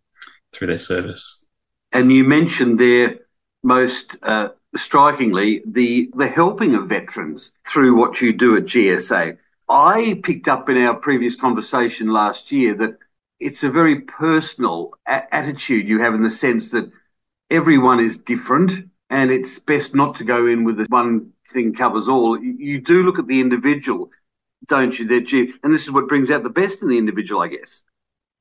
through 0.52 0.67
their 0.67 0.78
service. 0.78 1.46
And 1.91 2.12
you 2.12 2.24
mentioned 2.24 2.80
there 2.80 3.20
most 3.63 4.17
uh, 4.22 4.50
strikingly 4.76 5.62
the 5.65 6.10
the 6.15 6.28
helping 6.28 6.76
of 6.76 6.89
veterans 6.89 7.52
through 7.65 7.96
what 7.96 8.22
you 8.22 8.34
do 8.34 8.58
at 8.58 8.63
GSA. 8.63 9.38
I 9.69 10.19
picked 10.23 10.47
up 10.47 10.69
in 10.69 10.77
our 10.77 10.95
previous 10.95 11.36
conversation 11.36 12.08
last 12.08 12.51
year 12.51 12.75
that 12.75 12.97
it's 13.39 13.63
a 13.63 13.69
very 13.69 14.01
personal 14.01 14.93
a- 15.08 15.36
attitude 15.36 15.88
you 15.88 15.99
have 15.99 16.13
in 16.13 16.23
the 16.23 16.30
sense 16.30 16.71
that 16.71 16.89
everyone 17.49 17.99
is 17.99 18.17
different 18.17 18.89
and 19.10 19.32
it's 19.32 19.60
best 19.60 19.93
not 19.93 20.15
to 20.15 20.23
go 20.23 20.47
in 20.47 20.63
with 20.63 20.77
the 20.77 20.86
one 20.89 21.32
thing 21.49 21.73
covers 21.73 22.08
all. 22.08 22.41
You 22.41 22.82
do 22.82 23.03
look 23.03 23.19
at 23.19 23.27
the 23.27 23.39
individual, 23.39 24.10
don't 24.67 24.97
you? 24.97 25.08
That 25.08 25.32
you, 25.32 25.53
and 25.63 25.73
this 25.73 25.84
is 25.84 25.91
what 25.91 26.08
brings 26.08 26.32
out 26.32 26.43
the 26.43 26.49
best 26.49 26.82
in 26.82 26.89
the 26.89 26.97
individual, 26.97 27.41
I 27.41 27.47
guess. 27.47 27.84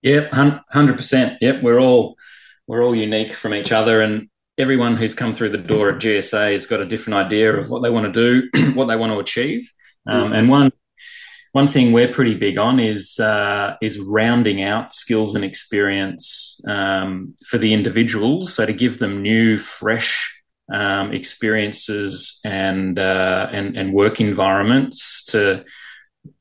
Yeah, 0.03 0.29
hundred 0.33 0.97
percent. 0.97 1.39
Yep, 1.41 1.63
we're 1.63 1.81
all 1.81 2.17
we're 2.67 2.85
all 2.85 2.95
unique 2.95 3.35
from 3.35 3.55
each 3.55 3.73
other, 3.73 4.01
and 4.01 4.29
everyone 4.59 4.97
who's 4.97 5.15
come 5.15 5.35
through 5.35 5.51
the 5.51 5.59
door 5.59 5.91
at 5.91 6.01
GSA 6.01 6.53
has 6.53 6.67
got 6.67 6.81
a 6.81 6.87
different 6.87 7.27
idea 7.27 7.57
of 7.57 7.71
what 7.71 7.83
they 7.83 7.91
want 7.91 8.13
to 8.13 8.41
do, 8.53 8.73
what 8.75 8.87
they 8.87 8.97
want 8.97 9.13
to 9.13 9.19
achieve, 9.19 9.73
um, 10.07 10.33
and 10.33 10.49
one 10.49 10.73
one 11.57 11.69
thing 11.69 11.91
we're 11.91 12.13
pretty 12.13 12.35
big 12.35 12.59
on 12.59 12.79
is 12.79 13.19
uh, 13.19 13.77
is 13.81 13.99
rounding 13.99 14.63
out 14.63 14.93
skills 14.93 15.35
and 15.35 15.43
experience 15.43 16.61
um, 16.69 17.35
for 17.47 17.57
the 17.57 17.73
individuals. 17.73 18.53
So 18.53 18.67
to 18.67 18.75
give 18.75 18.99
them 18.99 19.23
new, 19.23 19.57
fresh 19.57 20.39
um, 20.71 21.15
experiences 21.15 22.41
and 22.45 22.99
uh, 22.99 23.47
and 23.51 23.75
and 23.75 23.95
work 23.95 24.21
environments 24.21 25.25
to 25.33 25.65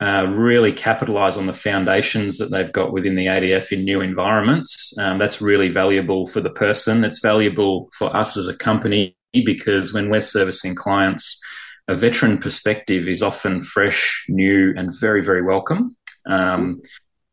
uh, 0.01 0.25
really 0.27 0.73
capitalize 0.73 1.37
on 1.37 1.45
the 1.45 1.53
foundations 1.53 2.37
that 2.39 2.51
they've 2.51 2.73
got 2.73 2.91
within 2.91 3.15
the 3.15 3.27
ADF 3.27 3.71
in 3.71 3.85
new 3.85 4.01
environments. 4.01 4.93
Um, 4.99 5.17
that's 5.17 5.41
really 5.41 5.69
valuable 5.69 6.25
for 6.25 6.41
the 6.41 6.49
person. 6.49 7.05
It's 7.05 7.21
valuable 7.21 7.87
for 7.97 8.13
us 8.13 8.35
as 8.35 8.49
a 8.49 8.57
company 8.57 9.15
because 9.31 9.93
when 9.93 10.09
we're 10.09 10.19
servicing 10.19 10.75
clients 10.75 11.39
a 11.87 11.95
veteran 11.95 12.37
perspective 12.37 13.07
is 13.07 13.21
often 13.21 13.61
fresh, 13.61 14.25
new, 14.27 14.73
and 14.75 14.91
very, 14.99 15.23
very 15.23 15.43
welcome 15.43 15.95
um, 16.25 16.81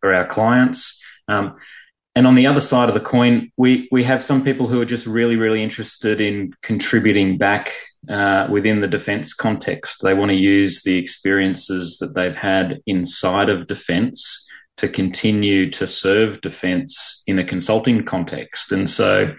for 0.01 0.15
our 0.15 0.27
clients. 0.27 1.03
Um, 1.29 1.57
and 2.15 2.27
on 2.27 2.35
the 2.35 2.47
other 2.47 2.61
side 2.61 2.91
of 2.91 2.95
the 2.95 3.01
coin, 3.01 3.51
we, 3.57 3.89
we 3.91 4.05
have 4.05 4.23
some 4.23 4.45
people 4.45 4.69
who 4.69 4.81
are 4.81 4.87
just 4.87 5.07
really, 5.07 5.37
really 5.37 5.63
interested 5.63 6.21
in 6.21 6.53
contributing 6.61 7.39
back 7.39 7.73
uh, 8.09 8.49
within 8.51 8.81
the 8.81 8.87
defence 8.87 9.33
context. 9.33 10.03
They 10.03 10.13
want 10.13 10.31
to 10.31 10.37
use 10.37 10.83
the 10.83 10.99
experiences 10.99 11.99
that 12.01 12.15
they've 12.15 12.37
had 12.37 12.81
inside 12.87 13.49
of 13.49 13.67
defence 13.67 14.47
to 14.79 14.89
continue 14.89 15.71
to 15.71 15.87
serve 15.87 16.41
defence 16.43 17.23
in 17.27 17.39
a 17.39 17.45
consulting 17.45 18.05
context. 18.05 18.73
And 18.73 18.91
so 18.91 19.35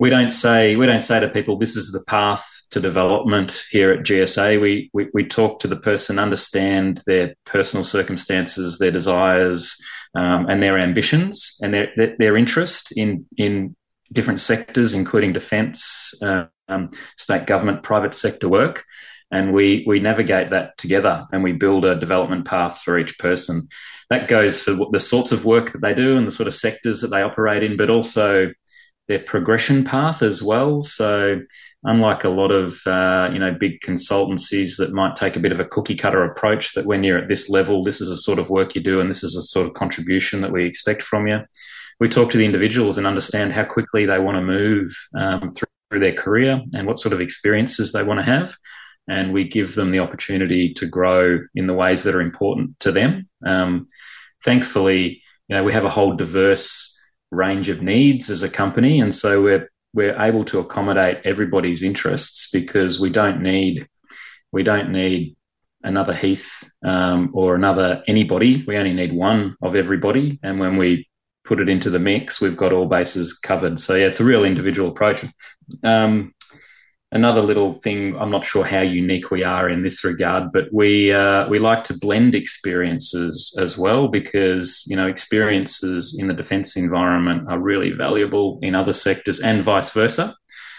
we 0.00 0.10
don't 0.10 0.30
say 0.30 0.76
we 0.76 0.86
don't 0.86 1.00
say 1.00 1.20
to 1.20 1.28
people 1.28 1.58
this 1.58 1.76
is 1.76 1.92
the 1.92 2.04
path 2.06 2.55
to 2.70 2.80
development 2.80 3.62
here 3.70 3.92
at 3.92 4.04
GSA. 4.04 4.60
We, 4.60 4.90
we, 4.92 5.08
we 5.14 5.26
talk 5.26 5.60
to 5.60 5.68
the 5.68 5.76
person, 5.76 6.18
understand 6.18 7.02
their 7.06 7.34
personal 7.44 7.84
circumstances, 7.84 8.78
their 8.78 8.90
desires, 8.90 9.80
um, 10.14 10.48
and 10.48 10.62
their 10.62 10.78
ambitions 10.78 11.58
and 11.62 11.74
their, 11.74 11.88
their, 11.96 12.16
their, 12.18 12.36
interest 12.36 12.92
in, 12.96 13.26
in 13.36 13.76
different 14.12 14.40
sectors, 14.40 14.94
including 14.94 15.32
defence, 15.32 16.14
uh, 16.22 16.46
um, 16.68 16.90
state 17.16 17.46
government, 17.46 17.82
private 17.82 18.14
sector 18.14 18.48
work. 18.48 18.84
And 19.30 19.52
we, 19.52 19.84
we 19.86 20.00
navigate 20.00 20.50
that 20.50 20.78
together 20.78 21.26
and 21.32 21.42
we 21.42 21.52
build 21.52 21.84
a 21.84 21.98
development 21.98 22.46
path 22.46 22.82
for 22.82 22.98
each 22.98 23.18
person. 23.18 23.68
That 24.08 24.28
goes 24.28 24.62
for 24.62 24.88
the 24.90 25.00
sorts 25.00 25.32
of 25.32 25.44
work 25.44 25.72
that 25.72 25.82
they 25.82 25.94
do 25.94 26.16
and 26.16 26.26
the 26.26 26.32
sort 26.32 26.46
of 26.46 26.54
sectors 26.54 27.00
that 27.00 27.08
they 27.08 27.22
operate 27.22 27.64
in, 27.64 27.76
but 27.76 27.90
also 27.90 28.52
their 29.08 29.20
progression 29.20 29.84
path 29.84 30.22
as 30.22 30.42
well. 30.42 30.82
So 30.82 31.40
unlike 31.86 32.24
a 32.24 32.28
lot 32.28 32.50
of 32.50 32.80
uh, 32.86 33.30
you 33.32 33.38
know 33.38 33.56
big 33.58 33.80
consultancies 33.80 34.76
that 34.78 34.92
might 34.92 35.16
take 35.16 35.36
a 35.36 35.40
bit 35.40 35.52
of 35.52 35.60
a 35.60 35.64
cookie 35.64 35.96
cutter 35.96 36.24
approach 36.24 36.74
that 36.74 36.84
when 36.84 37.04
you're 37.04 37.18
at 37.18 37.28
this 37.28 37.48
level 37.48 37.82
this 37.82 38.00
is 38.00 38.08
the 38.08 38.16
sort 38.16 38.38
of 38.38 38.50
work 38.50 38.74
you 38.74 38.82
do 38.82 39.00
and 39.00 39.08
this 39.08 39.22
is 39.22 39.34
the 39.34 39.42
sort 39.42 39.66
of 39.66 39.74
contribution 39.74 40.40
that 40.42 40.52
we 40.52 40.66
expect 40.66 41.00
from 41.00 41.26
you 41.26 41.38
we 42.00 42.08
talk 42.08 42.30
to 42.30 42.38
the 42.38 42.44
individuals 42.44 42.98
and 42.98 43.06
understand 43.06 43.52
how 43.52 43.64
quickly 43.64 44.04
they 44.04 44.18
want 44.18 44.36
to 44.36 44.42
move 44.42 44.94
um, 45.14 45.48
through, 45.48 45.68
through 45.90 46.00
their 46.00 46.12
career 46.14 46.60
and 46.74 46.86
what 46.86 46.98
sort 46.98 47.12
of 47.12 47.20
experiences 47.20 47.92
they 47.92 48.02
want 48.02 48.18
to 48.18 48.24
have 48.24 48.54
and 49.08 49.32
we 49.32 49.48
give 49.48 49.76
them 49.76 49.92
the 49.92 50.00
opportunity 50.00 50.74
to 50.74 50.86
grow 50.86 51.38
in 51.54 51.68
the 51.68 51.74
ways 51.74 52.02
that 52.02 52.14
are 52.14 52.20
important 52.20 52.78
to 52.80 52.90
them 52.90 53.24
um, 53.46 53.86
thankfully 54.44 55.22
you 55.46 55.56
know 55.56 55.62
we 55.62 55.72
have 55.72 55.84
a 55.84 55.90
whole 55.90 56.16
diverse 56.16 56.95
range 57.30 57.68
of 57.68 57.82
needs 57.82 58.30
as 58.30 58.42
a 58.42 58.48
company 58.48 59.00
and 59.00 59.14
so 59.14 59.42
we're 59.42 59.68
we're 59.94 60.20
able 60.20 60.44
to 60.44 60.58
accommodate 60.58 61.18
everybody's 61.24 61.82
interests 61.82 62.50
because 62.52 63.00
we 63.00 63.10
don't 63.10 63.42
need 63.42 63.88
we 64.52 64.62
don't 64.62 64.92
need 64.92 65.36
another 65.82 66.14
Heath 66.14 66.68
um, 66.84 67.30
or 67.32 67.54
another 67.54 68.02
anybody. 68.06 68.64
We 68.66 68.76
only 68.76 68.92
need 68.92 69.12
one 69.12 69.56
of 69.62 69.74
everybody, 69.74 70.38
and 70.42 70.58
when 70.60 70.76
we 70.76 71.08
put 71.44 71.60
it 71.60 71.68
into 71.68 71.90
the 71.90 71.98
mix, 71.98 72.40
we've 72.40 72.56
got 72.56 72.72
all 72.72 72.86
bases 72.86 73.32
covered. 73.34 73.78
So 73.78 73.94
yeah, 73.94 74.06
it's 74.06 74.20
a 74.20 74.24
real 74.24 74.44
individual 74.44 74.90
approach. 74.90 75.24
Um, 75.84 76.34
another 77.16 77.40
little 77.40 77.72
thing, 77.72 78.16
I'm 78.16 78.30
not 78.30 78.44
sure 78.44 78.64
how 78.64 78.82
unique 78.82 79.30
we 79.30 79.42
are 79.42 79.68
in 79.68 79.82
this 79.82 80.04
regard, 80.04 80.52
but 80.52 80.66
we 80.72 81.12
uh, 81.12 81.48
we 81.48 81.58
like 81.58 81.82
to 81.84 81.98
blend 81.98 82.34
experiences 82.34 83.56
as 83.58 83.76
well 83.76 84.06
because 84.06 84.84
you 84.86 84.96
know 84.96 85.08
experiences 85.08 86.16
in 86.18 86.28
the 86.28 86.34
defence 86.34 86.76
environment 86.76 87.48
are 87.48 87.58
really 87.58 87.90
valuable 87.90 88.60
in 88.62 88.74
other 88.74 88.92
sectors 88.92 89.40
and 89.40 89.64
vice 89.64 89.90
versa. 89.90 90.36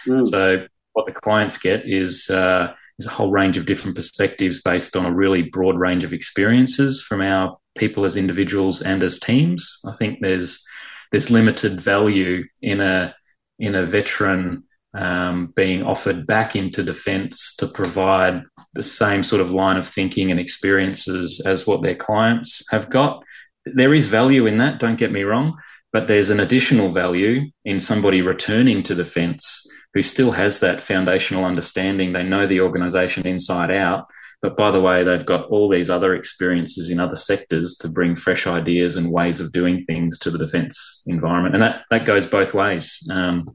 Mm. 0.07 0.27
So 0.27 0.67
what 0.93 1.07
the 1.07 1.11
clients 1.11 1.57
get 1.57 1.81
is 1.85 2.29
uh, 2.29 2.73
is 2.99 3.07
a 3.07 3.11
whole 3.11 3.31
range 3.31 3.57
of 3.57 3.65
different 3.65 3.95
perspectives 3.95 4.61
based 4.61 4.95
on 4.95 5.05
a 5.05 5.13
really 5.13 5.41
broad 5.41 5.77
range 5.77 6.03
of 6.03 6.13
experiences 6.13 7.01
from 7.01 7.21
our 7.21 7.57
people 7.77 8.05
as 8.05 8.15
individuals 8.15 8.81
and 8.81 9.03
as 9.03 9.19
teams. 9.19 9.81
I 9.85 9.95
think 9.97 10.19
there's 10.21 10.63
there's 11.11 11.31
limited 11.31 11.81
value 11.81 12.43
in 12.61 12.79
a 12.79 13.15
in 13.59 13.73
a 13.73 13.87
veteran 13.87 14.66
um, 14.97 15.53
being 15.55 15.83
offered 15.83 16.25
back 16.25 16.55
into 16.55 16.83
defence 16.83 17.55
to 17.57 17.67
provide 17.67 18.41
the 18.73 18.83
same 18.83 19.23
sort 19.23 19.41
of 19.41 19.51
line 19.51 19.77
of 19.77 19.87
thinking 19.87 20.31
and 20.31 20.39
experiences 20.39 21.41
as 21.45 21.67
what 21.67 21.81
their 21.81 21.95
clients 21.95 22.63
have 22.71 22.89
got. 22.89 23.23
There 23.65 23.93
is 23.93 24.07
value 24.07 24.47
in 24.47 24.57
that, 24.57 24.79
don't 24.79 24.99
get 24.99 25.11
me 25.11 25.23
wrong, 25.23 25.57
but 25.93 26.07
there's 26.07 26.29
an 26.29 26.39
additional 26.39 26.93
value 26.93 27.49
in 27.63 27.79
somebody 27.79 28.21
returning 28.21 28.83
to 28.83 28.95
defence 28.95 29.67
who 29.93 30.01
still 30.01 30.31
has 30.31 30.59
that 30.59 30.81
foundational 30.81 31.45
understanding. 31.45 32.13
They 32.13 32.23
know 32.23 32.47
the 32.47 32.61
organisation 32.61 33.25
inside 33.27 33.71
out, 33.71 34.07
but 34.41 34.57
by 34.57 34.71
the 34.71 34.81
way, 34.81 35.03
they've 35.03 35.25
got 35.25 35.49
all 35.49 35.69
these 35.69 35.89
other 35.89 36.15
experiences 36.15 36.89
in 36.89 36.99
other 36.99 37.15
sectors 37.15 37.77
to 37.81 37.87
bring 37.87 38.15
fresh 38.15 38.47
ideas 38.47 38.95
and 38.95 39.11
ways 39.11 39.39
of 39.39 39.51
doing 39.51 39.79
things 39.79 40.19
to 40.19 40.31
the 40.31 40.37
defence 40.37 41.03
environment, 41.07 41.55
and 41.55 41.63
that 41.63 41.81
that 41.89 42.05
goes 42.05 42.27
both 42.27 42.53
ways. 42.53 43.07
Um, 43.11 43.47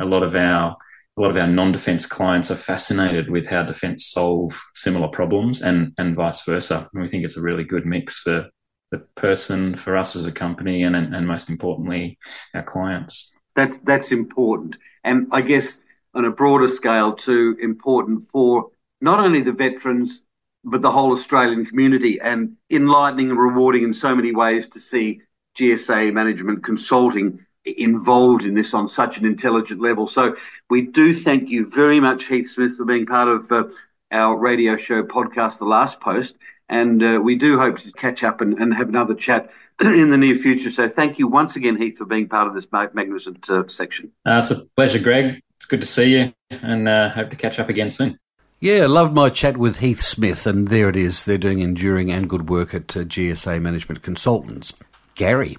a 0.00 0.04
lot 0.04 0.22
of 0.22 0.34
our 0.34 0.76
a 1.16 1.20
lot 1.20 1.30
of 1.30 1.36
our 1.36 1.46
non-defence 1.46 2.06
clients 2.06 2.50
are 2.50 2.56
fascinated 2.56 3.28
with 3.28 3.46
how 3.46 3.62
defence 3.62 4.06
solve 4.06 4.58
similar 4.74 5.08
problems 5.08 5.60
and, 5.60 5.92
and 5.98 6.16
vice 6.16 6.42
versa. 6.44 6.88
And 6.92 7.02
we 7.02 7.08
think 7.08 7.24
it's 7.24 7.36
a 7.36 7.42
really 7.42 7.64
good 7.64 7.84
mix 7.84 8.20
for 8.20 8.48
the 8.90 8.98
person, 9.16 9.76
for 9.76 9.96
us 9.96 10.16
as 10.16 10.24
a 10.24 10.32
company, 10.32 10.84
and, 10.84 10.96
and 10.96 11.26
most 11.26 11.50
importantly, 11.50 12.18
our 12.54 12.62
clients. 12.62 13.36
That's 13.54 13.80
that's 13.80 14.12
important, 14.12 14.78
and 15.04 15.26
I 15.32 15.42
guess 15.42 15.80
on 16.14 16.24
a 16.24 16.30
broader 16.30 16.68
scale 16.68 17.12
too, 17.12 17.56
important 17.60 18.24
for 18.24 18.70
not 19.00 19.20
only 19.20 19.42
the 19.42 19.52
veterans 19.52 20.22
but 20.62 20.82
the 20.82 20.90
whole 20.90 21.12
Australian 21.12 21.64
community, 21.64 22.20
and 22.20 22.56
enlightening 22.68 23.30
and 23.30 23.38
rewarding 23.38 23.82
in 23.82 23.92
so 23.92 24.14
many 24.14 24.34
ways 24.34 24.68
to 24.68 24.78
see 24.78 25.22
GSA 25.58 26.12
Management 26.12 26.62
Consulting 26.64 27.44
involved 27.64 28.44
in 28.44 28.54
this 28.54 28.74
on 28.74 28.88
such 28.88 29.18
an 29.18 29.26
intelligent 29.26 29.80
level. 29.80 30.06
So 30.06 30.36
we 30.68 30.82
do 30.82 31.14
thank 31.14 31.50
you 31.50 31.68
very 31.68 32.00
much, 32.00 32.26
Heath 32.26 32.50
Smith, 32.50 32.76
for 32.76 32.84
being 32.84 33.06
part 33.06 33.28
of 33.28 33.52
uh, 33.52 33.64
our 34.10 34.36
radio 34.36 34.76
show 34.76 35.02
podcast, 35.02 35.58
The 35.58 35.66
Last 35.66 36.00
Post. 36.00 36.36
And 36.68 37.02
uh, 37.02 37.20
we 37.22 37.34
do 37.34 37.58
hope 37.58 37.78
to 37.80 37.92
catch 37.92 38.22
up 38.22 38.40
and, 38.40 38.54
and, 38.58 38.72
have 38.72 38.88
another 38.88 39.14
chat 39.14 39.50
in 39.80 40.10
the 40.10 40.16
near 40.16 40.36
future. 40.36 40.70
So 40.70 40.88
thank 40.88 41.18
you 41.18 41.26
once 41.26 41.56
again, 41.56 41.76
Heath, 41.76 41.98
for 41.98 42.04
being 42.04 42.28
part 42.28 42.46
of 42.46 42.54
this 42.54 42.66
magnificent 42.70 43.50
uh, 43.50 43.66
section. 43.66 44.12
Uh, 44.24 44.38
it's 44.38 44.52
a 44.52 44.64
pleasure, 44.76 45.00
Greg. 45.00 45.42
It's 45.56 45.66
good 45.66 45.80
to 45.80 45.86
see 45.86 46.16
you 46.16 46.32
and 46.50 46.88
uh, 46.88 47.10
hope 47.10 47.30
to 47.30 47.36
catch 47.36 47.58
up 47.58 47.68
again 47.68 47.90
soon. 47.90 48.18
Yeah, 48.60 48.86
loved 48.86 49.14
my 49.14 49.30
chat 49.30 49.56
with 49.56 49.78
Heath 49.78 50.02
Smith, 50.02 50.46
and 50.46 50.68
there 50.68 50.88
it 50.90 50.96
is. 50.96 51.24
They're 51.24 51.38
doing 51.38 51.60
enduring 51.60 52.12
and 52.12 52.28
good 52.28 52.48
work 52.48 52.74
at 52.74 52.96
uh, 52.96 53.00
GSA 53.00 53.60
Management 53.60 54.02
Consultants. 54.02 54.72
Gary. 55.14 55.56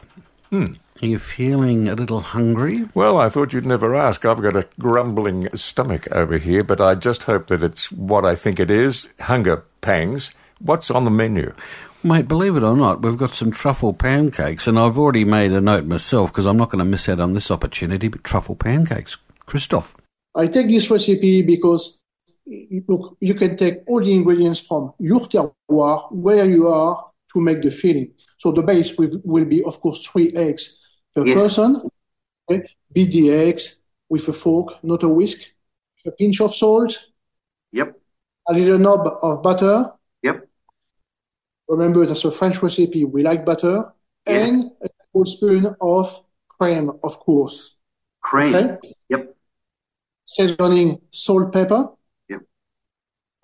Hmm. 0.49 0.73
Are 1.01 1.07
you 1.07 1.17
feeling 1.17 1.87
a 1.87 1.95
little 1.95 2.19
hungry? 2.19 2.87
Well, 2.93 3.17
I 3.17 3.27
thought 3.27 3.53
you'd 3.53 3.65
never 3.65 3.95
ask. 3.95 4.23
I've 4.23 4.43
got 4.43 4.55
a 4.55 4.67
grumbling 4.79 5.49
stomach 5.55 6.07
over 6.11 6.37
here, 6.37 6.63
but 6.63 6.79
I 6.79 6.93
just 6.93 7.23
hope 7.23 7.47
that 7.47 7.63
it's 7.63 7.91
what 7.91 8.23
I 8.23 8.35
think 8.35 8.59
it 8.59 8.69
is 8.69 9.09
hunger 9.19 9.63
pangs. 9.81 10.35
What's 10.59 10.91
on 10.91 11.03
the 11.03 11.09
menu? 11.09 11.55
Mate, 12.03 12.27
believe 12.27 12.55
it 12.55 12.61
or 12.61 12.77
not, 12.77 13.01
we've 13.01 13.17
got 13.17 13.31
some 13.31 13.49
truffle 13.49 13.93
pancakes, 13.93 14.67
and 14.67 14.77
I've 14.77 14.99
already 14.99 15.25
made 15.25 15.51
a 15.53 15.59
note 15.59 15.85
myself 15.85 16.31
because 16.31 16.45
I'm 16.45 16.57
not 16.57 16.69
going 16.69 16.85
to 16.85 16.85
miss 16.85 17.09
out 17.09 17.19
on 17.19 17.33
this 17.33 17.49
opportunity. 17.49 18.07
But 18.07 18.23
truffle 18.23 18.55
pancakes, 18.55 19.17
Christophe. 19.47 19.95
I 20.35 20.45
take 20.45 20.67
this 20.67 20.91
recipe 20.91 21.41
because 21.41 22.03
look, 22.87 23.17
you 23.19 23.33
can 23.33 23.57
take 23.57 23.79
all 23.87 24.03
the 24.03 24.13
ingredients 24.13 24.59
from 24.59 24.93
your 24.99 25.21
terroir, 25.21 26.11
where 26.11 26.45
you 26.45 26.67
are, 26.67 27.07
to 27.33 27.41
make 27.41 27.63
the 27.63 27.71
filling. 27.71 28.13
So 28.37 28.51
the 28.51 28.61
base 28.61 28.95
will, 28.99 29.19
will 29.23 29.45
be, 29.45 29.63
of 29.63 29.79
course, 29.81 30.05
three 30.05 30.31
eggs 30.35 30.80
per 31.13 31.25
yes. 31.25 31.41
person. 31.41 31.81
Okay? 32.49 32.67
Beat 32.91 33.11
the 33.11 33.31
eggs 33.31 33.79
with 34.09 34.27
a 34.27 34.33
fork, 34.33 34.83
not 34.83 35.03
a 35.03 35.07
whisk. 35.09 35.39
A 36.05 36.11
pinch 36.11 36.41
of 36.41 36.53
salt. 36.55 36.97
Yep. 37.71 37.95
A 38.47 38.53
little 38.53 38.79
knob 38.79 39.07
of 39.21 39.43
butter. 39.43 39.91
Yep. 40.23 40.47
Remember, 41.67 42.05
that's 42.05 42.25
a 42.25 42.31
French 42.31 42.61
recipe. 42.63 43.05
We 43.05 43.21
like 43.21 43.45
butter. 43.45 43.93
Yeah. 44.25 44.45
And 44.45 44.71
a 44.81 44.89
tablespoon 44.89 45.75
of 45.79 46.23
cream, 46.47 46.91
of 47.03 47.19
course. 47.19 47.75
Cream. 48.21 48.55
Okay? 48.55 48.95
Yep. 49.09 49.35
Seasoning 50.25 51.01
salt, 51.11 51.53
pepper. 51.53 51.89
Yep. 52.29 52.41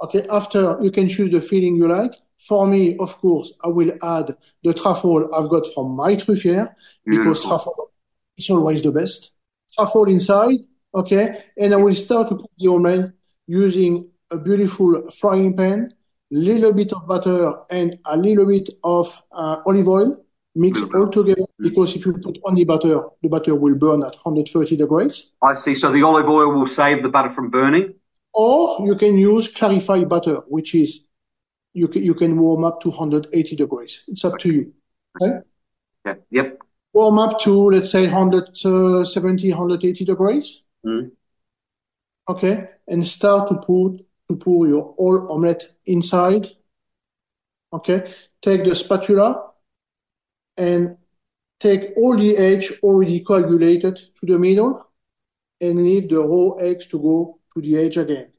Okay. 0.04 0.28
After, 0.30 0.78
you 0.82 0.92
can 0.92 1.08
choose 1.08 1.32
the 1.32 1.42
filling 1.42 1.76
you 1.76 1.88
like. 1.88 2.14
For 2.38 2.68
me, 2.68 2.98
of 2.98 3.18
course, 3.18 3.54
I 3.64 3.68
will 3.68 3.92
add 4.02 4.36
the 4.64 4.74
truffle 4.74 5.34
I've 5.34 5.50
got 5.50 5.66
from 5.74 5.96
my 5.96 6.16
truffier 6.16 6.74
because 7.06 7.44
truffle 7.44 7.92
is 8.38 8.50
always 8.50 8.84
the 8.84 8.92
best. 8.92 9.32
Truffle 9.74 10.06
inside, 10.06 10.60
okay, 10.94 11.44
and 11.58 11.74
I 11.74 11.78
will 11.78 11.94
start 11.94 12.30
to 12.30 12.36
cook 12.36 12.52
the 12.58 12.68
omelette 12.68 13.12
using 13.48 14.10
a 14.30 14.38
beautiful 14.38 15.10
frying 15.12 15.56
pan, 15.56 15.94
little 16.30 16.74
bit 16.74 16.94
of 16.94 17.08
butter 17.08 17.54
and 17.70 17.98
a 18.06 18.18
little 18.18 18.46
bit 18.46 18.70
of 18.84 19.18
uh, 19.32 19.58
olive 19.66 19.88
oil. 19.88 20.24
Mix 20.56 20.82
all 20.82 21.08
together 21.08 21.46
because 21.60 21.96
if 21.96 22.04
you 22.06 22.14
put 22.14 22.40
only 22.44 22.66
butter, 22.66 23.02
the 23.22 23.30
butter 23.30 23.54
will 23.54 23.76
burn 23.76 24.02
at 24.02 24.16
130 24.16 24.76
degrees. 24.76 25.30
I 25.42 25.54
see. 25.54 25.76
So 25.76 25.92
the 25.92 26.02
olive 26.02 26.28
oil 26.28 26.52
will 26.52 26.66
save 26.66 27.04
the 27.04 27.10
butter 27.10 27.30
from 27.30 27.52
burning? 27.52 27.94
Or 28.34 28.84
you 28.86 28.96
can 28.96 29.18
use 29.18 29.48
clarified 29.48 30.10
butter, 30.10 30.38
which 30.48 30.74
is 30.74 31.07
you 31.74 31.88
can, 31.88 32.04
you 32.04 32.14
can 32.14 32.38
warm 32.38 32.64
up 32.64 32.82
to 32.82 32.90
180 32.90 33.56
degrees. 33.56 34.04
It's 34.08 34.26
up 34.26 34.40
to 34.40 34.52
you. 34.52 34.74
Okay? 35.22 35.40
Yeah. 36.06 36.16
Yep. 36.32 36.60
Warm 36.94 37.20
up 37.20 37.40
to, 37.42 37.70
let's 37.70 37.92
say, 37.92 38.04
170, 38.04 39.50
180 39.50 40.06
degrees. 40.06 40.64
Mm. 40.86 41.12
Okay. 42.28 42.70
And 42.88 43.06
start 43.06 43.50
to 43.50 43.56
put, 43.56 44.06
to 44.30 44.36
pour 44.36 44.68
your 44.68 44.94
whole 44.98 45.32
omelette 45.32 45.64
inside. 45.86 46.48
Okay. 47.72 48.12
Take 48.42 48.64
the 48.64 48.76
spatula 48.76 49.52
and 50.56 50.98
take 51.60 51.92
all 51.98 52.18
the 52.18 52.38
eggs 52.38 52.72
already 52.82 53.20
coagulated 53.22 53.98
to 54.20 54.26
the 54.26 54.40
middle 54.40 54.88
and 55.60 55.84
leave 55.84 56.10
the 56.10 56.20
raw 56.20 56.56
eggs 56.56 56.86
to 56.88 57.00
go 57.00 57.40
to 57.54 57.62
the 57.62 57.78
edge 57.78 57.98
again. 57.98 58.32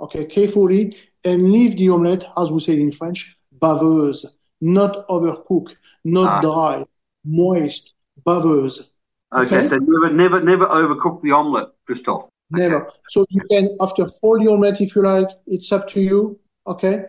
Okay, 0.00 0.24
carefully 0.24 0.96
and 1.24 1.52
leave 1.52 1.76
the 1.76 1.88
omelette, 1.90 2.24
as 2.36 2.50
we 2.50 2.60
say 2.60 2.80
in 2.80 2.92
French, 2.92 3.36
baveuse, 3.58 4.26
not 4.60 5.06
overcooked, 5.08 5.74
not 6.04 6.28
ah. 6.28 6.40
dry, 6.40 6.84
moist, 7.24 7.94
baveuse. 8.26 8.90
Okay, 9.32 9.58
okay, 9.58 9.68
so 9.68 9.78
never, 9.78 10.12
never, 10.12 10.40
never 10.40 10.66
overcook 10.66 11.22
the 11.22 11.32
omelette, 11.32 11.68
Christophe. 11.86 12.28
Never. 12.50 12.86
Okay. 12.86 12.96
So 13.10 13.26
you 13.30 13.42
can, 13.50 13.76
after 13.80 14.06
fold 14.06 14.44
the 14.44 14.50
omelette 14.50 14.80
if 14.80 14.96
you 14.96 15.02
like, 15.02 15.28
it's 15.46 15.70
up 15.70 15.88
to 15.90 16.00
you. 16.00 16.40
Okay, 16.66 17.04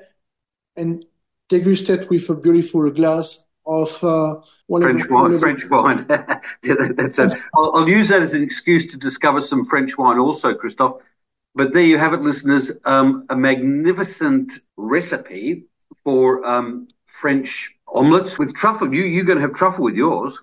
and 0.75 1.05
degustate 1.49 2.09
with 2.09 2.29
a 2.29 2.35
beautiful 2.35 2.89
glass 2.91 3.43
of 3.65 4.03
uh, 4.03 4.39
French 4.69 5.09
wine. 5.09 5.37
French 5.37 5.65
wine. 5.69 6.05
That's 6.95 7.19
a, 7.19 7.37
I'll, 7.55 7.71
I'll, 7.75 7.89
use 7.89 8.09
that 8.09 8.21
as 8.21 8.33
an 8.33 8.43
excuse 8.43 8.85
to 8.87 8.97
discover 8.97 9.41
some 9.41 9.65
French 9.65 9.97
wine 9.97 10.19
also, 10.19 10.53
Christophe. 10.53 11.01
But 11.53 11.73
there 11.73 11.83
you 11.83 11.97
have 11.97 12.13
it, 12.13 12.21
listeners. 12.21 12.71
Um, 12.85 13.25
a 13.29 13.35
magnificent 13.35 14.53
recipe 14.77 15.65
for 16.03 16.45
um, 16.45 16.87
French 17.05 17.71
omelets 17.87 18.39
with 18.39 18.55
truffle. 18.55 18.93
You, 18.93 19.03
you're 19.03 19.25
going 19.25 19.37
to 19.37 19.41
have 19.41 19.53
truffle 19.53 19.83
with 19.83 19.95
yours. 19.95 20.39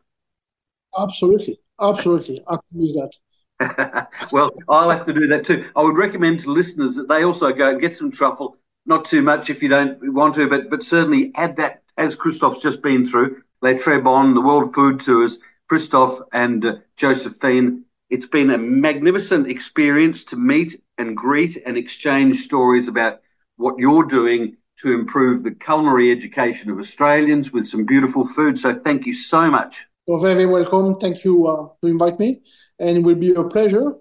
Absolutely. 0.98 1.58
Absolutely. 1.80 2.42
I 2.48 2.56
can 2.56 2.80
use 2.80 2.94
that. 2.94 4.08
well, 4.32 4.50
I'll 4.68 4.90
have 4.90 5.06
to 5.06 5.12
do 5.12 5.26
that 5.28 5.44
too. 5.44 5.68
I 5.74 5.82
would 5.82 5.96
recommend 5.96 6.40
to 6.40 6.52
listeners 6.52 6.94
that 6.96 7.08
they 7.08 7.24
also 7.24 7.52
go 7.52 7.70
and 7.70 7.80
get 7.80 7.96
some 7.96 8.10
truffle. 8.10 8.56
Not 8.86 9.04
too 9.04 9.22
much 9.22 9.50
if 9.50 9.62
you 9.62 9.68
don't 9.68 10.14
want 10.14 10.34
to, 10.36 10.48
but, 10.48 10.70
but 10.70 10.82
certainly 10.82 11.32
add 11.34 11.56
that 11.56 11.82
as 11.96 12.16
Christophe's 12.16 12.62
just 12.62 12.82
been 12.82 13.04
through. 13.04 13.42
Les 13.60 13.74
Trebon, 13.74 14.34
the 14.34 14.40
World 14.40 14.74
Food 14.74 15.00
Tours, 15.00 15.38
Christophe 15.68 16.20
and 16.32 16.64
uh, 16.64 16.76
Josephine 16.96 17.84
it's 18.10 18.26
been 18.26 18.50
a 18.50 18.58
magnificent 18.58 19.48
experience 19.48 20.24
to 20.24 20.36
meet 20.36 20.80
and 20.96 21.16
greet 21.16 21.60
and 21.66 21.76
exchange 21.76 22.36
stories 22.36 22.88
about 22.88 23.20
what 23.56 23.78
you're 23.78 24.04
doing 24.04 24.56
to 24.78 24.92
improve 24.92 25.42
the 25.42 25.50
culinary 25.50 26.10
education 26.10 26.70
of 26.70 26.78
Australians 26.78 27.52
with 27.52 27.66
some 27.66 27.84
beautiful 27.84 28.26
food. 28.26 28.58
So 28.58 28.78
thank 28.78 29.06
you 29.06 29.14
so 29.14 29.50
much. 29.50 29.84
You're 30.06 30.20
very 30.20 30.46
welcome. 30.46 30.98
Thank 30.98 31.24
you 31.24 31.46
uh, 31.46 31.68
to 31.82 31.88
invite 31.88 32.18
me. 32.18 32.40
And 32.78 32.98
it 32.98 33.00
will 33.02 33.16
be 33.16 33.34
a 33.34 33.44
pleasure 33.44 33.92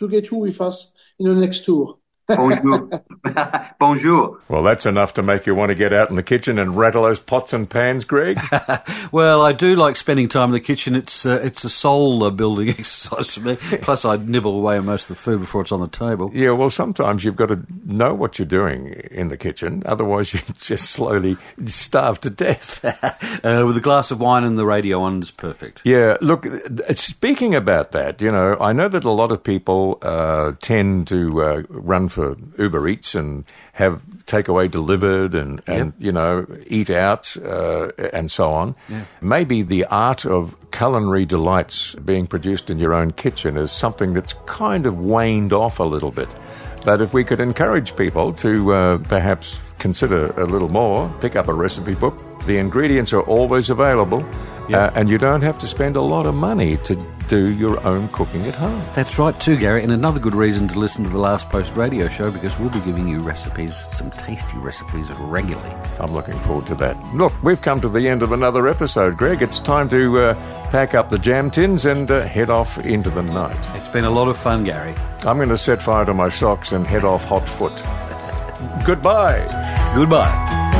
to 0.00 0.08
get 0.08 0.30
you 0.30 0.38
with 0.38 0.60
us 0.60 0.92
in 1.18 1.26
the 1.26 1.34
next 1.34 1.64
tour. 1.64 1.98
Bonjour. 2.36 2.88
Bonjour. 3.78 4.38
Well, 4.48 4.62
that's 4.62 4.86
enough 4.86 5.14
to 5.14 5.22
make 5.22 5.46
you 5.46 5.54
want 5.54 5.70
to 5.70 5.74
get 5.74 5.92
out 5.92 6.10
in 6.10 6.16
the 6.16 6.22
kitchen 6.22 6.58
and 6.58 6.76
rattle 6.76 7.02
those 7.02 7.20
pots 7.20 7.52
and 7.52 7.68
pans, 7.68 8.04
Greg. 8.04 8.40
well, 9.12 9.42
I 9.42 9.52
do 9.52 9.74
like 9.74 9.96
spending 9.96 10.28
time 10.28 10.48
in 10.48 10.52
the 10.52 10.60
kitchen. 10.60 10.94
It's 10.94 11.24
uh, 11.26 11.40
it's 11.42 11.64
a 11.64 11.70
soul 11.70 12.30
building 12.30 12.68
exercise 12.78 13.34
for 13.34 13.40
me. 13.40 13.56
Plus, 13.56 14.04
I 14.04 14.16
nibble 14.16 14.56
away 14.56 14.80
most 14.80 15.10
of 15.10 15.16
the 15.16 15.22
food 15.22 15.40
before 15.40 15.62
it's 15.62 15.72
on 15.72 15.80
the 15.80 15.88
table. 15.88 16.30
Yeah, 16.34 16.50
well, 16.52 16.70
sometimes 16.70 17.24
you've 17.24 17.36
got 17.36 17.46
to 17.46 17.64
know 17.84 18.14
what 18.14 18.38
you're 18.38 18.46
doing 18.46 18.88
in 19.10 19.28
the 19.28 19.36
kitchen. 19.36 19.82
Otherwise, 19.86 20.34
you 20.34 20.40
just 20.58 20.90
slowly 20.90 21.36
starve 21.66 22.20
to 22.22 22.30
death. 22.30 22.84
uh, 22.84 23.64
with 23.66 23.76
a 23.76 23.80
glass 23.82 24.10
of 24.10 24.20
wine 24.20 24.44
and 24.44 24.58
the 24.58 24.66
radio 24.66 25.00
on 25.00 25.22
is 25.22 25.30
perfect. 25.30 25.82
Yeah, 25.84 26.16
look, 26.20 26.46
speaking 26.94 27.54
about 27.54 27.92
that, 27.92 28.20
you 28.20 28.30
know, 28.30 28.56
I 28.60 28.72
know 28.72 28.88
that 28.88 29.04
a 29.04 29.10
lot 29.10 29.32
of 29.32 29.42
people 29.42 29.98
uh, 30.02 30.52
tend 30.60 31.08
to 31.08 31.42
uh, 31.42 31.62
run 31.68 32.08
for 32.08 32.21
Uber 32.58 32.88
Eats 32.88 33.14
and 33.14 33.44
have 33.72 34.02
takeaway 34.26 34.70
delivered 34.70 35.34
and, 35.34 35.62
and 35.66 35.92
yep. 35.92 35.94
you 35.98 36.12
know, 36.12 36.46
eat 36.66 36.90
out 36.90 37.36
uh, 37.36 37.88
and 38.12 38.30
so 38.30 38.52
on. 38.52 38.74
Yeah. 38.88 39.04
Maybe 39.20 39.62
the 39.62 39.84
art 39.86 40.24
of 40.24 40.56
culinary 40.70 41.26
delights 41.26 41.94
being 41.94 42.26
produced 42.26 42.70
in 42.70 42.78
your 42.78 42.94
own 42.94 43.12
kitchen 43.12 43.56
is 43.56 43.72
something 43.72 44.12
that's 44.12 44.34
kind 44.46 44.86
of 44.86 44.98
waned 44.98 45.52
off 45.52 45.78
a 45.78 45.84
little 45.84 46.10
bit. 46.10 46.28
But 46.84 47.00
if 47.00 47.12
we 47.12 47.24
could 47.24 47.40
encourage 47.40 47.96
people 47.96 48.32
to 48.34 48.72
uh, 48.72 48.98
perhaps 48.98 49.58
consider 49.78 50.32
a 50.40 50.44
little 50.44 50.68
more, 50.68 51.12
pick 51.20 51.36
up 51.36 51.48
a 51.48 51.54
recipe 51.54 51.94
book. 51.94 52.31
The 52.46 52.58
ingredients 52.58 53.12
are 53.12 53.22
always 53.22 53.70
available, 53.70 54.24
uh, 54.72 54.90
and 54.94 55.08
you 55.08 55.18
don't 55.18 55.42
have 55.42 55.58
to 55.58 55.66
spend 55.66 55.96
a 55.96 56.00
lot 56.00 56.26
of 56.26 56.34
money 56.34 56.76
to 56.78 56.96
do 57.28 57.52
your 57.52 57.82
own 57.86 58.08
cooking 58.08 58.44
at 58.46 58.54
home. 58.54 58.82
That's 58.94 59.18
right, 59.18 59.38
too, 59.40 59.56
Gary. 59.56 59.82
And 59.82 59.92
another 59.92 60.20
good 60.20 60.34
reason 60.34 60.68
to 60.68 60.78
listen 60.78 61.02
to 61.04 61.10
the 61.10 61.18
Last 61.18 61.48
Post 61.48 61.74
radio 61.74 62.08
show 62.08 62.30
because 62.30 62.58
we'll 62.58 62.68
be 62.70 62.80
giving 62.80 63.08
you 63.08 63.20
recipes, 63.20 63.76
some 63.76 64.10
tasty 64.12 64.58
recipes 64.58 65.10
regularly. 65.12 65.70
I'm 65.98 66.12
looking 66.12 66.38
forward 66.40 66.66
to 66.66 66.74
that. 66.76 66.96
Look, 67.14 67.32
we've 67.42 67.60
come 67.60 67.80
to 67.80 67.88
the 67.88 68.06
end 68.08 68.22
of 68.22 68.32
another 68.32 68.68
episode, 68.68 69.16
Greg. 69.16 69.40
It's 69.40 69.60
time 69.60 69.88
to 69.90 70.18
uh, 70.18 70.34
pack 70.70 70.94
up 70.94 71.10
the 71.10 71.18
jam 71.18 71.50
tins 71.50 71.86
and 71.86 72.10
uh, 72.10 72.26
head 72.26 72.50
off 72.50 72.76
into 72.84 73.10
the 73.10 73.22
night. 73.22 73.56
It's 73.76 73.88
been 73.88 74.04
a 74.04 74.10
lot 74.10 74.28
of 74.28 74.36
fun, 74.36 74.64
Gary. 74.64 74.94
I'm 75.24 75.36
going 75.38 75.48
to 75.48 75.58
set 75.58 75.80
fire 75.80 76.04
to 76.04 76.14
my 76.14 76.28
socks 76.28 76.72
and 76.72 76.86
head 76.86 77.04
off 77.04 77.24
hot 77.24 77.48
foot. 77.48 77.72
Goodbye. 78.86 79.40
Goodbye. 79.94 80.71